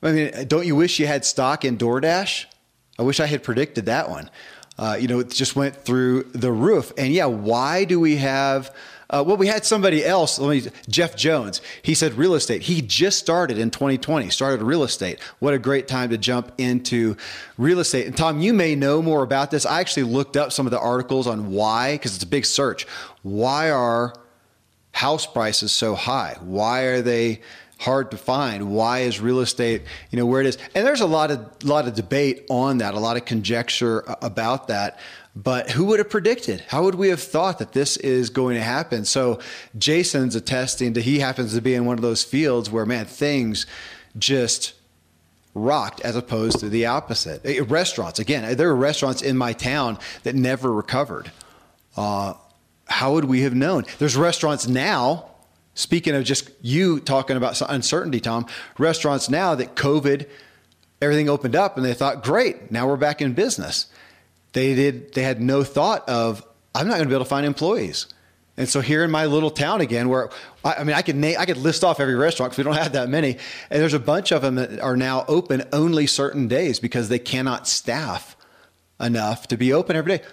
I 0.03 0.11
mean, 0.11 0.47
don't 0.47 0.67
you 0.67 0.75
wish 0.75 0.99
you 0.99 1.07
had 1.07 1.23
stock 1.23 1.63
in 1.63 1.77
DoorDash? 1.77 2.45
I 2.99 3.03
wish 3.03 3.19
I 3.19 3.25
had 3.25 3.41
predicted 3.41 3.85
that 3.85 4.09
one. 4.09 4.29
Uh, 4.77 4.97
you 4.99 5.07
know, 5.07 5.19
it 5.19 5.29
just 5.29 5.55
went 5.55 5.75
through 5.75 6.23
the 6.33 6.51
roof. 6.51 6.91
And 6.97 7.13
yeah, 7.13 7.25
why 7.25 7.85
do 7.85 7.99
we 7.99 8.17
have? 8.17 8.75
Uh, 9.13 9.23
well, 9.23 9.37
we 9.37 9.45
had 9.45 9.63
somebody 9.63 10.03
else. 10.03 10.39
Let 10.39 10.49
me, 10.49 10.71
Jeff 10.89 11.15
Jones. 11.15 11.61
He 11.83 11.93
said 11.93 12.13
real 12.13 12.33
estate. 12.33 12.63
He 12.63 12.81
just 12.81 13.19
started 13.19 13.59
in 13.59 13.69
2020. 13.69 14.31
Started 14.31 14.63
real 14.63 14.81
estate. 14.81 15.19
What 15.37 15.53
a 15.53 15.59
great 15.59 15.87
time 15.87 16.09
to 16.09 16.17
jump 16.17 16.51
into 16.57 17.15
real 17.55 17.77
estate. 17.77 18.07
And 18.07 18.17
Tom, 18.17 18.41
you 18.41 18.55
may 18.55 18.73
know 18.75 19.03
more 19.03 19.21
about 19.21 19.51
this. 19.51 19.67
I 19.67 19.81
actually 19.81 20.03
looked 20.03 20.35
up 20.35 20.51
some 20.51 20.65
of 20.65 20.71
the 20.71 20.79
articles 20.79 21.27
on 21.27 21.51
why, 21.51 21.93
because 21.93 22.15
it's 22.15 22.23
a 22.23 22.27
big 22.27 22.43
search. 22.43 22.87
Why 23.21 23.69
are 23.69 24.15
house 24.93 25.27
prices 25.27 25.71
so 25.71 25.93
high? 25.93 26.35
Why 26.41 26.81
are 26.85 27.03
they 27.03 27.41
hard 27.77 28.09
to 28.11 28.17
find? 28.17 28.71
Why 28.71 29.01
is 29.01 29.19
real 29.19 29.41
estate, 29.41 29.83
you 30.09 30.17
know, 30.17 30.25
where 30.25 30.41
it 30.41 30.47
is? 30.47 30.57
And 30.73 30.87
there's 30.87 31.01
a 31.01 31.05
lot 31.05 31.29
of 31.29 31.63
lot 31.63 31.87
of 31.87 31.93
debate 31.93 32.47
on 32.49 32.79
that, 32.79 32.95
a 32.95 32.99
lot 32.99 33.17
of 33.17 33.25
conjecture 33.25 34.03
about 34.23 34.69
that. 34.69 34.97
But 35.35 35.71
who 35.71 35.85
would 35.85 35.99
have 35.99 36.09
predicted? 36.09 36.63
How 36.67 36.83
would 36.83 36.95
we 36.95 37.09
have 37.09 37.21
thought 37.21 37.57
that 37.59 37.71
this 37.71 37.97
is 37.97 38.29
going 38.29 38.55
to 38.55 38.61
happen? 38.61 39.03
So 39.03 39.39
Jason's 39.77 40.35
attesting 40.35 40.93
that 40.93 41.01
he 41.01 41.19
happens 41.19 41.55
to 41.55 41.61
be 41.61 41.73
in 41.73 41.85
one 41.85 41.97
of 41.97 42.03
those 42.03 42.23
fields 42.23 42.69
where 42.69 42.85
man, 42.85 43.05
things 43.05 43.65
just 44.17 44.73
rocked 45.55 46.01
as 46.01 46.15
opposed 46.15 46.59
to 46.59 46.69
the 46.69 46.85
opposite. 46.85 47.41
Eh, 47.45 47.61
restaurants, 47.67 48.19
again, 48.19 48.55
there 48.57 48.69
are 48.69 48.75
restaurants 48.75 49.21
in 49.21 49.37
my 49.37 49.53
town 49.53 49.97
that 50.23 50.35
never 50.35 50.71
recovered. 50.71 51.31
Uh, 51.97 52.33
how 52.87 53.13
would 53.13 53.25
we 53.25 53.41
have 53.41 53.55
known? 53.55 53.85
There's 53.97 54.15
restaurants 54.15 54.67
now. 54.67 55.29
Speaking 55.75 56.13
of 56.13 56.23
just 56.23 56.51
you 56.61 56.99
talking 56.99 57.37
about 57.37 57.59
uncertainty, 57.67 58.19
Tom, 58.19 58.45
restaurants 58.77 59.29
now 59.29 59.55
that 59.55 59.75
COVID, 59.75 60.27
everything 61.01 61.27
opened 61.27 61.55
up 61.55 61.77
and 61.77 61.85
they 61.85 61.95
thought, 61.95 62.23
great, 62.23 62.71
now 62.71 62.87
we're 62.87 62.97
back 62.97 63.21
in 63.21 63.33
business. 63.33 63.87
They 64.53 64.75
did. 64.75 65.13
They 65.13 65.23
had 65.23 65.41
no 65.41 65.63
thought 65.63 66.07
of 66.07 66.45
I'm 66.75 66.87
not 66.87 66.95
going 66.95 67.03
to 67.03 67.09
be 67.09 67.15
able 67.15 67.25
to 67.25 67.29
find 67.29 67.45
employees. 67.45 68.07
And 68.55 68.69
so 68.69 68.81
here 68.81 69.03
in 69.03 69.09
my 69.09 69.25
little 69.25 69.49
town 69.49 69.81
again, 69.81 70.09
where 70.09 70.29
I, 70.63 70.75
I 70.75 70.83
mean, 70.83 70.95
I 70.95 71.01
could 71.01 71.15
name, 71.15 71.35
I 71.39 71.45
could 71.45 71.57
list 71.57 71.83
off 71.83 71.99
every 71.99 72.15
restaurant 72.15 72.51
because 72.51 72.63
we 72.63 72.71
don't 72.71 72.81
have 72.81 72.93
that 72.93 73.09
many, 73.09 73.37
and 73.69 73.81
there's 73.81 73.95
a 73.95 73.99
bunch 73.99 74.31
of 74.31 74.41
them 74.41 74.55
that 74.55 74.79
are 74.79 74.95
now 74.95 75.25
open 75.27 75.63
only 75.73 76.05
certain 76.05 76.47
days 76.47 76.79
because 76.79 77.09
they 77.09 77.19
cannot 77.19 77.67
staff 77.67 78.35
enough 78.99 79.47
to 79.47 79.57
be 79.57 79.73
open 79.73 79.95
every 79.95 80.17
day. 80.17 80.23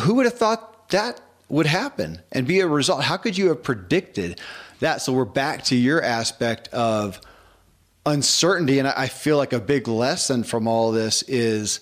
Who 0.00 0.14
would 0.14 0.24
have 0.24 0.38
thought 0.38 0.88
that 0.90 1.20
would 1.50 1.66
happen 1.66 2.22
and 2.32 2.46
be 2.46 2.60
a 2.60 2.66
result? 2.66 3.02
How 3.02 3.18
could 3.18 3.36
you 3.36 3.48
have 3.48 3.62
predicted 3.62 4.40
that? 4.80 5.02
So 5.02 5.12
we're 5.12 5.26
back 5.26 5.64
to 5.64 5.76
your 5.76 6.02
aspect 6.02 6.68
of 6.68 7.20
uncertainty, 8.06 8.78
and 8.78 8.88
I 8.88 9.08
feel 9.08 9.36
like 9.36 9.52
a 9.52 9.60
big 9.60 9.88
lesson 9.88 10.42
from 10.42 10.66
all 10.66 10.90
this 10.90 11.22
is 11.24 11.80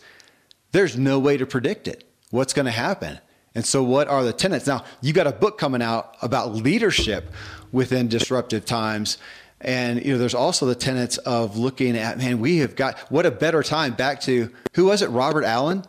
there's 0.76 0.98
no 0.98 1.18
way 1.18 1.38
to 1.38 1.46
predict 1.46 1.88
it. 1.88 2.04
What's 2.30 2.52
going 2.52 2.66
to 2.66 2.70
happen? 2.70 3.18
And 3.54 3.64
so, 3.64 3.82
what 3.82 4.08
are 4.08 4.22
the 4.22 4.34
tenets? 4.34 4.66
Now, 4.66 4.84
you 5.00 5.14
got 5.14 5.26
a 5.26 5.32
book 5.32 5.56
coming 5.56 5.80
out 5.80 6.14
about 6.20 6.54
leadership 6.54 7.32
within 7.72 8.08
disruptive 8.08 8.66
times. 8.66 9.16
And 9.58 10.04
you 10.04 10.12
know, 10.12 10.18
there's 10.18 10.34
also 10.34 10.66
the 10.66 10.74
tenets 10.74 11.16
of 11.16 11.56
looking 11.56 11.96
at, 11.96 12.18
man, 12.18 12.40
we 12.40 12.58
have 12.58 12.76
got 12.76 12.98
what 13.10 13.24
a 13.24 13.30
better 13.30 13.62
time. 13.62 13.94
Back 13.94 14.20
to 14.22 14.50
who 14.74 14.84
was 14.84 15.00
it? 15.00 15.08
Robert 15.08 15.44
Allen, 15.44 15.82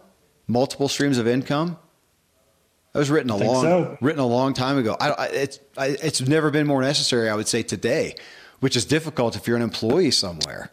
multiple 0.48 0.88
streams 0.88 1.18
of 1.18 1.28
income. 1.28 1.78
That 2.94 3.00
was 3.00 3.10
written 3.10 3.30
a 3.30 3.36
long, 3.36 3.64
so. 3.64 3.98
written 4.00 4.22
a 4.22 4.26
long 4.26 4.54
time 4.54 4.78
ago. 4.78 4.96
I, 5.02 5.10
I, 5.10 5.26
it's, 5.28 5.60
I, 5.78 5.88
it's 6.02 6.22
never 6.22 6.50
been 6.50 6.66
more 6.66 6.82
necessary, 6.82 7.30
I 7.30 7.36
would 7.36 7.50
say, 7.50 7.62
today, 7.62 8.16
which 8.62 8.78
is 8.78 8.86
difficult 8.86 9.36
if 9.36 9.48
you're 9.48 9.58
an 9.58 9.64
employee 9.64 10.12
somewhere. 10.12 10.72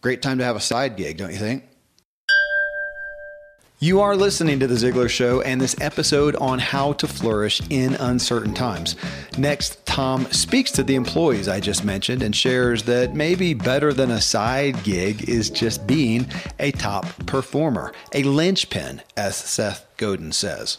Great 0.00 0.22
time 0.22 0.38
to 0.38 0.44
have 0.44 0.56
a 0.56 0.60
side 0.60 0.96
gig, 0.96 1.18
don't 1.18 1.30
you 1.30 1.38
think? 1.38 1.62
You 3.80 4.00
are 4.00 4.16
listening 4.16 4.58
to 4.58 4.66
The 4.66 4.74
Ziglar 4.74 5.08
Show 5.08 5.40
and 5.42 5.60
this 5.60 5.76
episode 5.80 6.34
on 6.34 6.58
how 6.58 6.94
to 6.94 7.06
flourish 7.06 7.62
in 7.70 7.94
uncertain 7.94 8.52
times. 8.52 8.96
Next, 9.38 9.86
Tom 9.86 10.24
speaks 10.32 10.72
to 10.72 10.82
the 10.82 10.96
employees 10.96 11.46
I 11.46 11.60
just 11.60 11.84
mentioned 11.84 12.24
and 12.24 12.34
shares 12.34 12.82
that 12.82 13.14
maybe 13.14 13.54
better 13.54 13.92
than 13.92 14.10
a 14.10 14.20
side 14.20 14.82
gig 14.82 15.28
is 15.28 15.48
just 15.48 15.86
being 15.86 16.26
a 16.58 16.72
top 16.72 17.06
performer, 17.26 17.92
a 18.12 18.24
linchpin, 18.24 19.00
as 19.16 19.36
Seth 19.36 19.86
Godin 19.96 20.32
says. 20.32 20.78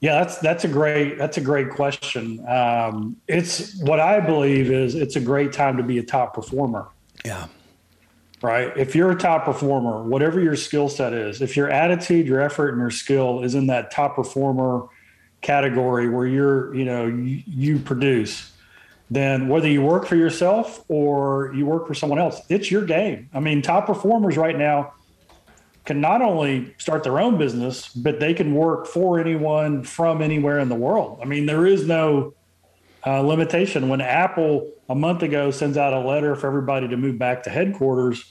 Yeah, 0.00 0.20
that's 0.20 0.38
that's 0.38 0.64
a 0.64 0.68
great 0.68 1.18
that's 1.18 1.38
a 1.38 1.40
great 1.40 1.70
question. 1.70 2.46
Um, 2.46 3.16
it's 3.26 3.80
what 3.80 3.98
I 3.98 4.20
believe 4.20 4.70
is 4.70 4.94
it's 4.94 5.16
a 5.16 5.20
great 5.20 5.52
time 5.52 5.76
to 5.76 5.82
be 5.82 5.98
a 5.98 6.02
top 6.04 6.34
performer. 6.34 6.88
Yeah. 7.24 7.48
Right. 8.40 8.72
If 8.76 8.94
you're 8.94 9.10
a 9.10 9.16
top 9.16 9.44
performer, 9.44 10.04
whatever 10.04 10.40
your 10.40 10.54
skill 10.54 10.88
set 10.88 11.12
is, 11.12 11.42
if 11.42 11.56
your 11.56 11.68
attitude, 11.68 12.28
your 12.28 12.40
effort, 12.40 12.68
and 12.70 12.78
your 12.78 12.92
skill 12.92 13.42
is 13.42 13.56
in 13.56 13.66
that 13.66 13.90
top 13.90 14.14
performer 14.14 14.86
category 15.40 16.08
where 16.08 16.26
you're, 16.26 16.72
you 16.72 16.84
know, 16.84 17.06
you, 17.06 17.42
you 17.46 17.78
produce, 17.80 18.52
then 19.10 19.48
whether 19.48 19.68
you 19.68 19.82
work 19.82 20.06
for 20.06 20.14
yourself 20.14 20.84
or 20.86 21.52
you 21.54 21.66
work 21.66 21.88
for 21.88 21.94
someone 21.94 22.20
else, 22.20 22.40
it's 22.48 22.70
your 22.70 22.84
game. 22.84 23.28
I 23.34 23.40
mean, 23.40 23.60
top 23.60 23.86
performers 23.86 24.36
right 24.36 24.56
now 24.56 24.92
can 25.88 26.02
not 26.02 26.20
only 26.20 26.74
start 26.76 27.02
their 27.02 27.18
own 27.18 27.38
business, 27.38 27.88
but 27.88 28.20
they 28.20 28.34
can 28.34 28.54
work 28.54 28.86
for 28.86 29.18
anyone 29.18 29.82
from 29.82 30.20
anywhere 30.20 30.58
in 30.58 30.68
the 30.68 30.74
world. 30.74 31.18
I 31.22 31.24
mean, 31.24 31.46
there 31.46 31.66
is 31.66 31.86
no 31.86 32.34
uh, 33.06 33.22
limitation. 33.22 33.88
When 33.88 34.02
Apple 34.02 34.70
a 34.90 34.94
month 34.94 35.22
ago 35.22 35.50
sends 35.50 35.78
out 35.78 35.94
a 35.94 36.00
letter 36.00 36.36
for 36.36 36.46
everybody 36.46 36.88
to 36.88 36.96
move 36.98 37.18
back 37.18 37.44
to 37.44 37.50
headquarters, 37.50 38.30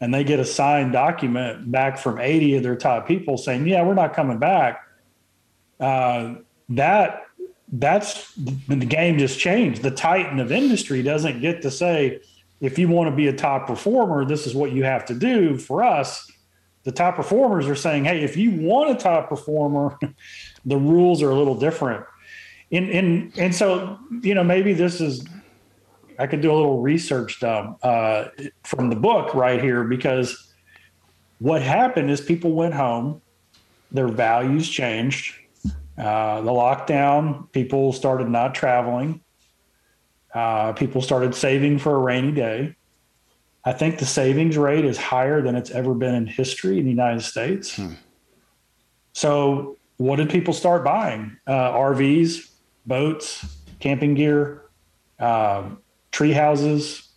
and 0.00 0.12
they 0.12 0.24
get 0.24 0.40
a 0.40 0.44
signed 0.44 0.92
document 0.92 1.70
back 1.70 1.98
from 1.98 2.18
80 2.18 2.56
of 2.56 2.62
their 2.64 2.74
top 2.74 3.06
people 3.06 3.38
saying, 3.38 3.68
"Yeah, 3.68 3.84
we're 3.84 3.94
not 3.94 4.12
coming 4.12 4.38
back," 4.38 4.80
uh, 5.78 6.34
that 6.70 7.22
that's 7.70 8.34
the 8.34 8.74
game 8.74 9.18
just 9.18 9.38
changed. 9.38 9.82
The 9.82 9.92
titan 9.92 10.40
of 10.40 10.50
industry 10.50 11.04
doesn't 11.04 11.40
get 11.40 11.62
to 11.62 11.70
say, 11.70 12.18
"If 12.60 12.76
you 12.76 12.88
want 12.88 13.08
to 13.08 13.14
be 13.14 13.28
a 13.28 13.32
top 13.32 13.68
performer, 13.68 14.24
this 14.24 14.48
is 14.48 14.54
what 14.56 14.72
you 14.72 14.82
have 14.82 15.04
to 15.04 15.14
do." 15.14 15.58
For 15.58 15.84
us 15.84 16.28
the 16.88 16.92
top 16.92 17.16
performers 17.16 17.68
are 17.68 17.74
saying, 17.74 18.06
hey, 18.06 18.24
if 18.24 18.34
you 18.34 18.50
want 18.50 18.90
a 18.90 18.94
top 18.94 19.28
performer, 19.28 19.98
the 20.64 20.76
rules 20.78 21.22
are 21.22 21.28
a 21.28 21.34
little 21.34 21.54
different. 21.54 22.02
And, 22.72 22.88
and, 22.88 23.38
and 23.38 23.54
so, 23.54 23.98
you 24.22 24.34
know, 24.34 24.42
maybe 24.42 24.72
this 24.72 24.98
is, 24.98 25.22
I 26.18 26.26
could 26.26 26.40
do 26.40 26.50
a 26.50 26.56
little 26.56 26.80
research 26.80 27.40
dumb, 27.40 27.76
uh, 27.82 28.28
from 28.64 28.88
the 28.88 28.96
book 28.96 29.34
right 29.34 29.62
here 29.62 29.84
because 29.84 30.54
what 31.40 31.60
happened 31.60 32.10
is 32.10 32.22
people 32.22 32.52
went 32.52 32.72
home, 32.72 33.20
their 33.92 34.08
values 34.08 34.66
changed. 34.66 35.34
Uh, 35.98 36.40
the 36.40 36.50
lockdown, 36.50 37.52
people 37.52 37.92
started 37.92 38.30
not 38.30 38.54
traveling. 38.54 39.20
Uh, 40.32 40.72
people 40.72 41.02
started 41.02 41.34
saving 41.34 41.80
for 41.80 41.96
a 41.96 41.98
rainy 41.98 42.32
day. 42.32 42.76
I 43.68 43.72
think 43.72 43.98
the 43.98 44.06
savings 44.06 44.56
rate 44.56 44.86
is 44.86 44.96
higher 44.96 45.42
than 45.42 45.54
it's 45.54 45.70
ever 45.70 45.92
been 45.92 46.14
in 46.14 46.26
history 46.26 46.78
in 46.78 46.84
the 46.84 46.90
United 46.90 47.20
States. 47.20 47.76
Hmm. 47.76 47.92
So, 49.12 49.76
what 49.98 50.16
did 50.16 50.30
people 50.30 50.54
start 50.54 50.84
buying? 50.84 51.36
Uh, 51.46 51.72
RVs, 51.72 52.50
boats, 52.86 53.44
camping 53.78 54.14
gear, 54.14 54.62
um, 55.18 55.82
tree 56.12 56.32
houses. 56.32 57.08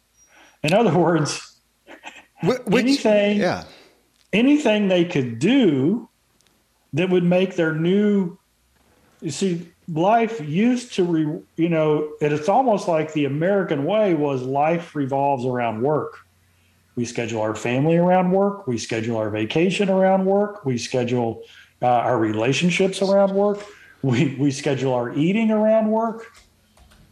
In 0.61 0.73
other 0.73 0.93
words, 0.93 1.57
Which, 2.43 2.59
anything, 2.73 3.39
yeah. 3.39 3.63
anything 4.33 4.89
they 4.89 5.05
could 5.05 5.39
do 5.39 6.09
that 6.91 7.09
would 7.09 7.23
make 7.23 7.55
their 7.55 7.73
new. 7.73 8.37
You 9.21 9.31
see, 9.31 9.71
life 9.87 10.41
used 10.41 10.95
to, 10.95 11.05
re, 11.05 11.39
you 11.55 11.69
know, 11.69 12.11
it's 12.19 12.49
almost 12.49 12.89
like 12.89 13.13
the 13.13 13.23
American 13.23 13.85
way 13.85 14.15
was 14.15 14.41
life 14.41 14.97
revolves 14.97 15.45
around 15.45 15.81
work 15.81 16.17
we 17.01 17.05
schedule 17.05 17.41
our 17.41 17.55
family 17.55 17.97
around 17.97 18.29
work. 18.29 18.67
We 18.67 18.77
schedule 18.77 19.17
our 19.17 19.31
vacation 19.31 19.89
around 19.89 20.23
work. 20.23 20.63
We 20.65 20.77
schedule 20.77 21.41
uh, 21.81 21.87
our 21.87 22.19
relationships 22.19 23.01
around 23.01 23.33
work. 23.33 23.65
We, 24.03 24.35
we 24.35 24.51
schedule 24.51 24.93
our 24.93 25.11
eating 25.11 25.49
around 25.49 25.89
work. 25.89 26.27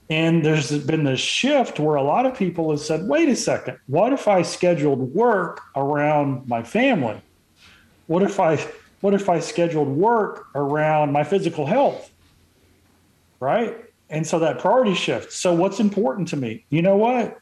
And 0.08 0.45
there's 0.45 0.71
been 0.86 1.06
this 1.06 1.19
shift 1.19 1.80
where 1.80 1.95
a 1.95 2.04
lot 2.04 2.28
of 2.28 2.38
people 2.38 2.69
have 2.69 2.82
said, 2.82 3.08
wait 3.08 3.30
a 3.30 3.36
second, 3.36 3.80
what 3.88 4.13
if 4.13 4.28
I 4.28 4.43
scheduled 4.43 5.15
work 5.15 5.62
around 5.75 6.47
my 6.47 6.62
family? 6.62 7.19
What 8.06 8.21
if 8.21 8.39
I 8.39 8.63
what 9.02 9.15
if 9.15 9.28
I 9.28 9.39
scheduled 9.39 9.88
work 9.88 10.49
around 10.54 11.13
my 11.13 11.23
physical 11.23 11.65
health? 11.65 12.12
Right? 13.39 13.75
And 14.08 14.28
so 14.28 14.38
that 14.38 14.60
priority 14.60 14.93
shift. 14.93 15.32
So 15.32 15.52
what's 15.54 15.80
important 15.80 16.28
to 16.28 16.38
me? 16.38 16.65
You 16.69 16.84
know 16.84 16.95
what? 16.95 17.39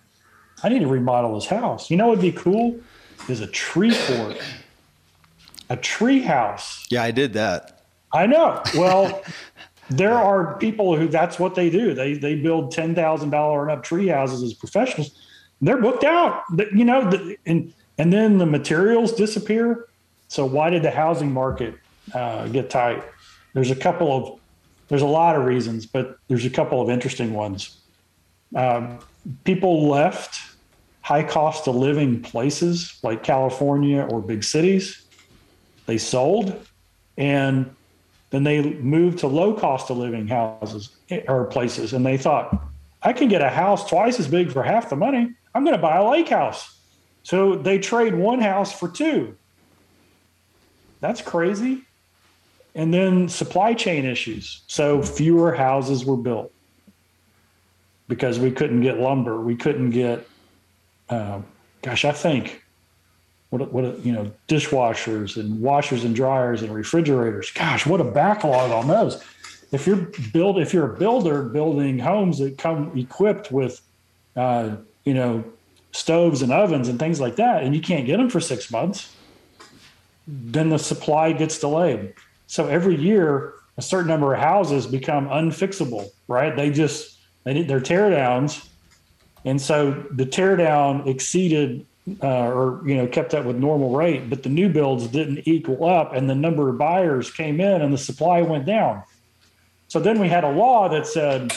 I 0.63 0.69
need 0.69 0.79
to 0.79 0.87
remodel 0.87 1.35
this 1.35 1.45
house. 1.45 1.89
You 1.91 1.97
know 1.97 2.07
what 2.07 2.17
would 2.17 2.21
be 2.21 2.31
cool? 2.31 2.79
Is 3.29 3.41
a 3.41 3.47
tree 3.47 3.91
fort. 3.91 4.37
A 5.69 5.77
tree 5.77 6.21
house. 6.21 6.85
Yeah, 6.89 7.03
I 7.03 7.11
did 7.11 7.33
that. 7.33 7.83
I 8.13 8.25
know. 8.25 8.61
Well, 8.75 9.21
there 9.89 10.15
are 10.15 10.57
people 10.57 10.95
who 10.95 11.07
that's 11.07 11.39
what 11.39 11.55
they 11.55 11.69
do. 11.69 11.93
They 11.93 12.13
they 12.13 12.35
build 12.35 12.71
ten 12.71 12.95
thousand 12.95 13.31
dollar 13.31 13.63
and 13.63 13.71
up 13.71 13.83
tree 13.83 14.07
houses 14.07 14.43
as 14.43 14.53
professionals. 14.53 15.11
They're 15.61 15.81
booked 15.81 16.03
out. 16.03 16.43
You 16.73 16.85
know, 16.85 17.35
and 17.45 17.73
and 17.97 18.13
then 18.13 18.37
the 18.37 18.45
materials 18.45 19.13
disappear. 19.13 19.87
So 20.29 20.45
why 20.45 20.69
did 20.69 20.83
the 20.83 20.91
housing 20.91 21.31
market 21.31 21.75
uh, 22.13 22.47
get 22.47 22.69
tight? 22.69 23.03
There's 23.53 23.71
a 23.71 23.75
couple 23.75 24.11
of 24.15 24.39
there's 24.87 25.01
a 25.01 25.07
lot 25.07 25.35
of 25.35 25.45
reasons, 25.45 25.85
but 25.85 26.17
there's 26.27 26.45
a 26.45 26.49
couple 26.49 26.81
of 26.81 26.89
interesting 26.89 27.33
ones. 27.33 27.77
Um, 28.55 28.99
people 29.43 29.87
left 29.87 30.39
high 31.01 31.23
cost 31.23 31.67
of 31.67 31.75
living 31.75 32.21
places 32.21 32.99
like 33.03 33.23
California 33.23 34.05
or 34.11 34.21
big 34.21 34.43
cities. 34.43 35.05
They 35.85 35.97
sold 35.97 36.67
and 37.17 37.73
then 38.29 38.43
they 38.43 38.73
moved 38.73 39.19
to 39.19 39.27
low 39.27 39.53
cost 39.53 39.89
of 39.89 39.97
living 39.97 40.27
houses 40.27 40.89
or 41.27 41.45
places. 41.45 41.93
And 41.93 42.05
they 42.05 42.17
thought, 42.17 42.61
I 43.03 43.13
can 43.13 43.29
get 43.29 43.41
a 43.41 43.49
house 43.49 43.87
twice 43.87 44.19
as 44.19 44.27
big 44.27 44.51
for 44.51 44.63
half 44.63 44.89
the 44.89 44.97
money. 44.97 45.33
I'm 45.55 45.63
going 45.63 45.75
to 45.75 45.81
buy 45.81 45.95
a 45.95 46.09
lake 46.09 46.29
house. 46.29 46.77
So 47.23 47.55
they 47.55 47.79
trade 47.79 48.15
one 48.15 48.41
house 48.41 48.77
for 48.77 48.89
two. 48.89 49.37
That's 50.99 51.21
crazy. 51.21 51.83
And 52.75 52.93
then 52.93 53.29
supply 53.29 53.73
chain 53.73 54.05
issues. 54.05 54.63
So 54.67 55.01
fewer 55.01 55.53
houses 55.53 56.05
were 56.05 56.17
built 56.17 56.51
because 58.07 58.39
we 58.39 58.51
couldn't 58.51 58.81
get 58.81 58.99
lumber. 58.99 59.41
We 59.41 59.55
couldn't 59.55 59.91
get, 59.91 60.27
uh, 61.09 61.41
gosh, 61.81 62.05
I 62.05 62.11
think 62.11 62.63
what 63.49 63.71
what 63.71 64.05
you 64.05 64.11
know 64.11 64.31
dishwashers 64.47 65.37
and 65.37 65.61
washers 65.61 66.03
and 66.03 66.15
dryers 66.15 66.61
and 66.61 66.73
refrigerators. 66.73 67.51
Gosh, 67.51 67.85
what 67.85 68.01
a 68.01 68.05
backlog 68.05 68.71
on 68.71 68.87
those. 68.87 69.23
If 69.71 69.87
you're 69.87 70.07
build 70.33 70.59
if 70.59 70.73
you're 70.73 70.93
a 70.93 70.97
builder 70.97 71.43
building 71.43 71.99
homes 71.99 72.39
that 72.39 72.57
come 72.57 72.97
equipped 72.97 73.51
with, 73.51 73.81
uh, 74.35 74.77
you 75.05 75.13
know, 75.13 75.43
stoves 75.91 76.41
and 76.41 76.51
ovens 76.51 76.87
and 76.87 76.99
things 76.99 77.19
like 77.19 77.37
that, 77.37 77.63
and 77.63 77.75
you 77.75 77.81
can't 77.81 78.05
get 78.05 78.17
them 78.17 78.29
for 78.29 78.39
six 78.39 78.71
months, 78.71 79.13
then 80.27 80.69
the 80.69 80.79
supply 80.79 81.31
gets 81.31 81.59
delayed. 81.59 82.13
So 82.47 82.67
every 82.67 82.95
year, 82.95 83.53
a 83.77 83.81
certain 83.81 84.07
number 84.07 84.33
of 84.33 84.39
houses 84.39 84.87
become 84.87 85.27
unfixable. 85.27 86.09
Right? 86.27 86.55
They 86.55 86.69
just 86.69 87.16
they 87.47 87.63
they're 87.63 87.79
teardowns, 87.79 88.67
and 89.45 89.61
so 89.61 90.05
the 90.11 90.25
teardown 90.25 91.07
exceeded 91.07 91.85
uh, 92.23 92.47
or 92.47 92.81
you 92.87 92.95
know 92.95 93.07
kept 93.07 93.33
up 93.33 93.45
with 93.45 93.55
normal 93.55 93.95
rate, 93.95 94.29
but 94.29 94.43
the 94.43 94.49
new 94.49 94.69
builds 94.69 95.07
didn't 95.07 95.47
equal 95.47 95.85
up, 95.85 96.13
and 96.13 96.29
the 96.29 96.35
number 96.35 96.69
of 96.69 96.77
buyers 96.77 97.31
came 97.31 97.59
in, 97.59 97.81
and 97.81 97.93
the 97.93 97.97
supply 97.97 98.41
went 98.41 98.65
down. 98.65 99.03
So 99.87 99.99
then 99.99 100.19
we 100.19 100.27
had 100.27 100.43
a 100.43 100.51
law 100.51 100.89
that 100.89 101.07
said 101.07 101.53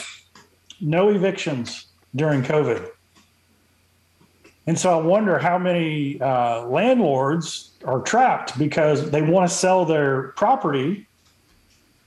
no 0.79 1.09
evictions 1.09 1.87
during 2.15 2.43
COVID. 2.43 2.89
And 4.67 4.77
so 4.77 4.97
I 4.97 5.01
wonder 5.01 5.39
how 5.39 5.57
many 5.57 6.21
uh, 6.21 6.65
landlords 6.65 7.71
are 7.83 7.99
trapped 8.01 8.57
because 8.59 9.09
they 9.09 9.21
want 9.21 9.49
to 9.49 9.55
sell 9.55 9.85
their 9.85 10.29
property. 10.29 11.07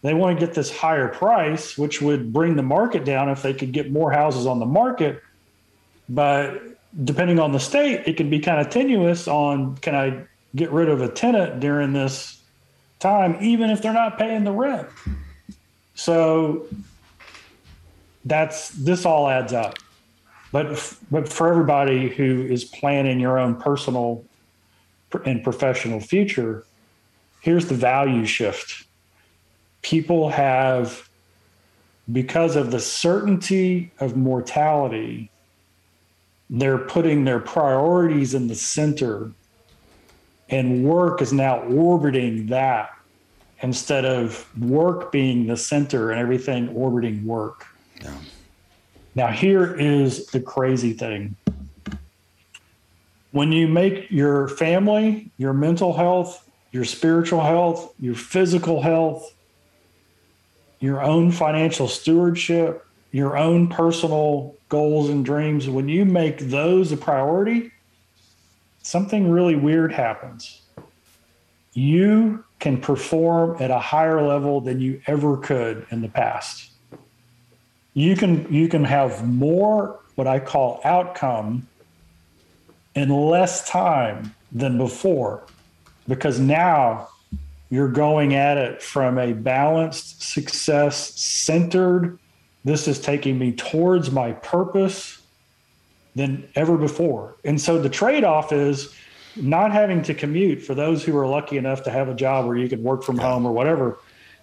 They 0.04 0.12
want 0.12 0.38
to 0.38 0.46
get 0.46 0.54
this 0.54 0.70
higher 0.70 1.08
price, 1.08 1.78
which 1.78 2.02
would 2.02 2.30
bring 2.30 2.56
the 2.56 2.62
market 2.62 3.06
down 3.06 3.30
if 3.30 3.40
they 3.40 3.54
could 3.54 3.72
get 3.72 3.90
more 3.90 4.12
houses 4.12 4.46
on 4.46 4.58
the 4.58 4.66
market. 4.66 5.22
But 6.10 6.60
depending 7.04 7.38
on 7.38 7.52
the 7.52 7.58
state, 7.58 8.02
it 8.06 8.18
can 8.18 8.28
be 8.28 8.38
kind 8.38 8.60
of 8.60 8.68
tenuous 8.68 9.26
on 9.26 9.78
can 9.78 9.94
I 9.94 10.24
get 10.54 10.70
rid 10.72 10.90
of 10.90 11.00
a 11.00 11.08
tenant 11.08 11.58
during 11.58 11.94
this 11.94 12.38
time, 13.00 13.38
even 13.40 13.70
if 13.70 13.80
they're 13.80 13.94
not 13.94 14.18
paying 14.18 14.44
the 14.44 14.52
rent. 14.52 14.86
So 15.94 16.66
that's 18.26 18.68
this 18.68 19.06
all 19.06 19.26
adds 19.26 19.54
up. 19.54 19.78
But 20.52 20.98
but 21.10 21.30
for 21.30 21.48
everybody 21.48 22.10
who 22.10 22.42
is 22.42 22.62
planning 22.62 23.20
your 23.20 23.38
own 23.38 23.54
personal 23.54 24.22
and 25.24 25.42
professional 25.42 26.00
future, 26.00 26.66
here's 27.40 27.68
the 27.68 27.74
value 27.74 28.26
shift. 28.26 28.84
People 29.84 30.30
have 30.30 31.08
because 32.10 32.56
of 32.56 32.70
the 32.70 32.80
certainty 32.80 33.92
of 34.00 34.16
mortality, 34.16 35.30
they're 36.50 36.78
putting 36.78 37.24
their 37.24 37.38
priorities 37.38 38.34
in 38.34 38.48
the 38.48 38.54
center 38.54 39.30
and 40.48 40.84
work 40.84 41.22
is 41.22 41.32
now 41.32 41.60
orbiting 41.60 42.46
that 42.46 42.90
instead 43.60 44.04
of 44.04 44.46
work 44.60 45.10
being 45.12 45.46
the 45.46 45.56
center 45.56 46.10
and 46.10 46.20
everything 46.20 46.68
orbiting 46.70 47.24
work. 47.24 47.66
Yeah. 48.02 48.14
Now, 49.14 49.28
here 49.28 49.74
is 49.74 50.26
the 50.26 50.40
crazy 50.40 50.92
thing. 50.92 51.36
When 53.32 53.52
you 53.52 53.68
make 53.68 54.10
your 54.10 54.48
family, 54.48 55.30
your 55.38 55.52
mental 55.52 55.92
health, 55.92 56.48
your 56.72 56.84
spiritual 56.84 57.40
health, 57.40 57.94
your 57.98 58.14
physical 58.14 58.82
health, 58.82 59.32
your 60.84 61.02
own 61.02 61.30
financial 61.30 61.88
stewardship, 61.88 62.86
your 63.10 63.38
own 63.38 63.68
personal 63.68 64.54
goals 64.68 65.08
and 65.08 65.24
dreams, 65.24 65.66
when 65.66 65.88
you 65.88 66.04
make 66.04 66.38
those 66.38 66.92
a 66.92 66.96
priority, 66.96 67.72
something 68.82 69.30
really 69.30 69.56
weird 69.56 69.92
happens. 69.92 70.60
You 71.72 72.44
can 72.60 72.80
perform 72.80 73.56
at 73.60 73.70
a 73.70 73.78
higher 73.78 74.20
level 74.20 74.60
than 74.60 74.80
you 74.80 75.00
ever 75.06 75.38
could 75.38 75.86
in 75.90 76.02
the 76.02 76.08
past. 76.08 76.70
You 77.94 78.14
can 78.14 78.52
you 78.52 78.68
can 78.68 78.84
have 78.84 79.26
more 79.26 80.00
what 80.16 80.26
I 80.26 80.38
call 80.38 80.82
outcome 80.84 81.66
in 82.94 83.08
less 83.08 83.66
time 83.68 84.34
than 84.52 84.76
before 84.76 85.44
because 86.06 86.38
now 86.38 87.08
you're 87.70 87.88
going 87.88 88.34
at 88.34 88.56
it 88.56 88.82
from 88.82 89.18
a 89.18 89.32
balanced 89.32 90.22
success 90.22 91.18
centered 91.18 92.18
this 92.64 92.88
is 92.88 92.98
taking 92.98 93.38
me 93.38 93.52
towards 93.52 94.10
my 94.10 94.32
purpose 94.32 95.20
than 96.16 96.48
ever 96.54 96.78
before. 96.78 97.36
And 97.44 97.60
so 97.60 97.78
the 97.78 97.90
trade 97.90 98.24
off 98.24 98.52
is 98.52 98.94
not 99.36 99.72
having 99.72 100.02
to 100.02 100.14
commute 100.14 100.62
for 100.62 100.74
those 100.74 101.04
who 101.04 101.16
are 101.18 101.26
lucky 101.26 101.58
enough 101.58 101.82
to 101.82 101.90
have 101.90 102.08
a 102.08 102.14
job 102.14 102.46
where 102.46 102.56
you 102.56 102.68
can 102.68 102.82
work 102.82 103.02
from 103.02 103.18
home 103.18 103.44
or 103.44 103.52
whatever. 103.52 103.98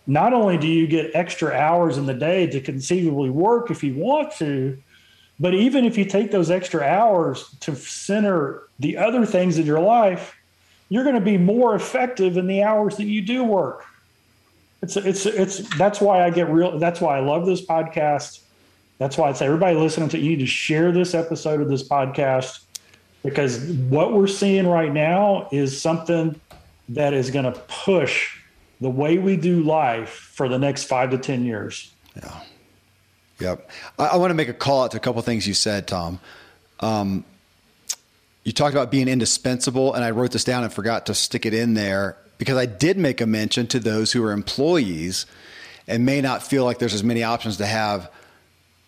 Not 0.05 0.33
only 0.33 0.57
do 0.57 0.67
you 0.67 0.85
get 0.85 1.11
extra 1.15 1.51
hours 1.51 1.97
in 1.97 2.05
the 2.05 2.13
day 2.13 2.47
to 2.47 2.61
conceivably 2.61 3.29
work 3.29 3.71
if 3.71 3.83
you 3.83 3.95
want 3.95 4.33
to, 4.37 4.77
but 5.39 5.55
even 5.55 5.85
if 5.85 5.97
you 5.97 6.05
take 6.05 6.29
those 6.29 6.51
extra 6.51 6.83
hours 6.83 7.55
to 7.61 7.75
center 7.75 8.63
the 8.79 8.97
other 8.97 9.25
things 9.25 9.57
in 9.57 9.65
your 9.65 9.79
life, 9.79 10.35
you're 10.91 11.05
going 11.05 11.15
to 11.15 11.21
be 11.21 11.37
more 11.37 11.73
effective 11.73 12.35
in 12.35 12.47
the 12.47 12.63
hours 12.63 12.97
that 12.97 13.05
you 13.05 13.21
do 13.21 13.45
work. 13.45 13.85
It's 14.81 14.97
it's 14.97 15.25
it's 15.25 15.77
that's 15.77 16.01
why 16.01 16.21
I 16.21 16.29
get 16.31 16.49
real. 16.49 16.77
That's 16.79 16.99
why 16.99 17.15
I 17.15 17.21
love 17.21 17.45
this 17.45 17.65
podcast. 17.65 18.41
That's 18.97 19.17
why 19.17 19.29
I'd 19.29 19.37
say 19.37 19.45
everybody 19.45 19.77
listening 19.77 20.09
to 20.09 20.19
you 20.19 20.31
need 20.31 20.39
to 20.39 20.45
share 20.45 20.91
this 20.91 21.13
episode 21.13 21.61
of 21.61 21.69
this 21.69 21.87
podcast 21.87 22.59
because 23.23 23.63
what 23.89 24.11
we're 24.11 24.27
seeing 24.27 24.67
right 24.67 24.91
now 24.91 25.47
is 25.53 25.81
something 25.81 26.37
that 26.89 27.13
is 27.13 27.31
going 27.31 27.45
to 27.45 27.57
push 27.61 28.37
the 28.81 28.89
way 28.89 29.17
we 29.17 29.37
do 29.37 29.63
life 29.63 30.09
for 30.09 30.49
the 30.49 30.59
next 30.59 30.83
five 30.85 31.11
to 31.11 31.17
10 31.17 31.45
years. 31.45 31.93
Yeah. 32.17 32.39
Yep. 33.39 33.69
I, 33.97 34.07
I 34.07 34.15
want 34.17 34.31
to 34.31 34.35
make 34.35 34.49
a 34.49 34.53
call 34.53 34.83
out 34.83 34.91
to 34.91 34.97
a 34.97 34.99
couple 34.99 35.21
things 35.21 35.47
you 35.47 35.53
said, 35.53 35.87
Tom. 35.87 36.19
Um, 36.81 37.23
you 38.43 38.51
talked 38.51 38.73
about 38.73 38.89
being 38.91 39.07
indispensable, 39.07 39.93
and 39.93 40.03
I 40.03 40.11
wrote 40.11 40.31
this 40.31 40.43
down 40.43 40.63
and 40.63 40.73
forgot 40.73 41.05
to 41.07 41.13
stick 41.13 41.45
it 41.45 41.53
in 41.53 41.73
there 41.73 42.17
because 42.37 42.57
I 42.57 42.65
did 42.65 42.97
make 42.97 43.21
a 43.21 43.27
mention 43.27 43.67
to 43.67 43.79
those 43.79 44.11
who 44.11 44.23
are 44.23 44.31
employees 44.31 45.27
and 45.87 46.05
may 46.05 46.21
not 46.21 46.41
feel 46.41 46.65
like 46.65 46.79
there's 46.79 46.93
as 46.93 47.03
many 47.03 47.23
options 47.23 47.57
to 47.57 47.65
have 47.65 48.09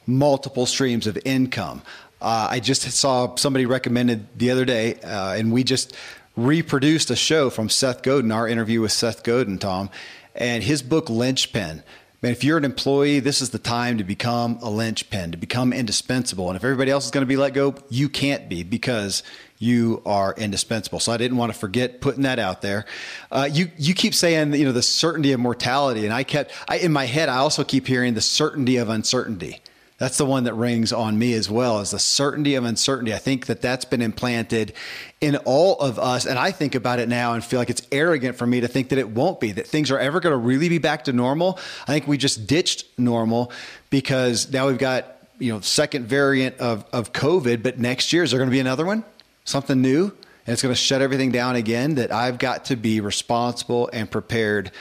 multiple 0.07 0.65
streams 0.65 1.05
of 1.05 1.17
income. 1.23 1.81
Uh, 2.19 2.47
I 2.49 2.59
just 2.59 2.81
saw 2.81 3.35
somebody 3.35 3.65
recommended 3.65 4.27
the 4.39 4.51
other 4.51 4.65
day, 4.65 4.95
uh, 5.01 5.33
and 5.33 5.51
we 5.51 5.63
just 5.63 5.95
reproduced 6.35 7.11
a 7.11 7.15
show 7.15 7.49
from 7.49 7.69
Seth 7.69 8.01
Godin, 8.01 8.31
our 8.31 8.47
interview 8.47 8.81
with 8.81 8.91
Seth 8.91 9.23
Godin, 9.23 9.59
Tom, 9.59 9.89
and 10.33 10.63
his 10.63 10.81
book 10.81 11.09
Linchpin. 11.09 11.83
Man, 12.23 12.31
if 12.31 12.41
you're 12.41 12.57
an 12.57 12.63
employee, 12.63 13.19
this 13.19 13.41
is 13.41 13.49
the 13.49 13.59
time 13.59 13.97
to 13.97 14.05
become 14.05 14.57
a 14.61 14.69
linchpin, 14.69 15.33
to 15.33 15.37
become 15.37 15.73
indispensable. 15.73 16.49
And 16.49 16.55
if 16.55 16.63
everybody 16.63 16.89
else 16.89 17.03
is 17.03 17.11
going 17.11 17.23
to 17.23 17.27
be 17.27 17.35
let 17.35 17.53
go, 17.53 17.75
you 17.89 18.07
can't 18.07 18.47
be 18.47 18.63
because 18.63 19.23
you 19.59 20.01
are 20.05 20.33
indispensable. 20.37 21.01
So 21.01 21.11
I 21.11 21.17
didn't 21.17 21.35
want 21.35 21.51
to 21.51 21.59
forget 21.59 21.99
putting 21.99 22.23
that 22.23 22.39
out 22.39 22.61
there. 22.61 22.85
Uh, 23.29 23.49
you 23.51 23.71
you 23.77 23.93
keep 23.93 24.15
saying 24.15 24.53
you 24.53 24.63
know 24.63 24.71
the 24.71 24.81
certainty 24.81 25.33
of 25.33 25.41
mortality, 25.41 26.05
and 26.05 26.13
I 26.13 26.23
kept 26.23 26.53
I, 26.69 26.77
in 26.77 26.93
my 26.93 27.07
head. 27.07 27.27
I 27.27 27.39
also 27.39 27.65
keep 27.65 27.87
hearing 27.87 28.13
the 28.13 28.21
certainty 28.21 28.77
of 28.77 28.87
uncertainty 28.87 29.59
that's 30.03 30.17
the 30.17 30.25
one 30.25 30.43
that 30.43 30.53
rings 30.53 30.91
on 30.91 31.17
me 31.17 31.33
as 31.33 31.49
well 31.49 31.79
as 31.79 31.91
the 31.91 31.97
certainty 31.97 32.55
of 32.55 32.65
uncertainty. 32.65 33.13
I 33.13 33.19
think 33.19 33.45
that 33.45 33.61
that's 33.61 33.85
been 33.85 34.01
implanted 34.01 34.73
in 35.21 35.37
all 35.37 35.79
of 35.79 35.97
us. 35.97 36.25
And 36.25 36.37
I 36.37 36.51
think 36.51 36.75
about 36.75 36.99
it 36.99 37.07
now 37.07 37.35
and 37.35 37.41
feel 37.41 37.57
like 37.57 37.69
it's 37.69 37.87
arrogant 37.89 38.35
for 38.35 38.45
me 38.45 38.59
to 38.59 38.67
think 38.67 38.89
that 38.89 38.99
it 38.99 39.11
won't 39.11 39.39
be, 39.39 39.53
that 39.53 39.65
things 39.65 39.91
are 39.91 39.97
ever 39.97 40.19
going 40.19 40.33
to 40.33 40.37
really 40.37 40.67
be 40.67 40.77
back 40.77 41.05
to 41.05 41.13
normal. 41.13 41.57
I 41.83 41.93
think 41.93 42.05
we 42.05 42.17
just 42.17 42.47
ditched 42.47 42.83
normal 42.99 43.53
because 43.91 44.51
now 44.51 44.67
we've 44.67 44.77
got, 44.77 45.05
you 45.39 45.53
know, 45.53 45.61
second 45.61 46.05
variant 46.05 46.57
of, 46.57 46.83
of 46.91 47.13
COVID, 47.13 47.63
but 47.63 47.79
next 47.79 48.11
year, 48.11 48.23
is 48.23 48.31
there 48.31 48.39
going 48.39 48.49
to 48.49 48.53
be 48.53 48.59
another 48.59 48.85
one? 48.85 49.05
Something 49.45 49.81
new? 49.81 50.07
And 50.07 50.51
it's 50.51 50.61
going 50.61 50.75
to 50.75 50.81
shut 50.81 51.01
everything 51.01 51.31
down 51.31 51.55
again 51.55 51.95
that 51.95 52.11
I've 52.11 52.39
got 52.39 52.65
to 52.65 52.75
be 52.75 52.99
responsible 52.99 53.89
and 53.93 54.11
prepared 54.11 54.71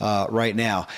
uh, 0.00 0.26
right 0.30 0.56
now. 0.56 0.88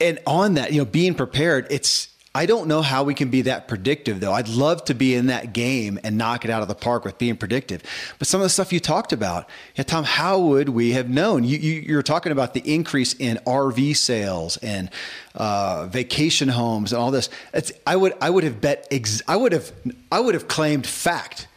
And 0.00 0.20
on 0.26 0.54
that, 0.54 0.72
you 0.72 0.78
know, 0.78 0.86
being 0.86 1.14
prepared, 1.14 1.66
it's, 1.68 2.15
I 2.36 2.44
don't 2.44 2.68
know 2.68 2.82
how 2.82 3.02
we 3.02 3.14
can 3.14 3.30
be 3.30 3.40
that 3.42 3.66
predictive, 3.66 4.20
though. 4.20 4.34
I'd 4.34 4.48
love 4.48 4.84
to 4.84 4.94
be 4.94 5.14
in 5.14 5.28
that 5.28 5.54
game 5.54 5.98
and 6.04 6.18
knock 6.18 6.44
it 6.44 6.50
out 6.50 6.60
of 6.60 6.68
the 6.68 6.74
park 6.74 7.06
with 7.06 7.16
being 7.16 7.34
predictive. 7.34 7.82
But 8.18 8.28
some 8.28 8.42
of 8.42 8.44
the 8.44 8.50
stuff 8.50 8.74
you 8.74 8.78
talked 8.78 9.14
about, 9.14 9.48
yeah, 9.74 9.84
Tom, 9.84 10.04
how 10.04 10.38
would 10.38 10.68
we 10.68 10.92
have 10.92 11.08
known? 11.08 11.44
You, 11.44 11.56
you, 11.56 11.98
are 11.98 12.02
talking 12.02 12.32
about 12.32 12.52
the 12.52 12.60
increase 12.60 13.14
in 13.14 13.38
RV 13.46 13.96
sales 13.96 14.58
and 14.58 14.90
uh, 15.34 15.86
vacation 15.86 16.50
homes 16.50 16.92
and 16.92 17.00
all 17.00 17.10
this. 17.10 17.30
It's, 17.54 17.72
I 17.86 17.96
would, 17.96 18.12
I 18.20 18.28
would 18.28 18.44
have 18.44 18.60
bet, 18.60 18.86
ex- 18.90 19.22
I 19.26 19.36
would 19.36 19.52
have, 19.52 19.72
I 20.12 20.20
would 20.20 20.34
have 20.34 20.46
claimed 20.46 20.86
fact 20.86 21.48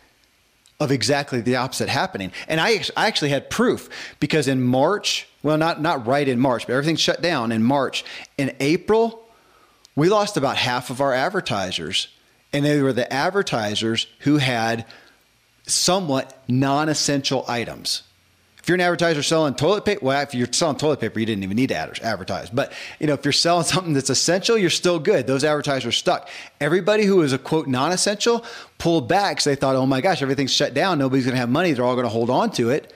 of 0.80 0.92
exactly 0.94 1.42
the 1.42 1.58
opposite 1.58 1.90
happening. 1.90 2.32
And 2.48 2.62
I, 2.62 2.82
I 2.96 3.08
actually 3.08 3.32
had 3.32 3.50
proof 3.50 3.90
because 4.22 4.48
in 4.48 4.62
March, 4.62 5.28
well, 5.44 5.58
not 5.58 5.82
not 5.82 6.08
right 6.08 6.28
in 6.28 6.40
March, 6.40 6.68
but 6.68 6.74
everything 6.74 6.96
shut 6.96 7.22
down 7.22 7.52
in 7.52 7.64
March. 7.64 8.06
In 8.38 8.56
April, 8.62 9.26
we 10.00 10.10
lost 10.10 10.38
about 10.38 10.58
half 10.58 10.90
of 10.90 11.02
our 11.02 11.14
advertisers. 11.14 12.08
And 12.52 12.66
they 12.66 12.82
were 12.82 12.94
the 12.94 13.12
advertisers 13.12 14.08
who 14.20 14.38
had 14.38 14.86
somewhat 15.68 16.42
non 16.48 16.90
essential 16.90 17.46
items. 17.48 18.04
If 18.58 18.68
you're 18.68 18.76
an 18.76 18.82
advertiser 18.82 19.24
selling 19.24 19.54
toilet 19.56 19.86
paper, 19.86 20.04
well, 20.04 20.22
if 20.22 20.34
you're 20.34 20.48
selling 20.52 20.78
toilet 20.78 21.00
paper, 21.00 21.20
you 21.20 21.26
didn't 21.26 21.44
even 21.44 21.56
need 21.56 21.70
to 21.70 21.76
advertise. 22.04 22.50
But 22.50 22.74
you 23.00 23.08
know, 23.08 23.14
if 23.14 23.24
you're 23.24 23.32
selling 23.32 23.64
something 23.66 23.94
that's 23.94 24.10
essential, 24.10 24.58
you're 24.58 24.70
still 24.70 25.00
good. 25.00 25.28
Those 25.28 25.44
advertisers 25.44 25.96
stuck. 25.96 26.30
Everybody 26.60 27.06
who 27.06 27.18
was 27.18 27.34
a 27.34 27.38
quote 27.38 27.68
non-essential 27.68 28.44
pulled 28.78 29.08
back 29.08 29.38
because 29.38 29.46
they 29.46 29.56
thought, 29.56 29.76
oh 29.76 29.86
my 29.86 30.02
gosh, 30.02 30.22
everything's 30.22 30.54
shut 30.54 30.74
down. 30.74 30.98
Nobody's 30.98 31.26
going 31.26 31.36
to 31.36 31.40
have 31.40 31.50
money. 31.50 31.74
They're 31.74 31.86
all 31.86 31.96
going 31.96 32.06
to 32.06 32.10
hold 32.10 32.30
on 32.30 32.52
to 32.54 32.70
it. 32.70 32.94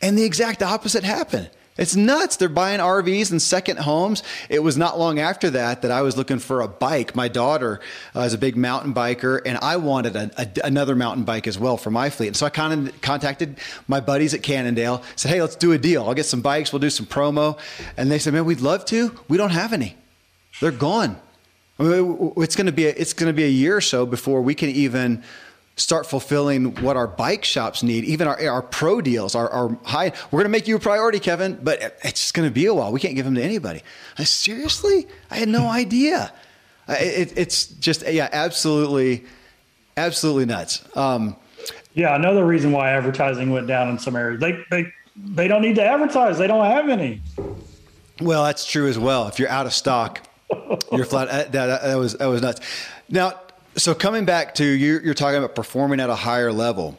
And 0.00 0.16
the 0.16 0.24
exact 0.24 0.62
opposite 0.62 1.04
happened. 1.04 1.50
It's 1.80 1.96
nuts. 1.96 2.36
They're 2.36 2.50
buying 2.50 2.78
RVs 2.78 3.30
and 3.30 3.40
second 3.40 3.78
homes. 3.78 4.22
It 4.50 4.62
was 4.62 4.76
not 4.76 4.98
long 4.98 5.18
after 5.18 5.48
that 5.50 5.80
that 5.80 5.90
I 5.90 6.02
was 6.02 6.14
looking 6.14 6.38
for 6.38 6.60
a 6.60 6.68
bike. 6.68 7.16
My 7.16 7.26
daughter 7.26 7.80
uh, 8.14 8.20
is 8.20 8.34
a 8.34 8.38
big 8.38 8.54
mountain 8.54 8.92
biker, 8.92 9.40
and 9.46 9.56
I 9.62 9.76
wanted 9.76 10.14
a, 10.14 10.30
a, 10.36 10.66
another 10.66 10.94
mountain 10.94 11.24
bike 11.24 11.46
as 11.46 11.58
well 11.58 11.78
for 11.78 11.90
my 11.90 12.10
fleet. 12.10 12.26
And 12.26 12.36
so 12.36 12.44
I 12.44 12.50
kind 12.50 12.88
of 12.88 13.00
contacted 13.00 13.56
my 13.88 13.98
buddies 14.00 14.34
at 14.34 14.42
Cannondale, 14.42 15.02
said, 15.16 15.30
"Hey, 15.30 15.40
let's 15.40 15.56
do 15.56 15.72
a 15.72 15.78
deal. 15.78 16.04
I'll 16.04 16.12
get 16.12 16.26
some 16.26 16.42
bikes. 16.42 16.70
We'll 16.70 16.80
do 16.80 16.90
some 16.90 17.06
promo." 17.06 17.58
And 17.96 18.12
they 18.12 18.18
said, 18.18 18.34
"Man, 18.34 18.44
we'd 18.44 18.60
love 18.60 18.84
to. 18.86 19.18
We 19.28 19.38
don't 19.38 19.50
have 19.50 19.72
any. 19.72 19.96
They're 20.60 20.72
gone." 20.72 21.18
It's 21.78 22.56
going 22.56 22.66
to 22.66 22.72
be 22.72 22.88
a, 22.88 22.90
it's 22.90 23.14
going 23.14 23.28
to 23.28 23.32
be 23.32 23.44
a 23.44 23.48
year 23.48 23.74
or 23.74 23.80
so 23.80 24.04
before 24.04 24.42
we 24.42 24.54
can 24.54 24.68
even 24.68 25.22
start 25.80 26.06
fulfilling 26.06 26.74
what 26.82 26.96
our 26.96 27.06
bike 27.06 27.44
shops 27.44 27.82
need, 27.82 28.04
even 28.04 28.28
our, 28.28 28.40
our 28.48 28.62
pro 28.62 29.00
deals, 29.00 29.34
our, 29.34 29.48
our 29.48 29.78
high. 29.84 30.12
We're 30.30 30.40
going 30.40 30.44
to 30.44 30.50
make 30.50 30.68
you 30.68 30.76
a 30.76 30.80
priority, 30.80 31.18
Kevin, 31.18 31.58
but 31.62 31.80
it's 32.04 32.20
just 32.20 32.34
going 32.34 32.48
to 32.48 32.52
be 32.52 32.66
a 32.66 32.74
while. 32.74 32.92
We 32.92 33.00
can't 33.00 33.14
give 33.16 33.24
them 33.24 33.34
to 33.36 33.42
anybody. 33.42 33.82
I, 34.18 34.24
seriously? 34.24 35.08
I 35.30 35.36
had 35.36 35.48
no 35.48 35.68
idea. 35.68 36.32
It, 36.88 37.32
it's 37.36 37.66
just, 37.66 38.06
yeah, 38.06 38.28
absolutely, 38.30 39.24
absolutely 39.96 40.46
nuts. 40.46 40.84
Um, 40.96 41.36
yeah, 41.94 42.14
another 42.14 42.44
reason 42.44 42.72
why 42.72 42.90
advertising 42.90 43.50
went 43.50 43.66
down 43.66 43.88
in 43.88 43.98
some 43.98 44.16
areas. 44.16 44.40
They, 44.40 44.62
they, 44.70 44.92
they 45.16 45.48
don't 45.48 45.62
need 45.62 45.76
to 45.76 45.84
advertise. 45.84 46.36
They 46.36 46.46
don't 46.46 46.66
have 46.66 46.88
any. 46.88 47.22
Well, 48.20 48.44
that's 48.44 48.66
true 48.66 48.86
as 48.86 48.98
well. 48.98 49.28
If 49.28 49.38
you're 49.38 49.48
out 49.48 49.66
of 49.66 49.72
stock, 49.72 50.20
you're 50.92 51.06
flat. 51.06 51.28
That, 51.30 51.52
that, 51.52 51.82
that 51.82 51.94
was 51.94 52.14
that 52.14 52.26
was 52.26 52.42
nuts. 52.42 52.60
Now, 53.08 53.40
so 53.76 53.94
coming 53.94 54.24
back 54.24 54.54
to 54.56 54.64
you, 54.64 55.00
you're 55.02 55.14
talking 55.14 55.38
about 55.38 55.54
performing 55.54 56.00
at 56.00 56.10
a 56.10 56.14
higher 56.14 56.52
level 56.52 56.98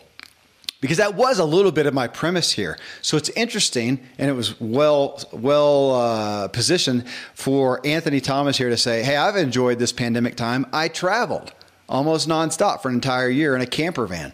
because 0.82 0.98
that 0.98 1.14
was 1.16 1.38
a 1.38 1.46
little 1.46 1.72
bit 1.72 1.86
of 1.86 1.94
my 1.94 2.08
premise 2.08 2.52
here. 2.52 2.78
So 3.02 3.16
it's 3.16 3.30
interesting, 3.30 4.00
and 4.18 4.30
it 4.30 4.34
was 4.34 4.60
well 4.60 5.22
well 5.32 5.92
uh, 5.96 6.48
positioned 6.50 7.08
for 7.36 7.86
Anthony 7.86 8.20
Thomas 8.20 8.58
here 8.58 8.70
to 8.70 8.78
say, 8.78 9.04
"Hey, 9.04 9.16
I've 9.16 9.38
enjoyed 9.38 9.80
this 9.80 9.92
pandemic 9.92 10.36
time. 10.36 10.66
I 10.74 10.88
traveled 10.88 11.54
almost 11.88 12.28
nonstop 12.28 12.82
for 12.82 12.90
an 12.90 12.96
entire 12.96 13.30
year 13.30 13.56
in 13.56 13.62
a 13.62 13.68
camper 13.68 14.08
van." 14.08 14.34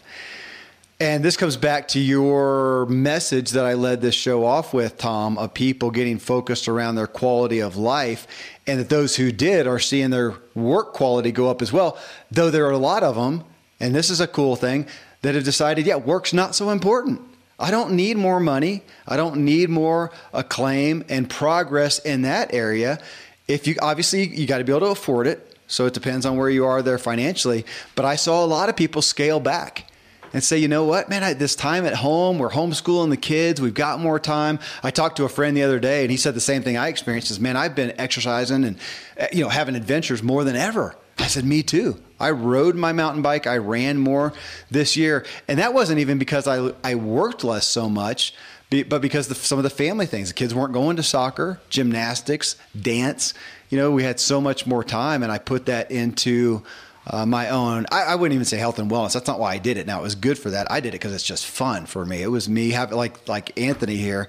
And 0.99 1.23
this 1.23 1.37
comes 1.37 1.57
back 1.57 1.89
to 1.89 1.99
your 1.99 2.87
message 2.87 3.51
that 3.51 3.65
I 3.65 3.75
led 3.75 4.01
this 4.01 4.15
show 4.15 4.43
off 4.43 4.73
with, 4.73 4.97
Tom, 4.97 5.37
of 5.37 5.53
people 5.53 5.91
getting 5.91 6.17
focused 6.17 6.67
around 6.67 6.95
their 6.95 7.05
quality 7.05 7.59
of 7.59 7.77
life, 7.77 8.25
and 8.65 8.79
that 8.79 8.89
those 8.89 9.15
who 9.15 9.31
did 9.31 9.67
are 9.67 9.77
seeing 9.77 10.09
their 10.09 10.33
work 10.55 10.93
quality 10.93 11.31
go 11.31 11.51
up 11.51 11.61
as 11.61 11.71
well. 11.71 11.99
Though 12.31 12.49
there 12.49 12.65
are 12.65 12.71
a 12.71 12.79
lot 12.79 13.03
of 13.03 13.13
them, 13.13 13.43
and 13.79 13.93
this 13.93 14.09
is 14.09 14.19
a 14.19 14.25
cool 14.25 14.55
thing, 14.55 14.87
that 15.21 15.35
have 15.35 15.43
decided, 15.43 15.85
yeah, 15.85 15.97
work's 15.97 16.33
not 16.33 16.55
so 16.55 16.71
important. 16.71 17.21
I 17.59 17.69
don't 17.69 17.91
need 17.91 18.17
more 18.17 18.39
money. 18.39 18.81
I 19.07 19.17
don't 19.17 19.45
need 19.45 19.69
more 19.69 20.11
acclaim 20.33 21.05
and 21.09 21.29
progress 21.29 21.99
in 21.99 22.23
that 22.23 22.55
area. 22.55 22.99
If 23.47 23.67
you 23.67 23.75
obviously 23.83 24.27
you 24.27 24.47
got 24.47 24.57
to 24.57 24.63
be 24.63 24.71
able 24.71 24.87
to 24.87 24.91
afford 24.93 25.27
it, 25.27 25.57
so 25.67 25.85
it 25.85 25.93
depends 25.93 26.25
on 26.25 26.37
where 26.37 26.49
you 26.49 26.65
are 26.65 26.81
there 26.81 26.97
financially. 26.97 27.67
But 27.93 28.05
I 28.05 28.15
saw 28.15 28.43
a 28.43 28.47
lot 28.47 28.69
of 28.69 28.75
people 28.75 29.03
scale 29.03 29.39
back 29.39 29.85
and 30.33 30.43
say, 30.43 30.57
you 30.57 30.67
know 30.67 30.83
what, 30.83 31.09
man, 31.09 31.23
I, 31.23 31.33
this 31.33 31.55
time 31.55 31.85
at 31.85 31.95
home, 31.95 32.39
we're 32.39 32.49
homeschooling 32.49 33.09
the 33.09 33.17
kids, 33.17 33.61
we've 33.61 33.73
got 33.73 33.99
more 33.99 34.19
time. 34.19 34.59
I 34.83 34.91
talked 34.91 35.17
to 35.17 35.25
a 35.25 35.29
friend 35.29 35.55
the 35.55 35.63
other 35.63 35.79
day, 35.79 36.01
and 36.01 36.11
he 36.11 36.17
said 36.17 36.33
the 36.33 36.41
same 36.41 36.63
thing 36.63 36.77
I 36.77 36.87
experienced. 36.87 37.31
Is 37.31 37.39
man, 37.39 37.57
I've 37.57 37.75
been 37.75 37.93
exercising 37.99 38.63
and 38.63 38.77
eh, 39.17 39.27
you 39.33 39.43
know 39.43 39.49
having 39.49 39.75
adventures 39.75 40.23
more 40.23 40.43
than 40.43 40.55
ever. 40.55 40.95
I 41.19 41.27
said, 41.27 41.45
me 41.45 41.63
too. 41.63 41.99
I 42.19 42.31
rode 42.31 42.75
my 42.75 42.93
mountain 42.93 43.21
bike. 43.21 43.47
I 43.47 43.57
ran 43.57 43.97
more 43.97 44.33
this 44.69 44.95
year, 44.95 45.25
and 45.47 45.59
that 45.59 45.73
wasn't 45.73 45.99
even 45.99 46.17
because 46.17 46.47
I 46.47 46.71
I 46.83 46.95
worked 46.95 47.43
less 47.43 47.67
so 47.67 47.89
much, 47.89 48.33
but 48.69 49.01
because 49.01 49.35
some 49.37 49.59
of 49.59 49.63
the 49.63 49.69
family 49.69 50.05
things. 50.05 50.29
The 50.29 50.33
kids 50.33 50.53
weren't 50.53 50.73
going 50.73 50.95
to 50.97 51.03
soccer, 51.03 51.59
gymnastics, 51.69 52.55
dance. 52.79 53.33
You 53.69 53.77
know, 53.77 53.91
we 53.91 54.03
had 54.03 54.19
so 54.19 54.39
much 54.39 54.65
more 54.65 54.83
time, 54.83 55.23
and 55.23 55.31
I 55.31 55.37
put 55.37 55.65
that 55.65 55.91
into 55.91 56.63
uh, 57.09 57.25
my 57.25 57.49
own. 57.49 57.85
I, 57.91 58.03
I, 58.03 58.15
wouldn't 58.15 58.35
even 58.35 58.45
say 58.45 58.57
health 58.57 58.79
and 58.79 58.91
wellness. 58.91 59.13
That's 59.13 59.27
not 59.27 59.39
why 59.39 59.53
I 59.53 59.57
did 59.57 59.77
it. 59.77 59.87
Now 59.87 59.99
it 59.99 60.03
was 60.03 60.15
good 60.15 60.37
for 60.37 60.49
that. 60.51 60.69
I 60.69 60.81
did 60.81 60.89
it 60.89 60.91
because 60.93 61.13
it's 61.13 61.23
just 61.23 61.45
fun 61.45 61.85
for 61.85 62.05
me. 62.05 62.21
It 62.21 62.27
was 62.27 62.49
me 62.49 62.71
having 62.71 62.97
like 62.97 63.27
like 63.27 63.57
Anthony 63.59 63.95
here, 63.95 64.27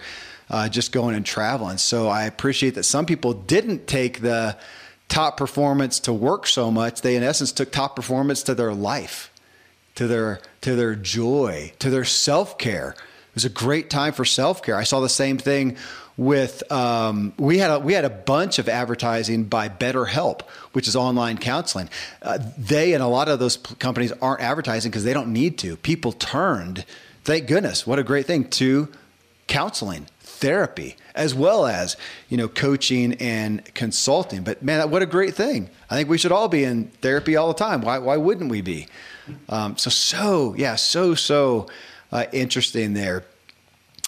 uh, 0.48 0.68
just 0.68 0.92
going 0.92 1.16
and 1.16 1.26
traveling. 1.26 1.78
So 1.78 2.08
I 2.08 2.24
appreciate 2.24 2.74
that 2.76 2.84
some 2.84 3.04
people 3.04 3.32
didn't 3.32 3.86
take 3.88 4.20
the 4.20 4.56
top 5.08 5.36
performance 5.36 5.98
to 6.00 6.12
work 6.12 6.46
so 6.46 6.70
much. 6.70 7.02
They 7.02 7.16
in 7.16 7.22
essence 7.22 7.50
took 7.50 7.72
top 7.72 7.96
performance 7.96 8.42
to 8.44 8.54
their 8.54 8.72
life, 8.72 9.32
to 9.96 10.06
their 10.06 10.40
to 10.60 10.76
their 10.76 10.94
joy, 10.94 11.72
to 11.80 11.90
their 11.90 12.04
self 12.04 12.58
care. 12.58 12.90
It 12.90 13.34
was 13.34 13.44
a 13.44 13.50
great 13.50 13.90
time 13.90 14.12
for 14.12 14.24
self 14.24 14.62
care. 14.62 14.76
I 14.76 14.84
saw 14.84 15.00
the 15.00 15.08
same 15.08 15.38
thing 15.38 15.76
with 16.18 16.70
um, 16.70 17.32
we 17.38 17.58
had 17.58 17.70
a, 17.70 17.78
we 17.78 17.94
had 17.94 18.04
a 18.04 18.10
bunch 18.10 18.58
of 18.58 18.68
advertising 18.68 19.44
by 19.44 19.68
BetterHelp, 19.68 20.42
which 20.72 20.88
is 20.88 20.96
online 20.96 21.38
counseling. 21.38 21.88
Uh, 22.20 22.38
they 22.58 22.92
and 22.92 23.02
a 23.02 23.06
lot 23.06 23.28
of 23.28 23.38
those 23.38 23.56
companies 23.56 24.12
aren't 24.20 24.42
advertising 24.42 24.90
because 24.90 25.04
they 25.04 25.14
don't 25.14 25.32
need 25.32 25.56
to. 25.58 25.76
People 25.76 26.12
turned, 26.12 26.84
thank 27.22 27.46
goodness, 27.46 27.86
what 27.86 28.00
a 28.00 28.02
great 28.02 28.26
thing 28.26 28.48
to 28.50 28.88
counseling, 29.46 30.08
therapy, 30.20 30.96
as 31.14 31.36
well 31.36 31.66
as 31.66 31.96
you 32.28 32.36
know 32.36 32.48
coaching 32.48 33.14
and 33.14 33.64
consulting. 33.74 34.42
But 34.42 34.60
man, 34.60 34.90
what 34.90 35.02
a 35.02 35.06
great 35.06 35.34
thing! 35.34 35.70
I 35.88 35.94
think 35.94 36.08
we 36.08 36.18
should 36.18 36.32
all 36.32 36.48
be 36.48 36.64
in 36.64 36.88
therapy 37.00 37.36
all 37.36 37.46
the 37.46 37.54
time. 37.54 37.80
Why 37.80 37.98
why 37.98 38.16
wouldn't 38.16 38.50
we 38.50 38.60
be? 38.60 38.88
Um, 39.48 39.76
so 39.76 39.88
so 39.88 40.56
yeah, 40.58 40.74
so 40.74 41.14
so 41.14 41.68
uh, 42.10 42.24
interesting 42.32 42.94
there. 42.94 43.24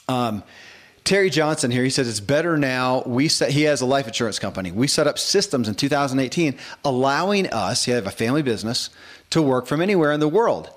Um, 0.09 0.43
Terry 1.11 1.29
Johnson 1.29 1.73
here, 1.73 1.83
he 1.83 1.91
says 1.91 2.09
it's 2.09 2.21
better 2.21 2.57
now. 2.57 3.03
We 3.05 3.27
set, 3.27 3.51
he 3.51 3.63
has 3.63 3.81
a 3.81 3.85
life 3.85 4.07
insurance 4.07 4.39
company. 4.39 4.71
We 4.71 4.87
set 4.87 5.09
up 5.09 5.19
systems 5.19 5.67
in 5.67 5.75
2018 5.75 6.57
allowing 6.85 7.49
us, 7.49 7.85
he 7.85 7.91
had 7.91 8.07
a 8.07 8.13
family 8.13 8.43
business, 8.43 8.91
to 9.31 9.43
work 9.43 9.67
from 9.67 9.83
anywhere 9.83 10.13
in 10.13 10.21
the 10.21 10.29
world. 10.29 10.71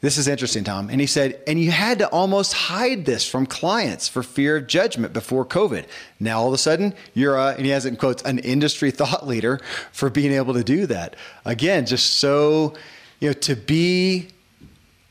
This 0.00 0.16
is 0.16 0.26
interesting, 0.26 0.64
Tom. 0.64 0.88
And 0.88 1.02
he 1.02 1.06
said, 1.06 1.42
and 1.46 1.60
you 1.60 1.70
had 1.70 1.98
to 1.98 2.08
almost 2.08 2.54
hide 2.54 3.04
this 3.04 3.28
from 3.28 3.44
clients 3.44 4.08
for 4.08 4.22
fear 4.22 4.56
of 4.56 4.68
judgment 4.68 5.12
before 5.12 5.44
COVID. 5.44 5.84
Now 6.18 6.40
all 6.40 6.48
of 6.48 6.54
a 6.54 6.58
sudden, 6.58 6.94
you're 7.12 7.36
a, 7.36 7.48
and 7.48 7.66
he 7.66 7.70
has 7.72 7.84
it 7.84 7.90
in 7.90 7.96
quotes, 7.96 8.22
an 8.22 8.38
industry 8.38 8.90
thought 9.00 9.26
leader 9.26 9.60
for 9.92 10.08
being 10.08 10.32
able 10.32 10.54
to 10.54 10.64
do 10.64 10.86
that. 10.86 11.14
Again, 11.44 11.84
just 11.84 12.14
so, 12.14 12.72
you 13.20 13.28
know, 13.28 13.34
to 13.34 13.54
be 13.54 14.28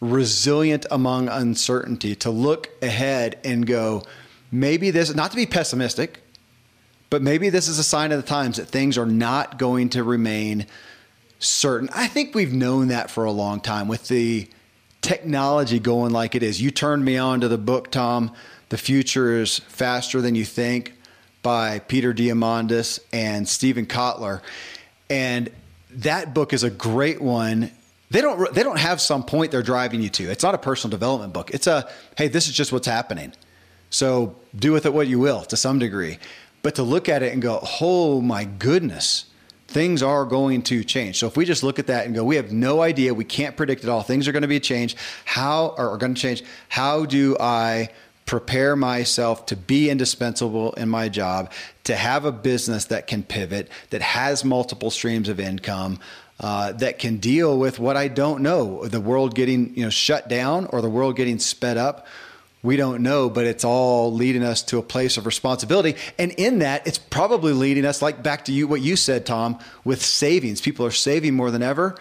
resilient 0.01 0.87
among 0.89 1.29
uncertainty, 1.29 2.15
to 2.15 2.31
look 2.31 2.71
ahead 2.81 3.39
and 3.43 3.67
go, 3.67 4.01
maybe 4.51 4.91
this, 4.91 5.13
not 5.13 5.31
to 5.31 5.37
be 5.37 5.45
pessimistic, 5.45 6.21
but 7.09 7.21
maybe 7.21 7.49
this 7.49 7.67
is 7.67 7.79
a 7.79 7.83
sign 7.83 8.11
of 8.11 8.21
the 8.21 8.27
times 8.27 8.57
that 8.57 8.67
things 8.67 8.97
are 8.97 9.05
not 9.05 9.57
going 9.57 9.89
to 9.89 10.03
remain 10.03 10.65
certain. 11.39 11.89
I 11.93 12.07
think 12.07 12.35
we've 12.35 12.53
known 12.53 12.89
that 12.89 13.09
for 13.09 13.25
a 13.25 13.31
long 13.31 13.61
time 13.61 13.87
with 13.87 14.07
the 14.07 14.49
technology 15.01 15.79
going 15.79 16.11
like 16.11 16.35
it 16.35 16.43
is. 16.43 16.61
You 16.61 16.71
turned 16.71 17.05
me 17.05 17.17
on 17.17 17.41
to 17.41 17.47
the 17.47 17.57
book, 17.57 17.91
Tom. 17.91 18.33
The 18.69 18.77
Future 18.77 19.39
is 19.39 19.59
Faster 19.59 20.21
Than 20.21 20.35
You 20.35 20.43
Think 20.43 20.93
by 21.41 21.79
Peter 21.79 22.13
Diamandis 22.13 22.99
and 23.13 23.47
Steven 23.47 23.85
Kotler. 23.85 24.41
And 25.09 25.49
that 25.91 26.33
book 26.33 26.51
is 26.51 26.63
a 26.63 26.69
great 26.69 27.21
one. 27.21 27.71
They 28.09 28.21
don't 28.21 28.53
they 28.53 28.63
don't 28.63 28.79
have 28.79 28.99
some 28.99 29.23
point 29.23 29.51
they're 29.51 29.61
driving 29.61 30.01
you 30.01 30.09
to. 30.09 30.29
It's 30.29 30.43
not 30.43 30.55
a 30.55 30.57
personal 30.57 30.91
development 30.91 31.33
book. 31.33 31.51
It's 31.51 31.67
a 31.67 31.89
hey, 32.17 32.27
this 32.27 32.47
is 32.47 32.53
just 32.53 32.71
what's 32.71 32.87
happening. 32.87 33.33
So 33.89 34.35
do 34.55 34.71
with 34.71 34.85
it 34.85 34.93
what 34.93 35.07
you 35.07 35.19
will 35.19 35.41
to 35.45 35.57
some 35.57 35.79
degree. 35.79 36.19
But 36.61 36.75
to 36.75 36.83
look 36.83 37.07
at 37.07 37.23
it 37.23 37.33
and 37.33 37.41
go, 37.41 37.65
oh 37.81 38.21
my 38.21 38.43
goodness, 38.43 39.25
things 39.67 40.01
are 40.01 40.25
going 40.25 40.63
to 40.63 40.83
change. 40.83 41.19
So 41.19 41.27
if 41.27 41.38
we 41.38 41.45
just 41.45 41.63
look 41.63 41.79
at 41.79 41.88
that 41.88 42.05
and 42.05 42.15
go, 42.15 42.23
we 42.23 42.35
have 42.38 42.51
no 42.51 42.81
idea, 42.81 43.13
we 43.13 43.25
can't 43.25 43.55
predict 43.55 43.83
it 43.83 43.89
all, 43.89 44.01
things 44.01 44.27
are 44.27 44.31
going 44.31 44.41
to 44.41 44.47
be 44.47 44.59
changed. 44.59 44.97
How 45.25 45.75
are 45.77 45.97
going 45.97 46.15
to 46.15 46.21
change? 46.21 46.43
How 46.69 47.05
do 47.05 47.38
I 47.39 47.89
prepare 48.25 48.75
myself 48.75 49.45
to 49.45 49.55
be 49.55 49.89
indispensable 49.89 50.73
in 50.73 50.89
my 50.89 51.07
job, 51.07 51.51
to 51.85 51.95
have 51.95 52.25
a 52.25 52.31
business 52.31 52.85
that 52.85 53.07
can 53.07 53.23
pivot, 53.23 53.69
that 53.89 54.01
has 54.01 54.43
multiple 54.43 54.91
streams 54.91 55.29
of 55.29 55.39
income? 55.39 55.99
Uh, 56.39 56.71
that 56.73 56.99
can 56.99 57.17
deal 57.17 57.57
with 57.57 57.79
what 57.79 57.97
I 57.97 58.07
don't 58.07 58.43
know, 58.43 58.85
the 58.85 59.01
world 59.01 59.33
getting 59.33 59.75
you 59.75 59.81
know 59.81 59.89
shut 59.89 60.29
down 60.29 60.67
or 60.67 60.83
the 60.83 60.89
world 60.89 61.15
getting 61.15 61.39
sped 61.39 61.77
up 61.77 62.05
we 62.63 62.75
don't 62.75 63.03
know, 63.03 63.29
but 63.29 63.45
it's 63.45 63.63
all 63.63 64.11
leading 64.11 64.43
us 64.43 64.63
to 64.63 64.77
a 64.77 64.83
place 64.83 65.17
of 65.17 65.25
responsibility. 65.25 65.95
And 66.17 66.31
in 66.33 66.59
that, 66.59 66.87
it's 66.87 66.97
probably 66.97 67.53
leading 67.53 67.85
us, 67.85 68.01
like 68.01 68.23
back 68.23 68.45
to 68.45 68.51
you, 68.51 68.67
what 68.67 68.81
you 68.81 68.95
said, 68.95 69.25
Tom, 69.25 69.59
with 69.83 70.03
savings. 70.03 70.59
People 70.59 70.85
are 70.85 70.91
saving 70.91 71.35
more 71.35 71.51
than 71.51 71.61
ever. 71.61 71.95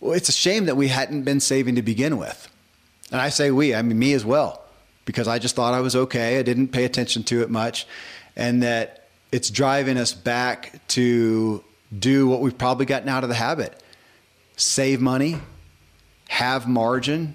Well, 0.00 0.12
it's 0.12 0.28
a 0.28 0.32
shame 0.32 0.66
that 0.66 0.76
we 0.76 0.88
hadn't 0.88 1.22
been 1.22 1.40
saving 1.40 1.76
to 1.76 1.82
begin 1.82 2.18
with. 2.18 2.48
And 3.12 3.20
I 3.20 3.28
say 3.28 3.50
we, 3.50 3.74
I 3.74 3.82
mean 3.82 3.98
me 3.98 4.12
as 4.14 4.24
well, 4.24 4.62
because 5.04 5.28
I 5.28 5.38
just 5.38 5.54
thought 5.54 5.74
I 5.74 5.80
was 5.80 5.94
okay. 5.94 6.38
I 6.38 6.42
didn't 6.42 6.68
pay 6.68 6.84
attention 6.84 7.22
to 7.24 7.42
it 7.42 7.50
much. 7.50 7.86
And 8.34 8.62
that 8.62 9.08
it's 9.30 9.50
driving 9.50 9.98
us 9.98 10.12
back 10.12 10.86
to 10.88 11.62
do 11.96 12.26
what 12.26 12.40
we've 12.40 12.56
probably 12.56 12.86
gotten 12.86 13.08
out 13.08 13.22
of 13.22 13.28
the 13.28 13.34
habit 13.34 13.78
save 14.56 15.00
money, 15.00 15.38
have 16.28 16.68
margin, 16.68 17.34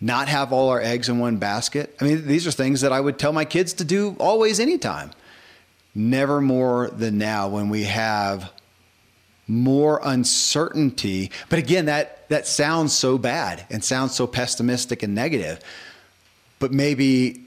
not 0.00 0.28
have 0.28 0.52
all 0.52 0.68
our 0.68 0.80
eggs 0.80 1.08
in 1.08 1.18
one 1.18 1.36
basket. 1.38 1.96
I 2.00 2.04
mean, 2.04 2.26
these 2.26 2.46
are 2.46 2.52
things 2.52 2.82
that 2.82 2.92
I 2.92 3.00
would 3.00 3.18
tell 3.18 3.32
my 3.32 3.44
kids 3.44 3.72
to 3.74 3.84
do 3.84 4.16
always, 4.18 4.60
anytime. 4.60 5.10
Never 5.94 6.40
more 6.40 6.88
than 6.90 7.18
now 7.18 7.48
when 7.48 7.68
we 7.68 7.84
have 7.84 8.52
more 9.48 10.00
uncertainty. 10.04 11.30
But 11.48 11.58
again, 11.58 11.86
that, 11.86 12.28
that 12.28 12.46
sounds 12.46 12.92
so 12.92 13.18
bad 13.18 13.66
and 13.70 13.82
sounds 13.82 14.14
so 14.14 14.26
pessimistic 14.26 15.02
and 15.02 15.14
negative. 15.14 15.60
But 16.58 16.72
maybe 16.72 17.46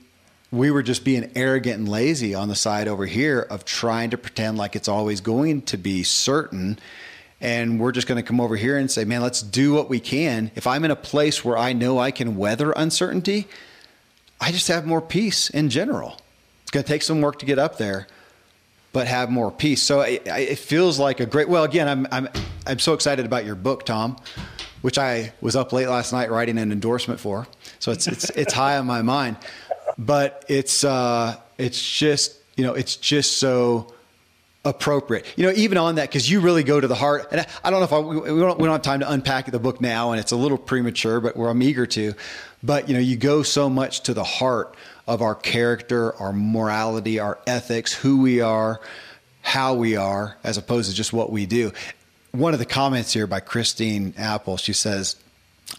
we 0.52 0.72
were 0.72 0.84
just 0.84 1.06
being 1.06 1.32
arrogant 1.36 1.80
and 1.80 1.88
lazy 1.88 2.36
on 2.36 2.50
the 2.50 2.56
side 2.56 2.88
over 2.88 3.06
here 3.06 3.40
of 3.40 3.64
trying 3.64 4.10
to 4.10 4.18
pretend 4.18 4.58
like 4.58 4.76
it's 4.76 4.90
always 4.90 5.22
going 5.22 5.62
to 5.64 5.78
be 5.78 6.04
certain 6.04 6.78
and 7.42 7.80
we're 7.80 7.92
just 7.92 8.08
going 8.08 8.22
to 8.22 8.28
come 8.28 8.40
over 8.40 8.56
here 8.56 8.78
and 8.78 8.90
say, 8.90 9.04
man, 9.04 9.22
let's 9.22 9.42
do 9.42 9.74
what 9.74 9.90
we 9.90 10.00
can. 10.00 10.52
If 10.56 10.68
I'm 10.68 10.86
in 10.86 10.92
a 10.92 10.96
place 10.96 11.44
where 11.44 11.58
I 11.58 11.74
know 11.74 11.98
I 11.98 12.12
can 12.12 12.38
weather 12.38 12.72
uncertainty, 12.72 13.48
I 14.40 14.52
just 14.52 14.68
have 14.68 14.86
more 14.86 15.02
peace 15.02 15.50
in 15.50 15.70
general. 15.70 16.18
It's 16.62 16.72
going 16.72 16.84
to 16.84 16.88
take 16.88 17.02
some 17.02 17.20
work 17.20 17.40
to 17.40 17.46
get 17.48 17.58
up 17.58 17.78
there, 17.78 18.08
but 18.94 19.08
have 19.08 19.32
more 19.32 19.52
peace. 19.52 19.82
So 19.82 20.02
it, 20.02 20.22
it 20.26 20.60
feels 20.60 21.00
like 21.00 21.20
a 21.20 21.26
great. 21.26 21.50
Well, 21.50 21.64
again, 21.64 21.88
I'm 21.88 22.08
I'm 22.12 22.30
I'm 22.68 22.80
so 22.80 22.94
excited 22.94 23.26
about 23.26 23.44
your 23.44 23.56
book, 23.56 23.86
Tom, 23.86 24.18
which 24.82 24.98
I 24.98 25.34
was 25.42 25.56
up 25.56 25.74
late 25.74 25.88
last 25.88 26.14
night 26.14 26.30
writing 26.30 26.58
an 26.60 26.72
endorsement 26.72 27.20
for. 27.20 27.48
So 27.80 27.92
it's 27.92 28.08
it's 28.08 28.30
it's 28.36 28.54
high 28.54 28.78
on 28.78 28.86
my 28.86 29.02
mind, 29.02 29.38
but 29.98 30.46
it's 30.48 30.84
uh 30.84 31.38
it's 31.58 31.82
just 31.82 32.38
you 32.56 32.64
know 32.64 32.74
it's 32.74 32.96
just 32.96 33.38
so 33.38 33.94
appropriate. 34.64 35.26
You 35.36 35.48
know, 35.48 35.54
even 35.54 35.78
on 35.78 35.96
that, 35.96 36.10
because 36.10 36.30
you 36.30 36.40
really 36.40 36.64
go 36.64 36.80
to 36.80 36.88
the 36.88 36.96
heart. 36.96 37.28
And 37.32 37.46
I, 37.64 37.70
don't 37.70 37.80
know 37.80 37.86
if 37.86 37.94
I, 37.94 38.00
we, 38.00 38.40
don't, 38.40 38.60
we 38.60 38.66
don't 38.66 38.74
have 38.74 38.82
time 38.82 39.00
to 39.00 39.12
unpack 39.12 39.50
the 39.50 39.60
book 39.60 39.82
now, 39.82 40.12
and 40.12 40.20
it's 40.20 40.32
a 40.32 40.36
little 40.36 40.58
premature, 40.58 41.20
but 41.20 41.36
where 41.36 41.50
I'm 41.50 41.62
eager 41.62 41.86
to. 41.88 42.14
But 42.64 42.88
you 42.88 42.94
know, 42.94 43.00
you 43.00 43.18
go 43.18 43.44
so 43.44 43.70
much 43.70 44.02
to 44.02 44.14
the 44.14 44.24
heart 44.24 44.76
of 45.08 45.22
our 45.22 45.36
character, 45.36 46.16
our 46.16 46.32
morality, 46.32 47.20
our 47.20 47.40
ethics, 47.48 47.92
who 47.94 48.22
we 48.22 48.42
are, 48.42 48.80
how 49.42 49.74
we 49.74 49.96
are, 49.96 50.38
as 50.44 50.58
opposed 50.58 50.90
to 50.90 50.96
just 50.96 51.12
what 51.12 51.32
we 51.32 51.46
do. 51.46 51.72
One 52.32 52.54
of 52.54 52.60
the 52.60 52.66
comments 52.66 53.12
here 53.12 53.28
by 53.28 53.40
Christine 53.40 54.14
Apple, 54.18 54.58
she 54.58 54.74
says, 54.74 55.16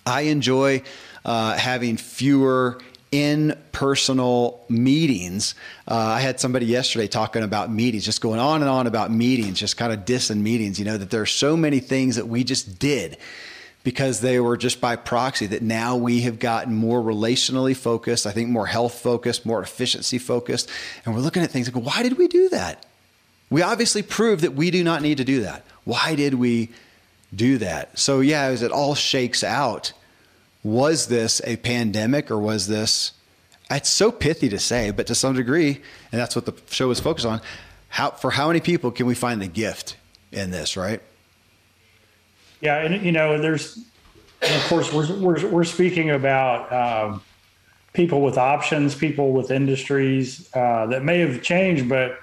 "I 0.04 0.22
enjoy." 0.22 0.82
Uh, 1.24 1.56
having 1.56 1.96
fewer 1.96 2.80
in 3.12 3.56
personal 3.72 4.64
meetings. 4.70 5.54
Uh, 5.86 5.94
I 5.94 6.20
had 6.20 6.40
somebody 6.40 6.66
yesterday 6.66 7.06
talking 7.06 7.42
about 7.42 7.70
meetings, 7.70 8.04
just 8.04 8.22
going 8.22 8.40
on 8.40 8.62
and 8.62 8.70
on 8.70 8.86
about 8.86 9.12
meetings, 9.12 9.60
just 9.60 9.76
kind 9.76 9.92
of 9.92 10.00
dissing 10.00 10.40
meetings, 10.40 10.78
you 10.78 10.84
know, 10.86 10.96
that 10.96 11.10
there 11.10 11.20
are 11.20 11.26
so 11.26 11.56
many 11.56 11.78
things 11.78 12.16
that 12.16 12.26
we 12.26 12.42
just 12.42 12.78
did 12.78 13.18
because 13.84 14.20
they 14.20 14.40
were 14.40 14.56
just 14.56 14.80
by 14.80 14.96
proxy 14.96 15.46
that 15.46 15.60
now 15.62 15.96
we 15.96 16.22
have 16.22 16.38
gotten 16.38 16.74
more 16.74 17.02
relationally 17.02 17.76
focused, 17.76 18.26
I 18.26 18.30
think 18.30 18.48
more 18.48 18.66
health 18.66 18.94
focused, 18.94 19.44
more 19.44 19.62
efficiency 19.62 20.18
focused. 20.18 20.70
And 21.04 21.14
we're 21.14 21.20
looking 21.20 21.42
at 21.42 21.50
things 21.50 21.72
like, 21.72 21.84
why 21.84 22.02
did 22.02 22.16
we 22.16 22.28
do 22.28 22.48
that? 22.50 22.86
We 23.50 23.60
obviously 23.60 24.02
proved 24.02 24.42
that 24.42 24.54
we 24.54 24.70
do 24.70 24.82
not 24.82 25.02
need 25.02 25.18
to 25.18 25.24
do 25.24 25.42
that. 25.42 25.64
Why 25.84 26.14
did 26.14 26.34
we 26.34 26.70
do 27.34 27.58
that? 27.58 27.98
So, 27.98 28.20
yeah, 28.20 28.44
as 28.44 28.62
it 28.62 28.70
all 28.72 28.94
shakes 28.94 29.44
out, 29.44 29.92
was 30.62 31.08
this 31.08 31.40
a 31.44 31.56
pandemic 31.56 32.30
or 32.30 32.38
was 32.38 32.66
this 32.68 33.12
it's 33.70 33.88
so 33.88 34.12
pithy 34.12 34.48
to 34.48 34.58
say 34.58 34.90
but 34.90 35.06
to 35.06 35.14
some 35.14 35.34
degree 35.34 35.80
and 36.10 36.20
that's 36.20 36.36
what 36.36 36.46
the 36.46 36.54
show 36.70 36.90
is 36.90 37.00
focused 37.00 37.26
on 37.26 37.40
how 37.88 38.10
for 38.10 38.30
how 38.30 38.46
many 38.48 38.60
people 38.60 38.90
can 38.90 39.06
we 39.06 39.14
find 39.14 39.40
the 39.40 39.46
gift 39.46 39.96
in 40.30 40.50
this 40.50 40.76
right? 40.76 41.02
Yeah 42.60 42.78
and 42.78 43.04
you 43.04 43.12
know 43.12 43.40
there's 43.40 43.84
of 44.42 44.66
course 44.68 44.92
we're, 44.92 45.12
we're, 45.18 45.48
we're 45.48 45.64
speaking 45.64 46.10
about 46.10 46.72
um, 46.72 47.22
people 47.92 48.22
with 48.22 48.38
options 48.38 48.94
people 48.94 49.32
with 49.32 49.50
industries 49.50 50.48
uh, 50.54 50.86
that 50.86 51.02
may 51.02 51.18
have 51.18 51.42
changed 51.42 51.88
but 51.88 52.18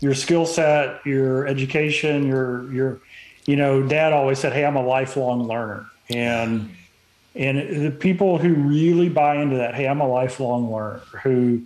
your 0.00 0.14
skill 0.14 0.44
set 0.44 1.04
your 1.06 1.46
education 1.46 2.26
your 2.26 2.72
your 2.72 3.00
you 3.46 3.56
know 3.56 3.86
dad 3.86 4.12
always 4.12 4.38
said 4.38 4.52
hey 4.52 4.64
i'm 4.64 4.76
a 4.76 4.84
lifelong 4.84 5.44
learner. 5.46 5.86
And 6.08 6.70
and 7.36 7.86
the 7.86 7.90
people 7.90 8.38
who 8.38 8.54
really 8.54 9.08
buy 9.08 9.36
into 9.36 9.56
that, 9.56 9.74
hey, 9.74 9.86
I'm 9.86 10.00
a 10.00 10.08
lifelong 10.08 10.72
learner, 10.72 11.02
who 11.22 11.62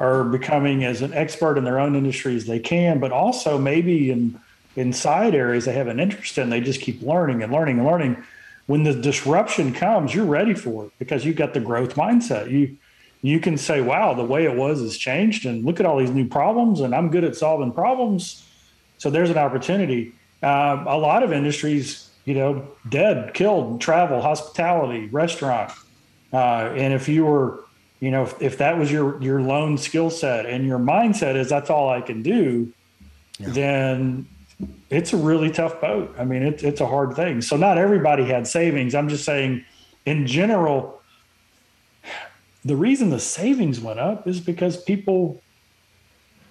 are 0.00 0.24
becoming 0.24 0.84
as 0.84 1.02
an 1.02 1.12
expert 1.12 1.56
in 1.56 1.64
their 1.64 1.78
own 1.78 1.94
industry 1.94 2.34
as 2.34 2.46
they 2.46 2.58
can, 2.58 2.98
but 2.98 3.12
also 3.12 3.58
maybe 3.58 4.10
in 4.10 4.40
in 4.76 4.92
side 4.92 5.36
areas 5.36 5.66
they 5.66 5.72
have 5.72 5.86
an 5.86 6.00
interest 6.00 6.36
in, 6.36 6.50
they 6.50 6.60
just 6.60 6.80
keep 6.80 7.00
learning 7.00 7.44
and 7.44 7.52
learning 7.52 7.78
and 7.78 7.86
learning. 7.86 8.16
When 8.66 8.82
the 8.82 8.92
disruption 8.92 9.72
comes, 9.72 10.12
you're 10.12 10.24
ready 10.24 10.54
for 10.54 10.86
it 10.86 10.92
because 10.98 11.24
you've 11.24 11.36
got 11.36 11.54
the 11.54 11.60
growth 11.60 11.94
mindset. 11.94 12.50
You 12.50 12.76
you 13.22 13.40
can 13.40 13.56
say, 13.56 13.80
wow, 13.80 14.12
the 14.12 14.24
way 14.24 14.44
it 14.44 14.54
was 14.54 14.80
has 14.80 14.96
changed, 14.98 15.46
and 15.46 15.64
look 15.64 15.80
at 15.80 15.86
all 15.86 15.98
these 15.98 16.10
new 16.10 16.28
problems, 16.28 16.80
and 16.80 16.94
I'm 16.94 17.10
good 17.10 17.24
at 17.24 17.36
solving 17.36 17.72
problems. 17.72 18.44
So 18.98 19.10
there's 19.10 19.30
an 19.30 19.38
opportunity. 19.38 20.12
Um, 20.42 20.86
a 20.86 20.96
lot 20.98 21.22
of 21.22 21.32
industries 21.32 22.10
you 22.24 22.34
know, 22.34 22.66
dead, 22.88 23.34
killed, 23.34 23.80
travel, 23.80 24.20
hospitality, 24.20 25.08
restaurant. 25.08 25.72
Uh, 26.32 26.72
and 26.76 26.92
if 26.94 27.08
you 27.08 27.24
were, 27.24 27.64
you 28.00 28.10
know, 28.10 28.22
if, 28.22 28.40
if 28.40 28.58
that 28.58 28.78
was 28.78 28.90
your 28.90 29.22
your 29.22 29.40
lone 29.40 29.78
skill 29.78 30.10
set 30.10 30.46
and 30.46 30.66
your 30.66 30.78
mindset 30.78 31.36
is 31.36 31.48
that's 31.48 31.70
all 31.70 31.88
I 31.90 32.00
can 32.00 32.22
do, 32.22 32.72
yeah. 33.38 33.48
then 33.50 34.26
it's 34.90 35.12
a 35.12 35.16
really 35.16 35.50
tough 35.50 35.80
boat. 35.80 36.14
I 36.18 36.24
mean, 36.24 36.42
it's 36.42 36.62
it's 36.62 36.80
a 36.80 36.86
hard 36.86 37.14
thing. 37.14 37.40
So 37.40 37.56
not 37.56 37.78
everybody 37.78 38.24
had 38.24 38.46
savings. 38.46 38.94
I'm 38.94 39.08
just 39.08 39.24
saying, 39.24 39.64
in 40.06 40.26
general, 40.26 41.02
the 42.64 42.76
reason 42.76 43.10
the 43.10 43.20
savings 43.20 43.80
went 43.80 44.00
up 44.00 44.26
is 44.26 44.40
because 44.40 44.82
people 44.82 45.42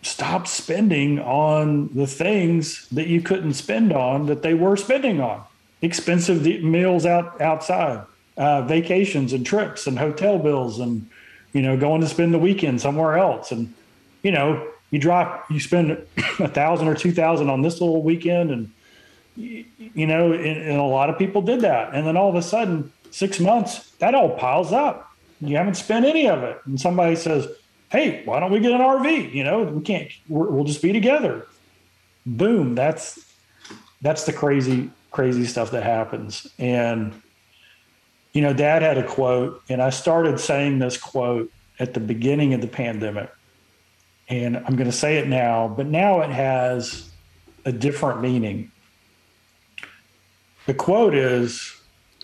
stopped 0.04 0.50
spending 0.50 1.20
on 1.20 1.90
the 1.96 2.06
things 2.06 2.88
that 2.90 3.08
you 3.08 3.22
couldn't 3.22 3.54
spend 3.54 3.92
on 3.92 4.26
that 4.28 4.44
they 4.44 4.54
were 4.54 4.76
spending 4.76 5.22
on 5.22 5.44
expensive 5.84 6.44
meals 6.64 7.06
out 7.06 7.40
outside, 7.42 8.06
uh, 8.38 8.62
vacations 8.64 9.34
and 9.34 9.46
trips 9.46 9.86
and 9.86 10.00
hotel 10.00 10.40
bills, 10.40 10.80
and 10.80 11.08
you 11.52 11.62
know 11.62 11.78
going 11.78 12.02
to 12.02 12.08
spend 12.08 12.34
the 12.34 12.40
weekend 12.40 12.82
somewhere 12.82 13.18
else. 13.18 13.52
And 13.52 13.74
you 14.24 14.32
know 14.32 14.68
you 14.90 15.00
drop 15.00 15.50
you 15.52 15.60
spend 15.60 15.92
a 16.40 16.48
thousand 16.48 16.88
or 16.88 16.96
two 16.96 17.12
thousand 17.12 17.50
on 17.50 17.62
this 17.62 17.82
little 17.82 18.02
weekend, 18.02 18.50
and 18.50 18.72
you 19.36 20.08
know 20.08 20.32
and, 20.32 20.58
and 20.58 20.80
a 20.80 20.84
lot 20.84 21.10
of 21.10 21.18
people 21.18 21.42
did 21.42 21.62
that. 21.62 21.94
And 21.94 22.08
then 22.08 22.18
all 22.18 22.30
of 22.30 22.36
a 22.36 22.42
sudden, 22.42 22.92
six 23.12 23.40
months 23.40 23.92
that 24.00 24.16
all 24.16 24.32
piles 24.38 24.72
up. 24.72 25.12
You 25.42 25.58
haven't 25.58 25.76
spent 25.76 26.06
any 26.06 26.30
of 26.30 26.42
it, 26.44 26.62
and 26.66 26.80
somebody 26.80 27.18
says, 27.18 27.48
"Hey, 27.92 28.24
why 28.24 28.40
don't 28.40 28.52
we 28.52 28.62
get 28.62 28.72
an 28.72 28.80
RV? 28.80 29.34
You 29.34 29.44
know, 29.44 29.64
we 29.64 29.82
can't. 29.82 30.10
We'll 30.30 30.64
just 30.64 30.82
be 30.82 30.94
together." 30.94 31.46
Boom. 32.26 32.76
That's 32.76 33.20
that's 34.02 34.26
the 34.26 34.32
crazy 34.32 34.90
crazy 35.14 35.46
stuff 35.46 35.72
that 35.72 35.84
happens. 35.84 36.46
And, 36.60 37.22
you 38.34 38.42
know, 38.42 38.52
dad 38.52 38.82
had 38.82 38.98
a 38.98 39.08
quote, 39.08 39.62
and 39.70 39.82
I 39.82 39.92
started 39.92 40.40
saying 40.40 40.80
this 40.80 40.98
quote 40.98 41.50
at 41.80 41.94
the 41.94 42.02
beginning 42.02 42.54
of 42.54 42.60
the 42.60 42.68
pandemic. 42.68 43.32
And 44.28 44.58
I'm 44.58 44.76
going 44.76 44.90
to 44.90 44.92
say 44.92 45.18
it 45.18 45.28
now, 45.28 45.68
but 45.68 45.86
now 45.86 46.22
it 46.22 46.32
has 46.32 47.10
a 47.64 47.72
different 47.72 48.22
meaning. 48.22 48.72
The 50.66 50.74
quote 50.74 51.14
is 51.14 51.80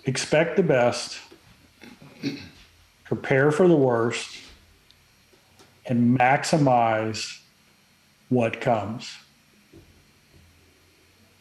expect 0.05 0.55
the 0.57 0.63
best, 0.63 1.19
prepare 3.03 3.51
for 3.51 3.67
the 3.67 3.75
worst, 3.75 4.35
and 5.85 6.17
maximize 6.17 7.39
what 8.29 8.61
comes. 8.61 9.13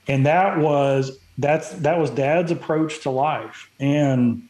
And 0.09 0.27
that 0.27 0.59
was 0.59 1.19
that's 1.39 1.71
that 1.71 1.99
was 1.99 2.11
dad's 2.11 2.51
approach 2.51 3.01
to 3.03 3.11
life 3.11 3.71
and 3.79 4.49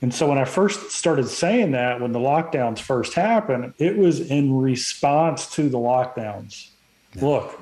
and 0.00 0.14
so 0.14 0.26
when 0.26 0.38
i 0.38 0.44
first 0.44 0.90
started 0.90 1.28
saying 1.28 1.72
that 1.72 2.00
when 2.00 2.12
the 2.12 2.18
lockdowns 2.18 2.78
first 2.78 3.12
happened 3.12 3.74
it 3.78 3.94
was 3.98 4.20
in 4.20 4.56
response 4.56 5.50
to 5.50 5.68
the 5.68 5.76
lockdowns 5.76 6.70
yeah. 7.14 7.24
look 7.26 7.60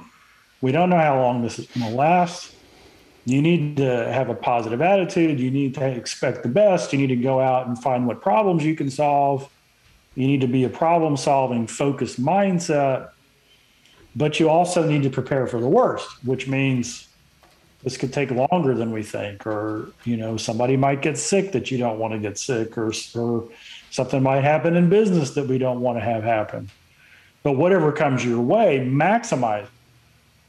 we 0.61 0.71
don't 0.71 0.91
know 0.91 0.97
how 0.97 1.21
long 1.21 1.43
this 1.43 1.59
is 1.59 1.67
going 1.67 1.91
to 1.91 1.97
last 1.97 2.55
You 3.27 3.41
need 3.41 3.79
to 3.79 4.13
have 4.13 4.29
a 4.29 4.35
positive 4.35 4.83
attitude. 4.83 5.41
You 5.41 5.51
need 5.51 5.75
to 5.75 5.87
expect 5.87 6.43
the 6.43 6.49
best. 6.49 6.93
You 6.93 6.99
need 6.99 7.09
to 7.09 7.17
go 7.17 7.41
out 7.41 7.67
and 7.67 7.81
find 7.83 8.07
what 8.07 8.21
problems 8.21 8.65
you 8.65 8.75
can 8.75 8.91
solve. 8.91 9.49
You 10.15 10.27
need 10.27 10.43
to 10.43 10.47
be 10.47 10.65
a 10.65 10.69
problem 10.69 11.17
solving, 11.17 11.67
focused 11.67 12.23
mindset. 12.23 13.11
But 14.17 14.39
you 14.39 14.49
also 14.49 14.87
need 14.87 15.03
to 15.03 15.11
prepare 15.11 15.47
for 15.47 15.61
the 15.61 15.69
worst, 15.69 16.09
which 16.25 16.47
means 16.47 17.09
this 17.83 17.97
could 17.97 18.13
take 18.13 18.31
longer 18.31 18.75
than 18.75 18.93
we 18.93 19.03
think, 19.03 19.47
or 19.47 19.91
you 20.05 20.17
know, 20.17 20.37
somebody 20.37 20.77
might 20.77 21.03
get 21.03 21.19
sick 21.19 21.53
that 21.53 21.71
you 21.71 21.79
don't 21.79 21.99
want 21.99 22.15
to 22.15 22.19
get 22.19 22.39
sick, 22.39 22.79
or, 22.79 22.93
or 23.15 23.49
something 23.91 24.23
might 24.23 24.43
happen 24.43 24.77
in 24.77 24.89
business 24.89 25.31
that 25.33 25.47
we 25.47 25.59
don't 25.59 25.81
want 25.81 25.99
to 25.99 26.05
have 26.05 26.23
happen. 26.23 26.71
But 27.43 27.53
whatever 27.53 27.93
comes 27.93 28.25
your 28.25 28.41
way, 28.41 28.79
maximize. 28.79 29.67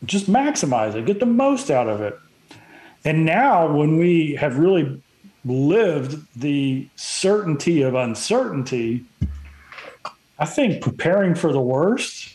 Just 0.06 0.30
maximize 0.30 0.96
it. 0.96 1.06
Get 1.06 1.20
the 1.20 1.26
most 1.26 1.70
out 1.70 1.90
of 1.90 2.02
it. 2.02 2.18
And 3.04 3.26
now, 3.26 3.72
when 3.76 3.98
we 3.98 4.36
have 4.36 4.58
really 4.58 5.02
lived 5.44 6.26
the 6.40 6.88
certainty 6.96 7.82
of 7.82 7.96
uncertainty, 7.96 9.04
I 10.40 10.46
think 10.46 10.82
preparing 10.82 11.36
for 11.36 11.52
the 11.52 11.62
worst 11.62 12.35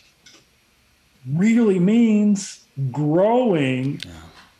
really 1.29 1.79
means 1.79 2.63
growing 2.91 3.99
yeah. 4.05 4.11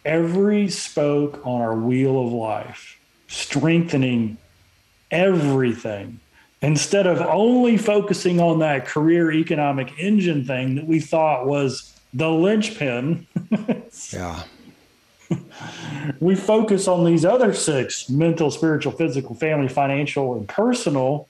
every 0.05 0.69
spoke 0.69 1.41
on 1.45 1.61
our 1.61 1.75
wheel 1.75 2.25
of 2.25 2.31
life, 2.31 2.99
strengthening 3.27 4.37
everything 5.09 6.19
instead 6.61 7.07
of 7.07 7.19
only 7.21 7.77
focusing 7.77 8.39
on 8.39 8.59
that 8.59 8.85
career 8.85 9.31
economic 9.31 9.97
engine 9.97 10.45
thing 10.45 10.75
that 10.75 10.85
we 10.85 10.99
thought 10.99 11.45
was 11.45 11.93
the 12.13 12.29
linchpin. 12.29 13.25
yeah. 14.11 14.43
we 16.19 16.35
focus 16.35 16.87
on 16.87 17.05
these 17.05 17.25
other 17.25 17.53
six 17.53 18.09
mental, 18.09 18.51
spiritual, 18.51 18.91
physical, 18.91 19.33
family, 19.35 19.67
financial, 19.67 20.35
and 20.35 20.47
personal. 20.47 21.27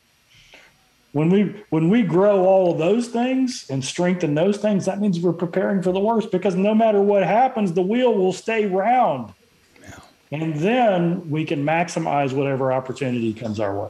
When 1.14 1.30
we 1.30 1.64
when 1.70 1.90
we 1.90 2.04
grow 2.04 2.46
all 2.46 2.72
of 2.72 2.78
those 2.78 3.10
things 3.10 3.70
and 3.70 3.84
strengthen 3.84 4.34
those 4.34 4.58
things, 4.58 4.86
that 4.86 5.02
means 5.02 5.20
we're 5.20 5.34
preparing 5.34 5.82
for 5.82 5.92
the 5.92 6.00
worst 6.00 6.32
because 6.32 6.56
no 6.56 6.74
matter 6.74 7.02
what 7.02 7.24
happens, 7.24 7.74
the 7.74 7.82
wheel 7.82 8.14
will 8.14 8.32
stay 8.32 8.66
round. 8.66 9.34
Yeah. 9.82 10.00
And 10.32 10.56
then 10.56 11.30
we 11.30 11.44
can 11.44 11.66
maximize 11.66 12.32
whatever 12.32 12.72
opportunity 12.72 13.34
comes 13.34 13.60
our 13.60 13.78
way. 13.78 13.90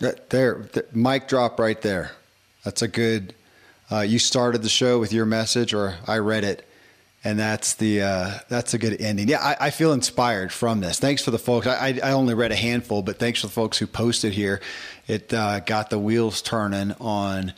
There, 0.00 0.68
there 0.72 0.86
mic 0.92 1.28
drop 1.28 1.60
right 1.60 1.80
there. 1.82 2.12
That's 2.64 2.80
a 2.80 2.88
good. 2.88 3.34
Uh, 3.90 4.00
you 4.00 4.18
started 4.18 4.62
the 4.62 4.68
show 4.68 4.98
with 4.98 5.12
your 5.12 5.26
message, 5.26 5.74
or 5.74 5.96
I 6.06 6.18
read 6.18 6.44
it 6.44 6.68
and 7.24 7.38
that's 7.38 7.74
the 7.74 8.02
uh, 8.02 8.38
that's 8.48 8.74
a 8.74 8.78
good 8.78 9.00
ending. 9.00 9.28
Yeah, 9.28 9.40
I, 9.40 9.66
I, 9.66 9.70
feel 9.70 9.92
inspired 9.92 10.52
from 10.52 10.80
this. 10.80 11.00
Thanks 11.00 11.22
for 11.22 11.30
the 11.30 11.38
folks. 11.38 11.66
I, 11.66 11.98
I 12.02 12.12
only 12.12 12.34
read 12.34 12.52
a 12.52 12.56
handful, 12.56 13.02
but 13.02 13.18
thanks 13.18 13.40
for 13.40 13.48
the 13.48 13.52
folks 13.52 13.78
who 13.78 13.86
posted 13.86 14.32
here. 14.32 14.60
It 15.08 15.32
uh, 15.34 15.60
got 15.60 15.90
the 15.90 15.98
wheels 15.98 16.42
turning 16.42 16.92
on 17.00 17.54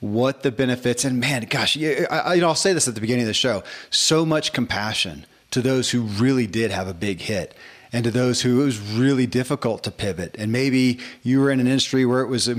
what 0.00 0.42
the 0.42 0.50
benefits. 0.50 1.04
And 1.04 1.20
man, 1.20 1.46
gosh, 1.48 1.76
I, 1.76 2.34
you 2.34 2.40
know, 2.40 2.48
I'll 2.48 2.54
say 2.54 2.72
this 2.72 2.88
at 2.88 2.94
the 2.94 3.00
beginning 3.00 3.22
of 3.22 3.28
the 3.28 3.34
show. 3.34 3.62
So 3.90 4.26
much 4.26 4.52
compassion 4.52 5.26
to 5.52 5.62
those 5.62 5.90
who 5.90 6.02
really 6.02 6.46
did 6.46 6.70
have 6.70 6.88
a 6.88 6.94
big 6.94 7.20
hit. 7.20 7.54
And 7.92 8.02
to 8.04 8.10
those 8.10 8.42
who 8.42 8.62
it 8.62 8.64
was 8.64 8.80
really 8.80 9.26
difficult 9.26 9.84
to 9.84 9.90
pivot, 9.90 10.34
and 10.38 10.50
maybe 10.50 10.98
you 11.22 11.40
were 11.40 11.50
in 11.50 11.60
an 11.60 11.68
industry 11.68 12.04
where 12.04 12.20
it 12.20 12.26
was 12.26 12.50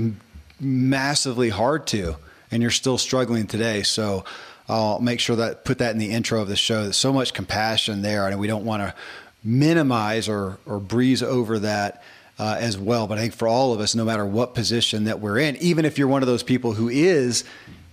massively 0.58 1.50
hard 1.50 1.86
to, 1.88 2.16
and 2.50 2.62
you're 2.62 2.70
still 2.70 2.96
struggling 2.96 3.46
today. 3.46 3.82
So, 3.82 4.24
I'll 4.68 5.00
make 5.00 5.20
sure 5.20 5.36
that 5.36 5.64
put 5.64 5.78
that 5.78 5.92
in 5.92 5.98
the 5.98 6.10
intro 6.10 6.42
of 6.42 6.48
the 6.48 6.56
show. 6.56 6.82
There's 6.82 6.96
so 6.96 7.12
much 7.12 7.32
compassion 7.32 8.02
there, 8.02 8.26
and 8.26 8.38
we 8.38 8.46
don't 8.46 8.64
want 8.64 8.82
to 8.82 8.94
minimize 9.42 10.28
or 10.28 10.58
or 10.66 10.78
breeze 10.78 11.22
over 11.22 11.58
that. 11.60 12.02
Uh, 12.40 12.56
as 12.60 12.78
well, 12.78 13.08
but 13.08 13.18
I 13.18 13.22
think 13.22 13.34
for 13.34 13.48
all 13.48 13.72
of 13.72 13.80
us, 13.80 13.96
no 13.96 14.04
matter 14.04 14.24
what 14.24 14.54
position 14.54 15.04
that 15.06 15.18
we're 15.18 15.38
in, 15.40 15.56
even 15.56 15.84
if 15.84 15.98
you're 15.98 16.06
one 16.06 16.22
of 16.22 16.28
those 16.28 16.44
people 16.44 16.72
who 16.72 16.88
is 16.88 17.42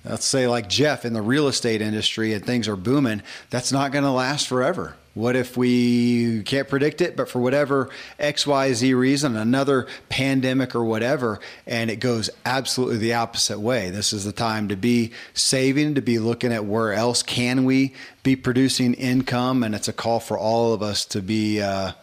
let's 0.08 0.26
say 0.26 0.48
like 0.48 0.70
Jeff 0.70 1.06
in 1.06 1.14
the 1.14 1.22
real 1.22 1.48
estate 1.48 1.82
industry 1.82 2.34
and 2.34 2.46
things 2.46 2.68
are 2.68 2.76
booming, 2.76 3.22
that's 3.50 3.72
not 3.72 3.92
going 3.92 4.04
to 4.04 4.12
last 4.12 4.48
forever. 4.48 4.96
What 5.14 5.38
if 5.38 5.56
we 5.56 6.44
can't 6.44 6.68
predict 6.68 7.00
it, 7.00 7.16
but 7.16 7.30
for 7.30 7.40
whatever 7.40 7.90
XYZ 8.20 8.98
reason, 8.98 9.38
another 9.38 9.88
pandemic 10.10 10.76
or 10.76 10.84
whatever, 10.84 11.40
and 11.66 11.90
it 11.90 12.02
goes 12.02 12.30
absolutely 12.46 12.98
the 12.98 13.14
opposite 13.14 13.60
way? 13.60 13.90
This 13.92 14.12
is 14.12 14.26
the 14.26 14.34
time 14.34 14.68
to 14.68 14.76
be 14.76 15.14
saving, 15.34 15.96
to 15.96 16.02
be 16.02 16.20
looking 16.20 16.52
at 16.52 16.66
where 16.66 16.92
else 16.92 17.24
can 17.24 17.64
we 17.64 17.94
be 18.24 18.36
producing 18.36 18.94
income, 18.94 19.64
and 19.64 19.74
it's 19.74 19.88
a 19.88 19.94
call 19.94 20.20
for 20.20 20.38
all 20.38 20.74
of 20.74 20.82
us 20.84 21.06
to 21.06 21.22
be. 21.22 21.62
Uh, 21.62 21.94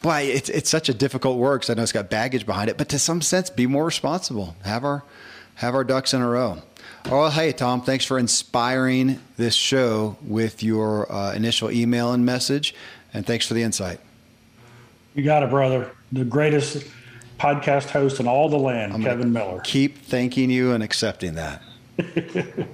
boy, 0.00 0.22
it's 0.22 0.48
it's 0.48 0.70
such 0.70 0.88
a 0.88 0.94
difficult 0.94 1.38
work 1.38 1.62
because 1.62 1.70
I 1.70 1.74
know 1.74 1.82
it's 1.82 1.92
got 1.92 2.10
baggage 2.10 2.46
behind 2.46 2.70
it, 2.70 2.78
but 2.78 2.88
to 2.90 2.98
some 2.98 3.20
sense, 3.20 3.50
be 3.50 3.66
more 3.66 3.84
responsible. 3.84 4.56
Have 4.64 4.84
our 4.84 5.04
have 5.56 5.74
our 5.74 5.84
ducks 5.84 6.14
in 6.14 6.22
a 6.22 6.28
row. 6.28 6.62
Oh, 7.06 7.30
hey, 7.30 7.52
Tom, 7.52 7.80
thanks 7.82 8.04
for 8.04 8.18
inspiring 8.18 9.20
this 9.36 9.54
show 9.54 10.16
with 10.22 10.62
your 10.62 11.10
uh, 11.10 11.32
initial 11.32 11.70
email 11.70 12.12
and 12.12 12.24
message. 12.26 12.74
And 13.14 13.26
thanks 13.26 13.46
for 13.46 13.54
the 13.54 13.62
insight. 13.62 14.00
You 15.14 15.24
got 15.24 15.42
it, 15.42 15.50
brother. 15.50 15.90
The 16.12 16.24
greatest 16.24 16.86
podcast 17.38 17.90
host 17.90 18.20
in 18.20 18.28
all 18.28 18.48
the 18.48 18.58
land, 18.58 18.92
I'm 18.92 19.02
Kevin 19.02 19.32
Miller. 19.32 19.60
Keep 19.64 19.98
thanking 19.98 20.50
you 20.50 20.72
and 20.72 20.82
accepting 20.82 21.34
that. 21.34 21.62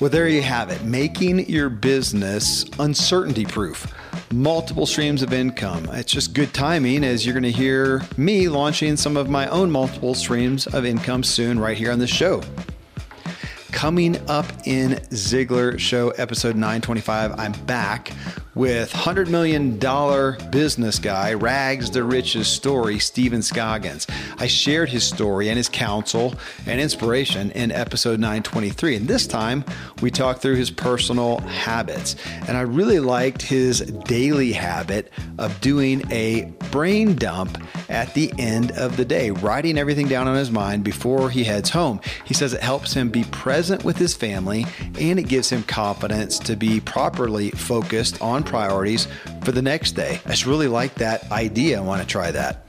well, 0.00 0.10
there 0.10 0.28
you 0.28 0.42
have 0.42 0.70
it. 0.70 0.82
Making 0.82 1.48
your 1.48 1.68
business 1.68 2.64
uncertainty 2.78 3.44
proof 3.44 3.86
multiple 4.32 4.86
streams 4.86 5.22
of 5.22 5.32
income. 5.32 5.88
It's 5.92 6.12
just 6.12 6.34
good 6.34 6.54
timing 6.54 7.02
as 7.02 7.26
you're 7.26 7.32
going 7.34 7.42
to 7.42 7.50
hear 7.50 8.02
me 8.16 8.48
launching 8.48 8.96
some 8.96 9.16
of 9.16 9.28
my 9.28 9.48
own 9.48 9.70
multiple 9.70 10.14
streams 10.14 10.68
of 10.68 10.84
income 10.84 11.24
soon, 11.24 11.58
right 11.58 11.76
here 11.76 11.90
on 11.90 11.98
the 11.98 12.06
show. 12.06 12.40
Coming 13.72 14.16
up 14.28 14.46
in 14.64 14.92
Ziglar 15.10 15.78
Show 15.78 16.10
episode 16.10 16.54
925, 16.54 17.38
I'm 17.38 17.52
back 17.66 18.12
with 18.54 18.92
$100 18.92 19.28
million 19.28 19.78
business 20.50 20.98
guy, 20.98 21.34
Rags 21.34 21.90
to 21.90 22.04
Riches 22.04 22.48
story, 22.48 22.98
Stephen 22.98 23.42
Scoggins. 23.42 24.06
I 24.38 24.46
shared 24.46 24.88
his 24.88 25.04
story 25.04 25.48
and 25.48 25.56
his 25.56 25.68
counsel 25.68 26.34
and 26.66 26.80
inspiration 26.80 27.50
in 27.52 27.70
episode 27.70 28.18
923. 28.18 28.96
And 28.96 29.08
this 29.08 29.26
time 29.26 29.64
we 30.02 30.10
talked 30.10 30.42
through 30.42 30.56
his 30.56 30.70
personal 30.70 31.38
habits. 31.40 32.16
And 32.48 32.56
I 32.56 32.62
really 32.62 33.00
liked 33.00 33.42
his 33.42 33.80
daily 33.80 34.52
habit 34.52 35.12
of 35.38 35.60
doing 35.60 36.02
a 36.10 36.52
brain 36.70 37.14
dump 37.14 37.58
at 37.88 38.14
the 38.14 38.32
end 38.38 38.72
of 38.72 38.96
the 38.96 39.04
day, 39.04 39.30
writing 39.30 39.78
everything 39.78 40.08
down 40.08 40.28
on 40.28 40.36
his 40.36 40.50
mind 40.50 40.84
before 40.84 41.30
he 41.30 41.44
heads 41.44 41.70
home. 41.70 42.00
He 42.24 42.34
says 42.34 42.52
it 42.52 42.62
helps 42.62 42.94
him 42.94 43.10
be 43.10 43.24
present 43.24 43.84
with 43.84 43.96
his 43.96 44.14
family 44.14 44.66
and 44.98 45.18
it 45.18 45.28
gives 45.28 45.50
him 45.50 45.62
confidence 45.64 46.38
to 46.40 46.56
be 46.56 46.80
properly 46.80 47.50
focused 47.50 48.20
on 48.40 48.44
priorities 48.44 49.06
for 49.42 49.52
the 49.52 49.62
next 49.62 49.92
day. 49.92 50.20
I 50.24 50.30
just 50.30 50.46
really 50.46 50.68
like 50.68 50.94
that 50.96 51.30
idea. 51.30 51.78
I 51.78 51.82
want 51.82 52.00
to 52.00 52.06
try 52.06 52.30
that. 52.30 52.66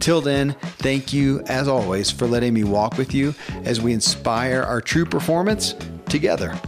Till 0.00 0.20
then, 0.20 0.54
thank 0.78 1.12
you 1.12 1.42
as 1.46 1.68
always 1.68 2.10
for 2.10 2.26
letting 2.26 2.52
me 2.52 2.64
walk 2.64 2.98
with 2.98 3.14
you 3.14 3.34
as 3.64 3.80
we 3.80 3.92
inspire 3.92 4.62
our 4.62 4.80
true 4.80 5.04
performance 5.04 5.74
together. 6.08 6.58